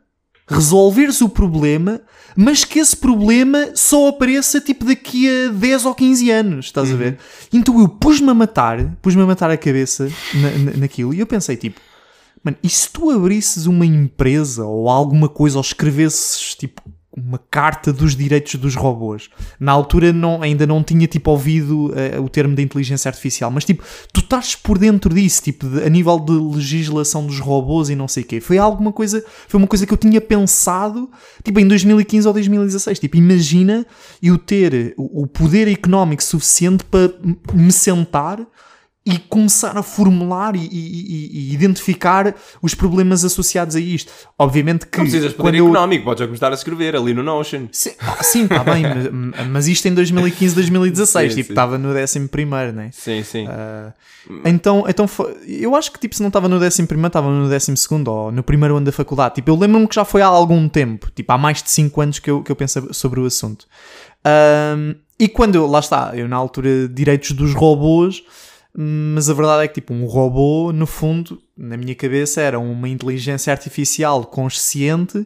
resolveres 0.48 1.22
o 1.22 1.30
problema, 1.30 2.02
mas 2.36 2.64
que 2.64 2.80
esse 2.80 2.96
problema 2.98 3.70
só 3.76 4.08
apareça 4.08 4.60
tipo 4.62 4.86
daqui 4.86 5.28
a 5.30 5.50
10 5.52 5.86
ou 5.86 5.94
15 5.94 6.32
anos, 6.32 6.66
estás 6.68 6.92
a 6.92 6.96
ver? 6.96 7.18
Então 7.54 7.80
eu 7.80 7.88
pus-me 7.88 8.30
a 8.30 8.34
matar, 8.34 8.96
pus-me 9.02 9.22
a 9.22 9.26
matar 9.28 9.52
a 9.52 9.58
cabeça 9.58 10.10
na, 10.34 10.50
na- 10.72 10.78
naquilo 10.78 11.14
e 11.14 11.20
eu 11.20 11.28
pensei 11.28 11.56
tipo, 11.58 11.80
mano, 12.48 12.58
e 12.64 12.70
se 12.70 12.90
tu 12.90 13.10
abrisses 13.10 13.66
uma 13.66 13.86
empresa 13.86 14.66
ou 14.66 14.90
alguma 14.90 15.30
coisa 15.30 15.58
ou 15.58 15.62
escrevesses 15.62 16.56
tipo 16.56 16.82
uma 17.18 17.40
carta 17.50 17.92
dos 17.92 18.16
direitos 18.16 18.56
dos 18.56 18.76
robôs. 18.76 19.28
Na 19.60 19.72
altura 19.72 20.14
não, 20.14 20.44
ainda 20.44 20.68
não 20.68 20.84
tinha 20.84 21.08
tipo 21.08 21.32
ouvido 21.32 21.88
uh, 21.88 22.22
o 22.24 22.30
termo 22.30 22.56
da 22.56 22.62
inteligência 22.62 23.10
artificial, 23.10 23.50
mas 23.50 23.66
tipo, 23.66 23.84
tu 24.14 24.20
estás 24.20 24.56
por 24.56 24.78
dentro 24.78 25.12
disso, 25.14 25.42
tipo, 25.42 25.68
de, 25.68 25.84
a 25.84 25.90
nível 25.90 26.20
de 26.20 26.32
legislação 26.32 27.26
dos 27.26 27.40
robôs 27.40 27.90
e 27.90 27.96
não 27.96 28.08
sei 28.08 28.22
o 28.22 28.26
quê. 28.26 28.40
Foi 28.40 28.60
alguma 28.60 28.92
coisa, 28.92 29.26
foi 29.48 29.58
uma 29.58 29.68
coisa 29.68 29.88
que 29.88 29.94
eu 29.94 29.98
tinha 29.98 30.22
pensado, 30.22 31.10
tipo, 31.44 31.60
em 31.60 31.68
2015 31.68 32.28
ou 32.28 32.34
2016. 32.34 33.00
Tipo, 33.00 33.18
imagina 33.18 33.84
eu 34.22 34.38
ter 34.38 34.94
o 34.96 35.26
poder 35.26 35.68
económico 35.68 36.24
suficiente 36.24 36.84
para 36.84 37.12
me 37.52 37.72
sentar 37.72 38.40
e 39.08 39.18
começar 39.18 39.78
a 39.78 39.82
formular 39.82 40.54
e, 40.54 40.60
e, 40.60 41.30
e, 41.32 41.54
identificar 41.54 42.36
os 42.62 42.76
problemas 42.76 43.24
associados 43.24 43.78
a 43.78 43.80
isto. 43.80 44.12
Obviamente 44.38 44.86
que. 44.86 44.98
Não 44.98 45.06
precisas 45.06 45.32
de 45.32 45.38
poder 45.38 45.60
eu... 45.60 45.66
económico, 45.66 46.04
podes 46.04 46.20
já 46.20 46.26
começar 46.26 46.52
a 46.52 46.54
escrever 46.54 46.94
ali 46.94 47.14
no 47.14 47.24
Notion. 47.24 47.70
Sim, 47.72 47.92
ah, 48.02 48.22
sim 48.22 48.44
está 48.44 48.66
bem, 48.66 48.84
mas, 48.84 49.48
mas, 49.48 49.68
isto 49.70 49.88
em 49.88 49.94
2015, 49.94 50.54
2016, 50.56 51.32
sim, 51.34 51.42
tipo, 51.42 51.54
estava 51.54 51.78
no 51.78 51.98
11 51.98 52.28
primeiro, 52.28 52.74
né? 52.74 52.90
Sim, 52.92 53.24
sim. 53.24 53.48
Uh, 53.48 53.94
então, 54.44 54.84
então 54.86 55.08
foi, 55.08 55.38
eu 55.48 55.74
acho 55.74 55.90
que 55.90 56.00
tipo, 56.00 56.14
se 56.14 56.22
não 56.22 56.28
estava 56.28 56.50
no 56.50 56.58
11 56.58 56.86
primeiro, 56.86 57.08
estava 57.08 57.30
no 57.30 57.48
12 57.48 57.78
segundo 57.78 58.10
ou 58.10 58.30
no 58.30 58.44
primeiro 58.44 58.76
ano 58.76 58.88
da 58.88 58.92
faculdade. 58.92 59.36
Tipo, 59.36 59.52
eu 59.52 59.56
lembro-me 59.56 59.88
que 59.88 59.96
já 59.96 60.04
foi 60.04 60.22
há 60.22 60.28
algum 60.28 60.68
tempo, 60.68 61.10
tipo, 61.16 61.32
há 61.32 61.38
mais 61.38 61.64
de 61.64 61.72
5 61.72 62.02
anos 62.02 62.20
que 62.20 62.30
eu, 62.30 62.44
que 62.44 62.52
eu 62.52 62.58
penso 62.58 62.94
sobre 62.94 63.22
o 63.22 63.26
assunto. 63.26 63.66
Uh, 64.26 64.98
e 65.18 65.30
quando 65.30 65.56
eu, 65.56 65.66
lá 65.66 65.80
está, 65.80 66.12
eu 66.14 66.28
na 66.28 66.36
altura, 66.36 66.90
direitos 66.90 67.32
dos 67.32 67.54
robôs 67.54 68.22
mas 68.80 69.28
a 69.28 69.34
verdade 69.34 69.64
é 69.64 69.68
que 69.68 69.76
tipo 69.76 69.92
um 69.92 70.06
robô 70.06 70.72
no 70.72 70.86
fundo 70.86 71.42
na 71.58 71.76
minha 71.76 71.96
cabeça 71.96 72.42
era 72.42 72.60
uma 72.60 72.88
inteligência 72.88 73.52
artificial 73.52 74.24
consciente 74.24 75.26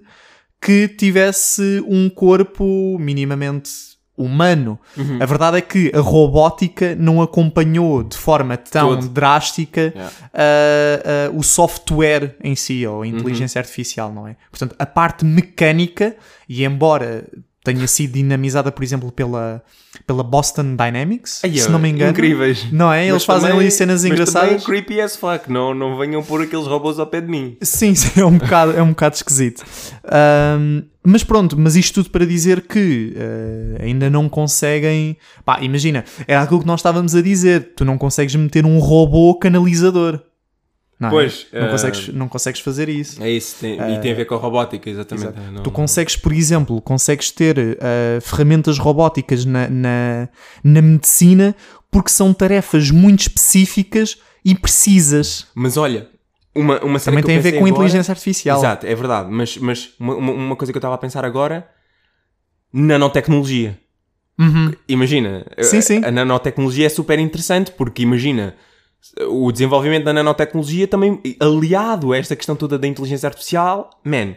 que 0.62 0.88
tivesse 0.88 1.84
um 1.86 2.10
corpo 2.10 2.97
minimamente 2.97 3.70
humano. 4.16 4.80
Uhum. 4.95 5.18
A 5.22 5.26
verdade 5.26 5.58
é 5.58 5.62
que 5.62 5.91
a 5.93 5.99
robótica 5.99 6.95
não 6.95 7.22
acompanhou 7.22 8.04
de 8.04 8.16
forma 8.16 8.56
tão 8.56 8.95
Todo. 8.95 9.10
drástica 9.10 9.93
yeah. 9.93 10.14
uh, 11.32 11.34
uh, 11.34 11.39
o 11.39 11.43
software 11.43 12.36
em 12.43 12.56
si, 12.56 12.86
ou 12.86 13.02
a 13.02 13.08
inteligência 13.08 13.60
uhum. 13.60 13.64
artificial, 13.64 14.14
não 14.14 14.28
é? 14.28 14.36
Portanto, 14.49 14.76
a 14.78 14.86
parte 14.86 15.26
mecânica, 15.26 16.16
e 16.47 16.64
embora 16.64 17.28
tenha 17.64 17.88
sido 17.88 18.14
dinamizada, 18.14 18.72
por 18.72 18.84
exemplo, 18.84 19.12
pela, 19.12 19.64
pela 20.07 20.24
Boston 20.24 20.76
Dynamics, 20.76 21.41
Ai, 21.43 21.57
se 21.57 21.70
não 21.70 21.78
me 21.78 21.89
engano. 21.89 22.12
Incríveis. 22.12 22.72
Não 22.72 22.91
é? 22.91 23.03
Eles 23.03 23.14
mas 23.14 23.26
fazem 23.26 23.49
também, 23.49 23.62
ali 23.62 23.72
cenas 23.72 24.03
mas 24.03 24.12
engraçadas. 24.12 24.49
Também 24.49 24.66
creepy 24.66 25.01
as 25.01 25.16
fuck, 25.16 25.51
não, 25.51 25.74
não 25.74 25.97
venham 25.97 26.24
pôr 26.24 26.41
aqueles 26.41 26.66
robôs 26.66 26.97
ao 26.99 27.05
pé 27.05 27.22
de 27.22 27.28
mim. 27.28 27.57
Sim, 27.62 27.93
sim 27.95 28.20
é 28.20 28.26
um 28.26 28.38
bocado, 28.38 28.72
é 28.74 28.82
um 28.82 28.89
bocado 28.89 29.16
esquisito. 29.16 29.64
Um, 30.59 30.84
mas 31.03 31.24
pronto, 31.24 31.57
mas 31.57 31.76
isto 31.76 31.95
tudo 31.95 32.12
para 32.12 32.26
dizer 32.26 32.62
que 32.62 33.16
uh, 33.16 33.84
ainda 33.84 34.09
não 34.09 34.28
conseguem. 34.28 35.18
Pá, 35.45 35.59
imagina, 35.62 36.03
era 36.28 36.41
aquilo 36.41 36.62
que 36.62 36.68
nós 36.68 36.80
estávamos 36.80 37.16
a 37.16 37.22
dizer: 37.22 37.74
tu 37.76 37.86
não 37.86 37.97
consegues 37.97 38.36
meter 38.36 38.66
um 38.66 38.80
robô 38.80 39.36
canalizador. 39.36 40.20
Não, 41.02 41.08
é? 41.08 41.12
pois, 41.12 41.47
não, 41.52 41.66
uh, 41.66 41.72
consegues, 41.72 42.08
não 42.10 42.28
consegues 42.28 42.62
fazer 42.62 42.88
isso. 42.88 43.24
É 43.24 43.28
isso, 43.28 43.56
tem, 43.60 43.82
uh, 43.82 43.89
e 43.89 43.99
tem 43.99 44.12
a 44.12 44.16
ver 44.16 44.26
com 44.26 44.36
a 44.36 44.38
robótica, 44.38 44.88
exatamente. 44.88 45.34
Não, 45.52 45.64
tu 45.64 45.72
consegues, 45.72 46.16
por 46.16 46.32
exemplo, 46.32 46.80
consegues 46.80 47.32
ter 47.32 47.58
uh, 47.58 48.22
ferramentas 48.22 48.78
robóticas 48.78 49.43
na, 49.43 49.68
na, 49.68 50.30
na, 50.64 50.80
medicina 50.80 51.56
porque 51.89 52.12
são 52.12 52.32
tarefas 52.32 52.91
muito 52.91 53.22
específicas 53.22 54.20
e 54.45 54.54
precisas. 54.54 55.47
Mas 55.56 55.76
olha, 55.76 56.08
uma, 56.54 56.80
uma 56.82 56.99
também 56.99 57.24
tem 57.24 57.39
a 57.39 57.41
ver 57.41 57.54
com 57.54 57.66
agora, 57.66 57.72
inteligência 57.72 58.12
artificial. 58.12 58.60
Exato, 58.60 58.86
é 58.86 58.93
verdade. 58.93 59.32
Mas, 59.32 59.58
mas 59.58 59.95
uma, 59.99 60.14
uma 60.14 60.56
coisa 60.56 60.72
que 60.72 60.78
eu 60.78 60.82
estava 60.82 60.93
a 60.93 60.99
pensar 60.99 61.26
agora: 61.26 61.68
nanotecnologia. 62.72 63.76
Uhum. 64.39 64.72
Imagina, 64.88 65.47
sim, 65.62 65.82
sim. 65.82 66.06
a 66.06 66.12
nanotecnologia 66.12 66.86
é 66.86 66.89
super 66.89 67.18
interessante 67.18 67.72
porque 67.72 68.04
imagina 68.04 68.56
o 69.30 69.52
desenvolvimento 69.52 70.06
da 70.06 70.14
nanotecnologia 70.14 70.88
também 70.88 71.20
aliado 71.39 72.14
a 72.14 72.18
esta 72.18 72.36
questão 72.36 72.56
toda 72.56 72.78
da 72.78 72.88
inteligência 72.88 73.28
artificial, 73.28 73.89
man. 74.04 74.36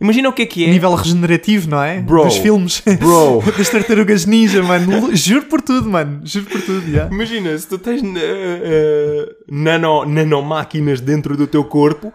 Imagina 0.00 0.28
o 0.28 0.32
que 0.32 0.42
é 0.42 0.46
que 0.46 0.64
é. 0.64 0.68
Nível 0.68 0.94
regenerativo, 0.96 1.70
não 1.70 1.82
é? 1.82 2.00
Bro. 2.00 2.24
Dos 2.24 2.36
filmes. 2.36 2.82
Bro. 2.98 3.40
das 3.56 3.68
tartarugas 3.68 4.26
ninja, 4.26 4.60
mano. 4.60 5.14
Juro 5.14 5.46
por 5.46 5.62
tudo, 5.62 5.88
mano. 5.88 6.20
Juro 6.24 6.46
por 6.46 6.60
tudo, 6.60 6.88
yeah. 6.88 7.14
Imagina, 7.14 7.56
se 7.56 7.68
tu 7.68 7.78
tens 7.78 8.02
uh, 8.02 8.06
uh, 8.06 9.34
nano, 9.48 10.04
nanomáquinas 10.04 11.00
dentro 11.00 11.36
do 11.36 11.46
teu 11.46 11.62
corpo, 11.62 12.12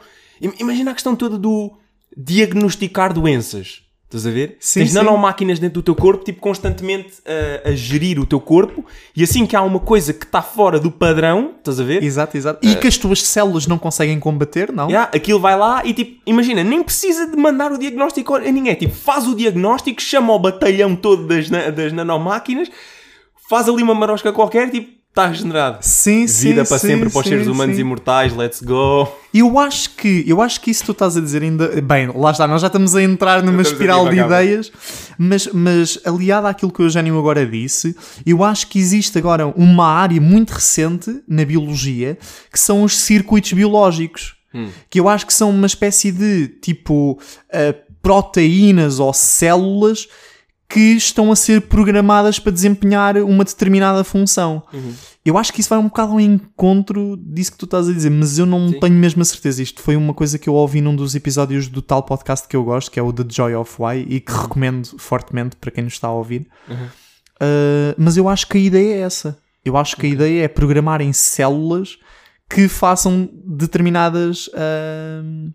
imagina 0.59 0.91
a 0.91 0.93
questão 0.93 1.15
toda 1.15 1.37
do 1.37 1.77
diagnosticar 2.15 3.13
doenças. 3.13 3.86
Estás 4.07 4.25
a 4.25 4.31
ver? 4.31 4.55
Sim, 4.57 4.79
Tens 4.79 4.91
sim. 4.91 4.95
nanomáquinas 4.95 5.59
dentro 5.59 5.81
do 5.81 5.83
teu 5.83 5.93
corpo, 5.93 6.23
tipo, 6.23 6.39
constantemente 6.39 7.15
a, 7.25 7.69
a, 7.69 7.75
gerir 7.75 8.17
o 8.17 8.25
teu 8.25 8.39
corpo, 8.39 8.85
e 9.13 9.21
assim 9.21 9.45
que 9.45 9.53
há 9.53 9.61
uma 9.61 9.81
coisa 9.81 10.13
que 10.13 10.23
está 10.23 10.41
fora 10.41 10.79
do 10.79 10.89
padrão, 10.89 11.55
estás 11.57 11.77
a 11.77 11.83
ver? 11.83 12.01
Exato, 12.01 12.37
exato. 12.37 12.65
E 12.65 12.71
uh, 12.71 12.79
que 12.79 12.87
as 12.87 12.97
tuas 12.97 13.21
células 13.21 13.67
não 13.67 13.77
conseguem 13.77 14.17
combater, 14.17 14.71
não? 14.71 14.87
Yeah, 14.87 15.11
aquilo 15.13 15.41
vai 15.41 15.57
lá 15.57 15.85
e, 15.85 15.93
tipo, 15.93 16.21
imagina, 16.25 16.63
nem 16.63 16.81
precisa 16.81 17.27
de 17.27 17.35
mandar 17.35 17.69
o 17.73 17.77
diagnóstico 17.77 18.35
a 18.35 18.39
ninguém. 18.39 18.75
Tipo, 18.75 18.95
faz 18.95 19.27
o 19.27 19.35
diagnóstico, 19.35 20.01
chama 20.01 20.33
o 20.33 20.39
batalhão 20.39 20.95
todo 20.95 21.27
das, 21.27 21.49
das 21.49 21.91
nanomáquinas, 21.91 22.71
faz 23.49 23.67
ali 23.67 23.83
uma 23.83 23.93
marosca 23.93 24.31
qualquer, 24.31 24.71
tipo, 24.71 24.96
está 25.17 25.27
regenerado. 25.27 25.79
Sim, 25.81 26.27
sim. 26.27 26.49
Vida 26.49 26.63
para 26.63 26.77
sim, 26.77 26.87
sempre 26.87 27.09
para 27.09 27.19
os 27.19 27.27
seres 27.27 27.47
humanos 27.47 27.75
sim. 27.75 27.81
imortais, 27.81 28.35
let's 28.35 28.61
go. 28.61 29.07
Eu 29.33 29.57
acho 29.57 29.95
que, 29.95 30.23
eu 30.27 30.41
acho 30.41 30.61
que 30.61 30.69
isso 30.69 30.85
tu 30.85 30.91
estás 30.91 31.17
a 31.17 31.21
dizer 31.21 31.41
ainda. 31.41 31.81
Bem, 31.81 32.11
lá 32.13 32.31
está, 32.31 32.47
nós 32.47 32.61
já 32.61 32.67
estamos 32.67 32.95
a 32.95 33.01
entrar 33.01 33.41
numa 33.41 33.61
espiral 33.61 34.07
de 34.09 34.19
ideias, 34.19 34.71
mas, 35.17 35.47
mas 35.51 35.99
aliado 36.05 36.47
àquilo 36.47 36.71
que 36.71 36.81
o 36.81 36.85
Eugênio 36.85 37.17
agora 37.17 37.45
disse, 37.45 37.95
eu 38.25 38.43
acho 38.43 38.67
que 38.67 38.77
existe 38.77 39.17
agora 39.17 39.47
uma 39.47 39.87
área 39.87 40.21
muito 40.21 40.51
recente 40.51 41.21
na 41.27 41.43
biologia 41.43 42.17
que 42.51 42.59
são 42.59 42.83
os 42.83 42.97
circuitos 42.97 43.51
biológicos. 43.53 44.35
Hum. 44.53 44.69
Que 44.89 44.99
eu 44.99 45.09
acho 45.09 45.25
que 45.25 45.33
são 45.33 45.49
uma 45.49 45.67
espécie 45.67 46.11
de 46.11 46.47
tipo 46.47 47.13
uh, 47.13 47.87
proteínas 48.01 48.99
ou 48.99 49.11
células 49.11 50.07
que 50.69 50.79
estão 50.79 51.31
a 51.31 51.35
ser 51.35 51.61
programadas 51.61 52.39
para 52.39 52.51
desempenhar 52.51 53.17
uma 53.17 53.45
determinada 53.45 54.03
função. 54.03 54.63
Uhum. 54.73 54.93
Eu 55.25 55.37
acho 55.37 55.53
que 55.53 55.61
isso 55.61 55.69
vai 55.69 55.79
um 55.79 55.85
bocado 55.85 56.13
ao 56.13 56.19
encontro 56.19 57.17
disso 57.17 57.53
que 57.53 57.57
tu 57.57 57.65
estás 57.65 57.87
a 57.87 57.93
dizer, 57.93 58.09
mas 58.09 58.37
eu 58.37 58.45
não 58.45 58.69
Sim. 58.69 58.79
tenho 58.79 58.95
mesmo 58.95 59.21
a 59.21 59.25
certeza. 59.25 59.63
Isto 59.63 59.81
foi 59.81 59.95
uma 59.95 60.13
coisa 60.13 60.37
que 60.37 60.49
eu 60.49 60.53
ouvi 60.53 60.81
num 60.81 60.95
dos 60.95 61.15
episódios 61.15 61.67
do 61.67 61.81
tal 61.81 62.03
podcast 62.03 62.47
que 62.47 62.55
eu 62.55 62.63
gosto, 62.63 62.91
que 62.91 62.99
é 62.99 63.03
o 63.03 63.13
The 63.13 63.23
Joy 63.29 63.55
of 63.55 63.75
Why, 63.79 64.05
e 64.09 64.19
que 64.19 64.31
recomendo 64.31 64.87
fortemente 64.97 65.55
para 65.55 65.71
quem 65.71 65.85
nos 65.85 65.93
está 65.93 66.09
a 66.09 66.13
ouvir. 66.13 66.47
Uhum. 66.69 66.85
Uh, 66.85 67.95
mas 67.97 68.17
eu 68.17 68.27
acho 68.27 68.47
que 68.47 68.57
a 68.57 68.61
ideia 68.61 68.95
é 68.95 68.99
essa. 68.99 69.37
Eu 69.63 69.77
acho 69.77 69.95
que 69.95 70.05
a 70.05 70.09
ideia 70.09 70.43
é 70.43 70.47
programar 70.47 71.01
em 71.01 71.13
células 71.13 71.97
que 72.49 72.67
façam 72.67 73.29
determinadas. 73.45 74.47
Uh, 74.47 75.53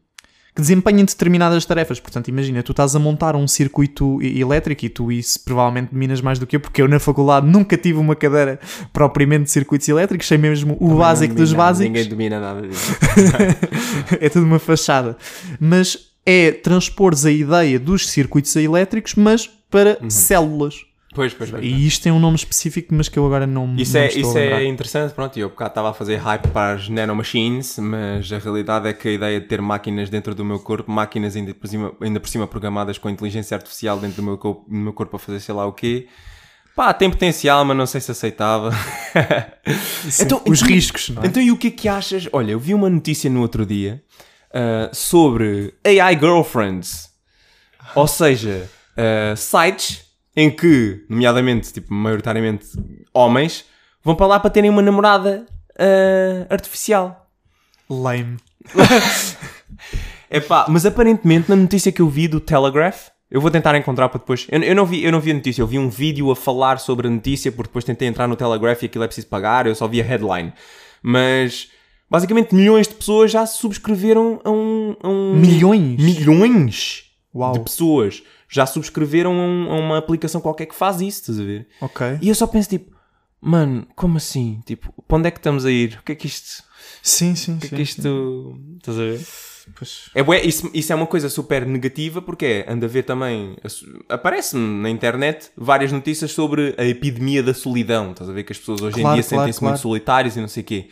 que 0.54 0.60
desempenhem 0.60 1.04
determinadas 1.04 1.64
tarefas. 1.64 1.98
Portanto, 1.98 2.28
imagina, 2.28 2.62
tu 2.62 2.72
estás 2.72 2.94
a 2.94 2.98
montar 2.98 3.34
um 3.34 3.48
circuito 3.48 4.20
elétrico 4.22 4.84
e 4.84 4.88
tu 4.88 5.10
isso 5.10 5.40
provavelmente 5.44 5.90
dominas 5.92 6.20
mais 6.20 6.38
do 6.38 6.46
que 6.46 6.56
eu, 6.56 6.60
porque 6.60 6.82
eu 6.82 6.88
na 6.88 6.98
faculdade 6.98 7.46
nunca 7.46 7.76
tive 7.76 7.98
uma 7.98 8.14
cadeira 8.14 8.60
propriamente 8.92 9.44
de 9.44 9.50
circuitos 9.50 9.88
elétricos, 9.88 10.26
sei 10.26 10.38
mesmo 10.38 10.74
o 10.74 10.78
Também 10.78 10.96
básico 10.96 11.34
dos 11.34 11.52
básicos. 11.52 11.92
Ninguém 11.92 12.08
domina 12.08 12.40
nada 12.40 12.62
disso. 12.66 12.94
é 14.20 14.28
tudo 14.28 14.44
uma 14.44 14.58
fachada. 14.58 15.16
Mas 15.58 16.10
é 16.26 16.52
transpores 16.52 17.24
a 17.24 17.30
ideia 17.30 17.78
dos 17.78 18.08
circuitos 18.08 18.54
elétricos, 18.54 19.14
mas 19.14 19.48
para 19.70 19.98
uhum. 20.02 20.10
células. 20.10 20.84
Pois, 21.14 21.34
pois, 21.34 21.50
pois. 21.50 21.62
E 21.62 21.86
isto 21.86 22.02
tem 22.02 22.10
um 22.10 22.18
nome 22.18 22.36
específico, 22.36 22.94
mas 22.94 23.08
que 23.08 23.18
eu 23.18 23.26
agora 23.26 23.46
não 23.46 23.76
Isso, 23.76 23.94
não 23.94 24.00
é, 24.00 24.08
isso 24.08 24.38
é 24.38 24.64
interessante, 24.64 25.12
pronto. 25.12 25.38
Eu 25.38 25.50
bocado 25.50 25.70
estava 25.70 25.90
a 25.90 25.94
fazer 25.94 26.16
hype 26.16 26.48
para 26.48 26.74
as 26.74 26.88
nanomachines, 26.88 27.78
mas 27.78 28.32
a 28.32 28.38
realidade 28.38 28.88
é 28.88 28.92
que 28.94 29.08
a 29.08 29.12
ideia 29.12 29.40
de 29.40 29.46
ter 29.46 29.60
máquinas 29.60 30.08
dentro 30.08 30.34
do 30.34 30.44
meu 30.44 30.58
corpo, 30.58 30.90
máquinas 30.90 31.36
ainda 31.36 31.52
por 31.52 31.68
cima, 31.68 31.92
ainda 32.00 32.18
por 32.18 32.28
cima 32.28 32.46
programadas 32.46 32.96
com 32.96 33.10
inteligência 33.10 33.54
artificial 33.54 33.98
dentro 33.98 34.16
do 34.16 34.22
meu, 34.22 34.38
corpo, 34.38 34.64
do 34.68 34.74
meu 34.74 34.92
corpo 34.94 35.16
a 35.16 35.18
fazer 35.18 35.40
sei 35.40 35.54
lá 35.54 35.66
o 35.66 35.72
quê. 35.72 36.08
Pá, 36.74 36.94
tem 36.94 37.10
potencial, 37.10 37.62
mas 37.66 37.76
não 37.76 37.84
sei 37.84 38.00
se 38.00 38.10
aceitava. 38.10 38.72
Sim, 40.08 40.24
então, 40.24 40.42
os 40.46 40.62
então, 40.62 40.74
riscos, 40.74 41.10
não 41.10 41.22
é? 41.22 41.26
Então, 41.26 41.42
e 41.42 41.50
o 41.50 41.58
que 41.58 41.66
é 41.66 41.70
que 41.70 41.88
achas? 41.88 42.26
Olha, 42.32 42.52
eu 42.52 42.58
vi 42.58 42.72
uma 42.72 42.88
notícia 42.88 43.28
no 43.28 43.42
outro 43.42 43.66
dia 43.66 44.02
uh, 44.48 44.94
sobre 44.94 45.74
AI 45.84 46.18
girlfriends. 46.18 47.10
Ou 47.94 48.08
seja, 48.08 48.70
uh, 48.96 49.36
sites 49.36 50.01
em 50.36 50.50
que, 50.50 51.04
nomeadamente, 51.08 51.72
tipo, 51.72 51.92
maioritariamente 51.92 52.66
homens, 53.12 53.64
vão 54.02 54.14
para 54.14 54.26
lá 54.26 54.40
para 54.40 54.50
terem 54.50 54.70
uma 54.70 54.82
namorada 54.82 55.46
uh, 55.72 56.52
artificial. 56.52 57.28
Lame. 57.88 58.38
Epá, 60.30 60.66
mas 60.68 60.86
aparentemente 60.86 61.50
na 61.50 61.56
notícia 61.56 61.92
que 61.92 62.00
eu 62.00 62.08
vi 62.08 62.26
do 62.26 62.40
Telegraph, 62.40 63.08
eu 63.30 63.40
vou 63.40 63.50
tentar 63.50 63.76
encontrar 63.76 64.08
para 64.08 64.18
depois. 64.18 64.46
Eu, 64.50 64.62
eu, 64.62 64.74
não 64.74 64.86
vi, 64.86 65.04
eu 65.04 65.12
não 65.12 65.20
vi 65.20 65.30
a 65.30 65.34
notícia, 65.34 65.60
eu 65.60 65.66
vi 65.66 65.78
um 65.78 65.90
vídeo 65.90 66.30
a 66.30 66.36
falar 66.36 66.78
sobre 66.78 67.06
a 67.06 67.10
notícia, 67.10 67.52
porque 67.52 67.68
depois 67.68 67.84
tentei 67.84 68.08
entrar 68.08 68.26
no 68.26 68.36
Telegraph 68.36 68.82
e 68.82 68.86
aquilo 68.86 69.04
é 69.04 69.06
preciso 69.06 69.26
pagar, 69.26 69.66
eu 69.66 69.74
só 69.74 69.86
vi 69.86 70.00
a 70.00 70.04
headline. 70.04 70.52
Mas 71.02 71.68
basicamente 72.10 72.54
milhões 72.54 72.88
de 72.88 72.94
pessoas 72.94 73.30
já 73.30 73.44
subscreveram 73.44 74.40
a 74.44 74.50
um. 74.50 74.96
A 75.02 75.08
um 75.08 75.36
milhões? 75.36 76.02
Milhões! 76.02 77.04
Uau. 77.34 77.52
de 77.54 77.60
pessoas 77.60 78.22
já 78.52 78.66
subscreveram 78.66 79.32
a, 79.32 79.44
um- 79.44 79.72
a 79.72 79.76
uma 79.76 79.98
aplicação 79.98 80.40
qualquer 80.40 80.66
que 80.66 80.74
faz 80.74 81.00
isso, 81.00 81.20
estás 81.22 81.40
a 81.40 81.42
ver? 81.44 81.66
Ok. 81.80 82.18
E 82.20 82.28
eu 82.28 82.34
só 82.34 82.46
penso 82.46 82.68
tipo, 82.68 82.94
mano, 83.40 83.86
como 83.96 84.18
assim? 84.18 84.60
Tipo, 84.66 84.92
para 85.08 85.16
onde 85.18 85.28
é 85.28 85.30
que 85.30 85.38
estamos 85.38 85.64
a 85.64 85.70
ir? 85.70 85.98
O 86.00 86.04
que 86.04 86.12
é 86.12 86.14
que 86.14 86.26
isto. 86.26 86.62
Sim, 87.02 87.34
sim, 87.34 87.54
O 87.56 87.58
que 87.58 87.66
é 87.66 87.68
sim. 87.70 87.76
que 87.76 87.82
isto. 87.82 88.58
Estás 88.78 88.98
a 88.98 89.00
ver? 89.02 89.20
Pois. 89.76 90.10
É 90.14 90.22
bué, 90.24 90.42
isso, 90.44 90.68
isso 90.74 90.92
é 90.92 90.96
uma 90.96 91.06
coisa 91.06 91.28
super 91.28 91.64
negativa 91.64 92.20
porque 92.20 92.44
é, 92.44 92.72
anda 92.72 92.86
a 92.86 92.88
ver 92.88 93.04
também. 93.04 93.56
Aparece-me 94.08 94.82
na 94.82 94.90
internet 94.90 95.50
várias 95.56 95.92
notícias 95.92 96.32
sobre 96.32 96.74
a 96.76 96.84
epidemia 96.84 97.42
da 97.42 97.54
solidão. 97.54 98.10
Estás 98.10 98.28
a 98.28 98.32
ver 98.32 98.42
que 98.44 98.52
as 98.52 98.58
pessoas 98.58 98.80
hoje 98.82 99.00
Claro, 99.00 99.16
em 99.16 99.20
dia 99.20 99.28
claro, 99.28 99.42
sentem-se 99.44 99.58
claro. 99.60 99.72
muito 99.72 99.82
solitários 99.82 100.36
e 100.36 100.40
não 100.40 100.48
sei 100.48 100.62
o 100.62 100.66
quê. 100.66 100.88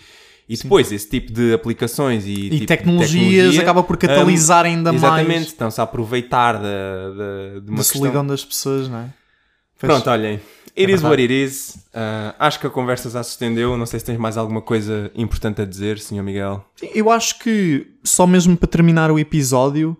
E 0.52 0.56
depois, 0.56 0.90
esse 0.90 1.08
tipo 1.08 1.32
de 1.32 1.54
aplicações 1.54 2.26
e, 2.26 2.32
E 2.32 2.50
tipo 2.50 2.66
tecnologias 2.66 3.14
tecnologia, 3.20 3.62
acaba 3.62 3.84
por 3.84 3.96
catalisar 3.96 4.66
ainda 4.66 4.92
Exatamente, 4.92 5.28
mais 5.28 5.46
estão-se 5.46 5.80
a 5.80 5.84
aproveitar 5.84 6.54
da, 6.54 6.60
da, 6.60 7.60
de 7.60 7.70
uma 7.70 7.76
da 7.78 7.84
solidão 7.84 8.26
das 8.26 8.44
pessoas, 8.44 8.88
não 8.88 8.98
é? 8.98 9.10
Pois. 9.78 9.92
Pronto, 9.92 10.10
olhem. 10.10 10.40
It 10.76 10.90
É 10.90 10.94
is 10.94 11.02
what 11.04 11.22
it 11.22 11.32
is. 11.32 11.76
Uh, 11.94 12.34
acho 12.36 12.58
que 12.58 12.66
a 12.66 12.70
conversa 12.70 13.08
já 13.08 13.22
se 13.22 13.30
estendeu. 13.30 13.76
Não 13.76 13.86
sei 13.86 14.00
se 14.00 14.06
tens 14.06 14.18
mais 14.18 14.36
alguma 14.36 14.60
coisa 14.60 15.12
importante 15.14 15.62
a 15.62 15.64
dizer, 15.64 16.00
Sr. 16.00 16.22
Miguel. 16.22 16.64
Eu 16.94 17.10
acho 17.10 17.38
que, 17.38 17.86
só 18.02 18.26
mesmo 18.26 18.56
para 18.56 18.68
terminar 18.68 19.12
o 19.12 19.20
episódio, 19.20 19.96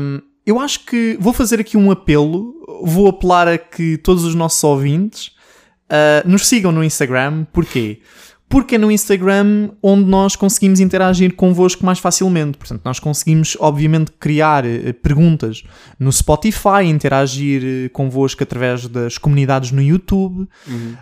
hum, 0.00 0.20
eu 0.44 0.58
acho 0.58 0.84
que 0.86 1.16
vou 1.20 1.32
fazer 1.32 1.60
aqui 1.60 1.76
um 1.76 1.88
apelo. 1.90 2.52
Vou 2.82 3.08
apelar 3.08 3.46
a 3.46 3.56
que 3.56 3.96
todos 3.96 4.24
os 4.24 4.34
nossos 4.34 4.62
ouvintes 4.64 5.28
uh, 5.86 6.28
nos 6.28 6.48
sigam 6.48 6.72
no 6.72 6.82
Instagram. 6.82 7.44
Porquê? 7.52 8.00
Porque 8.52 8.74
é 8.74 8.78
no 8.78 8.92
Instagram 8.92 9.70
onde 9.82 10.04
nós 10.04 10.36
conseguimos 10.36 10.78
interagir 10.78 11.34
convosco 11.36 11.86
mais 11.86 11.98
facilmente. 11.98 12.58
Portanto, 12.58 12.82
nós 12.84 13.00
conseguimos, 13.00 13.56
obviamente, 13.58 14.12
criar 14.20 14.66
eh, 14.66 14.92
perguntas 14.92 15.64
no 15.98 16.12
Spotify, 16.12 16.84
interagir 16.84 17.62
eh, 17.64 17.88
convosco 17.88 18.42
através 18.42 18.86
das 18.86 19.16
comunidades 19.16 19.72
no 19.72 19.80
YouTube, 19.80 20.46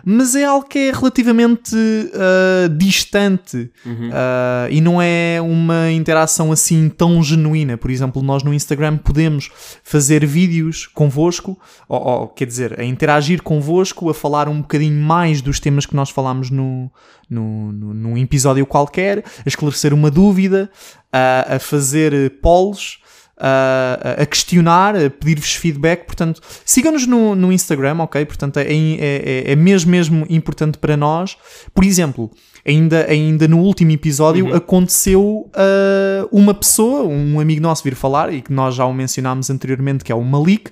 mas 0.05 0.33
é 0.33 0.45
algo 0.45 0.65
que 0.65 0.79
é 0.79 0.91
relativamente 0.93 1.75
ah, 2.13 2.69
distante 2.69 3.69
ah, 4.13 4.67
e 4.69 4.79
não 4.79 5.01
é 5.01 5.41
uma 5.41 5.91
interação 5.91 6.53
assim 6.53 6.87
tão 6.87 7.21
genuína. 7.21 7.75
Por 7.77 7.91
exemplo, 7.91 8.21
nós 8.23 8.43
no 8.43 8.53
Instagram 8.53 8.95
podemos 8.95 9.51
fazer 9.83 10.25
vídeos 10.25 10.87
convosco, 10.87 11.59
ou, 11.89 11.99
ou, 11.99 12.27
quer 12.29 12.45
dizer, 12.45 12.79
a 12.79 12.85
interagir 12.85 13.43
convosco, 13.43 14.09
a 14.09 14.13
falar 14.13 14.47
um 14.47 14.61
bocadinho 14.61 15.03
mais 15.03 15.41
dos 15.41 15.59
temas 15.59 15.85
que 15.85 15.97
nós 15.97 16.09
falámos 16.09 16.49
no, 16.49 16.89
no, 17.31 17.71
num 17.71 18.17
episódio 18.17 18.65
qualquer, 18.65 19.19
a 19.19 19.47
esclarecer 19.47 19.93
uma 19.93 20.11
dúvida, 20.11 20.69
a, 21.11 21.55
a 21.55 21.59
fazer 21.59 22.39
polls. 22.41 22.99
A, 23.43 24.21
a 24.21 24.25
questionar, 24.27 24.95
a 24.95 25.09
pedir-vos 25.09 25.55
feedback, 25.55 26.05
portanto, 26.05 26.39
sigam-nos 26.63 27.07
no, 27.07 27.33
no 27.33 27.51
Instagram, 27.51 27.97
ok? 28.01 28.23
Portanto, 28.23 28.57
é, 28.57 28.65
é, 28.71 29.45
é- 29.47 29.51
é 29.53 29.55
mesmo, 29.55 29.89
mesmo 29.89 30.27
importante 30.29 30.77
para 30.77 30.95
nós. 30.95 31.35
Por 31.73 31.83
exemplo, 31.83 32.29
ainda, 32.63 33.03
ainda 33.09 33.47
no 33.47 33.57
último 33.57 33.89
episódio 33.89 34.53
aconteceu 34.55 35.49
ah, 35.55 36.27
uma 36.31 36.53
pessoa, 36.53 37.01
um 37.07 37.39
amigo 37.39 37.63
nosso 37.63 37.83
vir 37.83 37.95
falar, 37.95 38.31
e 38.31 38.43
que 38.43 38.53
nós 38.53 38.75
já 38.75 38.85
o 38.85 38.93
mencionámos 38.93 39.49
anteriormente, 39.49 40.03
que 40.03 40.11
é 40.11 40.15
o 40.15 40.21
Malik, 40.23 40.69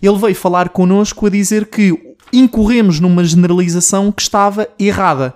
ele 0.00 0.16
veio 0.16 0.36
falar 0.36 0.68
connosco 0.68 1.26
a 1.26 1.30
dizer 1.30 1.66
que 1.66 1.92
incorremos 2.32 3.00
numa 3.00 3.24
generalização 3.24 4.12
que 4.12 4.22
estava 4.22 4.68
errada. 4.78 5.34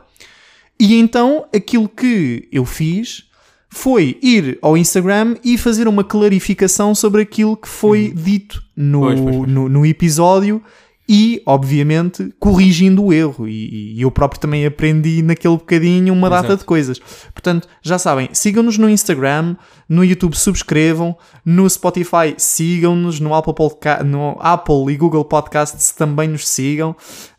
E 0.78 0.94
então 0.94 1.46
aquilo 1.54 1.88
que 1.88 2.48
eu 2.52 2.64
fiz 2.64 3.24
foi 3.68 4.18
ir 4.22 4.58
ao 4.62 4.76
Instagram 4.76 5.36
e 5.44 5.58
fazer 5.58 5.88
uma 5.88 6.04
clarificação 6.04 6.94
sobre 6.94 7.22
aquilo 7.22 7.56
que 7.56 7.68
foi 7.68 8.12
dito 8.14 8.62
no, 8.74 9.00
Pois, 9.00 9.20
pois, 9.20 9.36
pois. 9.36 9.48
No, 9.50 9.68
no 9.68 9.86
episódio 9.86 10.62
e, 11.08 11.42
obviamente, 11.46 12.34
corrigindo 12.38 13.04
o 13.04 13.12
erro. 13.12 13.46
E, 13.46 13.94
e 13.94 14.02
eu 14.02 14.10
próprio 14.10 14.40
também 14.40 14.66
aprendi 14.66 15.22
naquele 15.22 15.56
bocadinho 15.56 16.12
uma 16.12 16.28
data 16.28 16.48
Exato. 16.48 16.60
de 16.60 16.64
coisas. 16.64 16.98
Portanto, 17.32 17.68
já 17.82 17.98
sabem, 17.98 18.28
sigam-nos 18.32 18.76
no 18.76 18.90
Instagram, 18.90 19.56
no 19.88 20.04
YouTube 20.04 20.36
subscrevam, 20.36 21.16
no 21.44 21.68
Spotify 21.70 22.34
sigam-nos, 22.36 23.20
no 23.20 23.34
Apple, 23.34 23.54
Podca 23.54 24.02
no 24.02 24.36
Apple 24.40 24.92
e 24.92 24.96
Google 24.96 25.24
Podcasts 25.24 25.92
também 25.92 26.28
nos 26.28 26.48
sigam. 26.48 26.96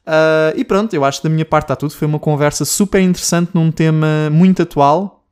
Ah, 0.07 0.53
e 0.55 0.63
pronto, 0.63 0.93
eu 0.93 1.03
acho 1.03 1.21
que 1.21 1.27
da 1.27 1.33
minha 1.33 1.45
parte 1.45 1.65
está 1.65 1.75
tudo. 1.75 1.93
Foi 1.93 2.07
uma 2.07 2.19
conversa 2.19 2.63
super 2.63 3.01
interessante 3.01 3.51
num 3.53 3.69
tema 3.69 4.29
muito 4.31 4.61
atual. 4.61 5.25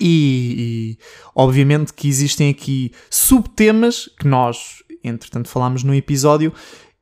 E, 0.00 0.96
e, 0.96 0.98
obviamente 1.34 1.92
que 1.92 2.08
existem 2.08 2.48
aqui 2.48 2.90
subtemas 3.10 4.08
que 4.18 4.26
nós, 4.26 4.82
entretanto, 5.04 5.46
falámos 5.46 5.84
no 5.84 5.94
episódio 5.94 6.54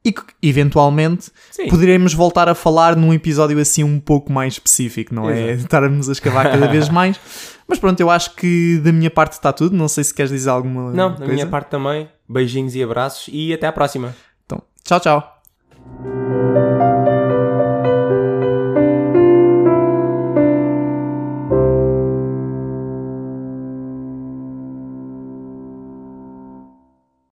e 0.06 0.12
que 0.12 0.22
eventualmente 0.40 1.32
Sim. 1.50 1.68
poderemos 1.68 2.14
voltar 2.14 2.48
a 2.48 2.54
falar 2.54 2.94
num 2.94 3.12
episódio 3.12 3.58
assim 3.58 3.82
um 3.82 3.98
pouco 3.98 4.32
mais 4.32 4.52
específico, 4.52 5.12
não 5.12 5.28
é? 5.28 5.50
Exato. 5.50 5.64
Estarmos 5.64 6.08
a 6.08 6.12
escavar 6.12 6.44
cada 6.48 6.68
vez 6.68 6.88
mais. 6.90 7.18
Mas 7.66 7.80
pronto, 7.80 7.98
eu 7.98 8.08
acho 8.08 8.36
que 8.36 8.78
da 8.84 8.92
minha 8.92 9.10
parte 9.10 9.32
está 9.32 9.52
tudo. 9.52 9.76
Não 9.76 9.88
sei 9.88 10.04
se 10.04 10.14
queres 10.14 10.30
dizer 10.30 10.48
alguma 10.48 10.92
Não, 10.92 11.10
da 11.10 11.16
coisa. 11.16 11.32
minha 11.32 11.46
parte 11.48 11.70
também. 11.70 12.08
Beijinhos 12.28 12.76
e 12.76 12.82
abraços 12.84 13.28
e 13.32 13.52
até 13.52 13.66
à 13.66 13.72
próxima. 13.72 14.14
Então, 14.44 14.62
tchau, 14.84 15.00
tchau. 15.00 16.95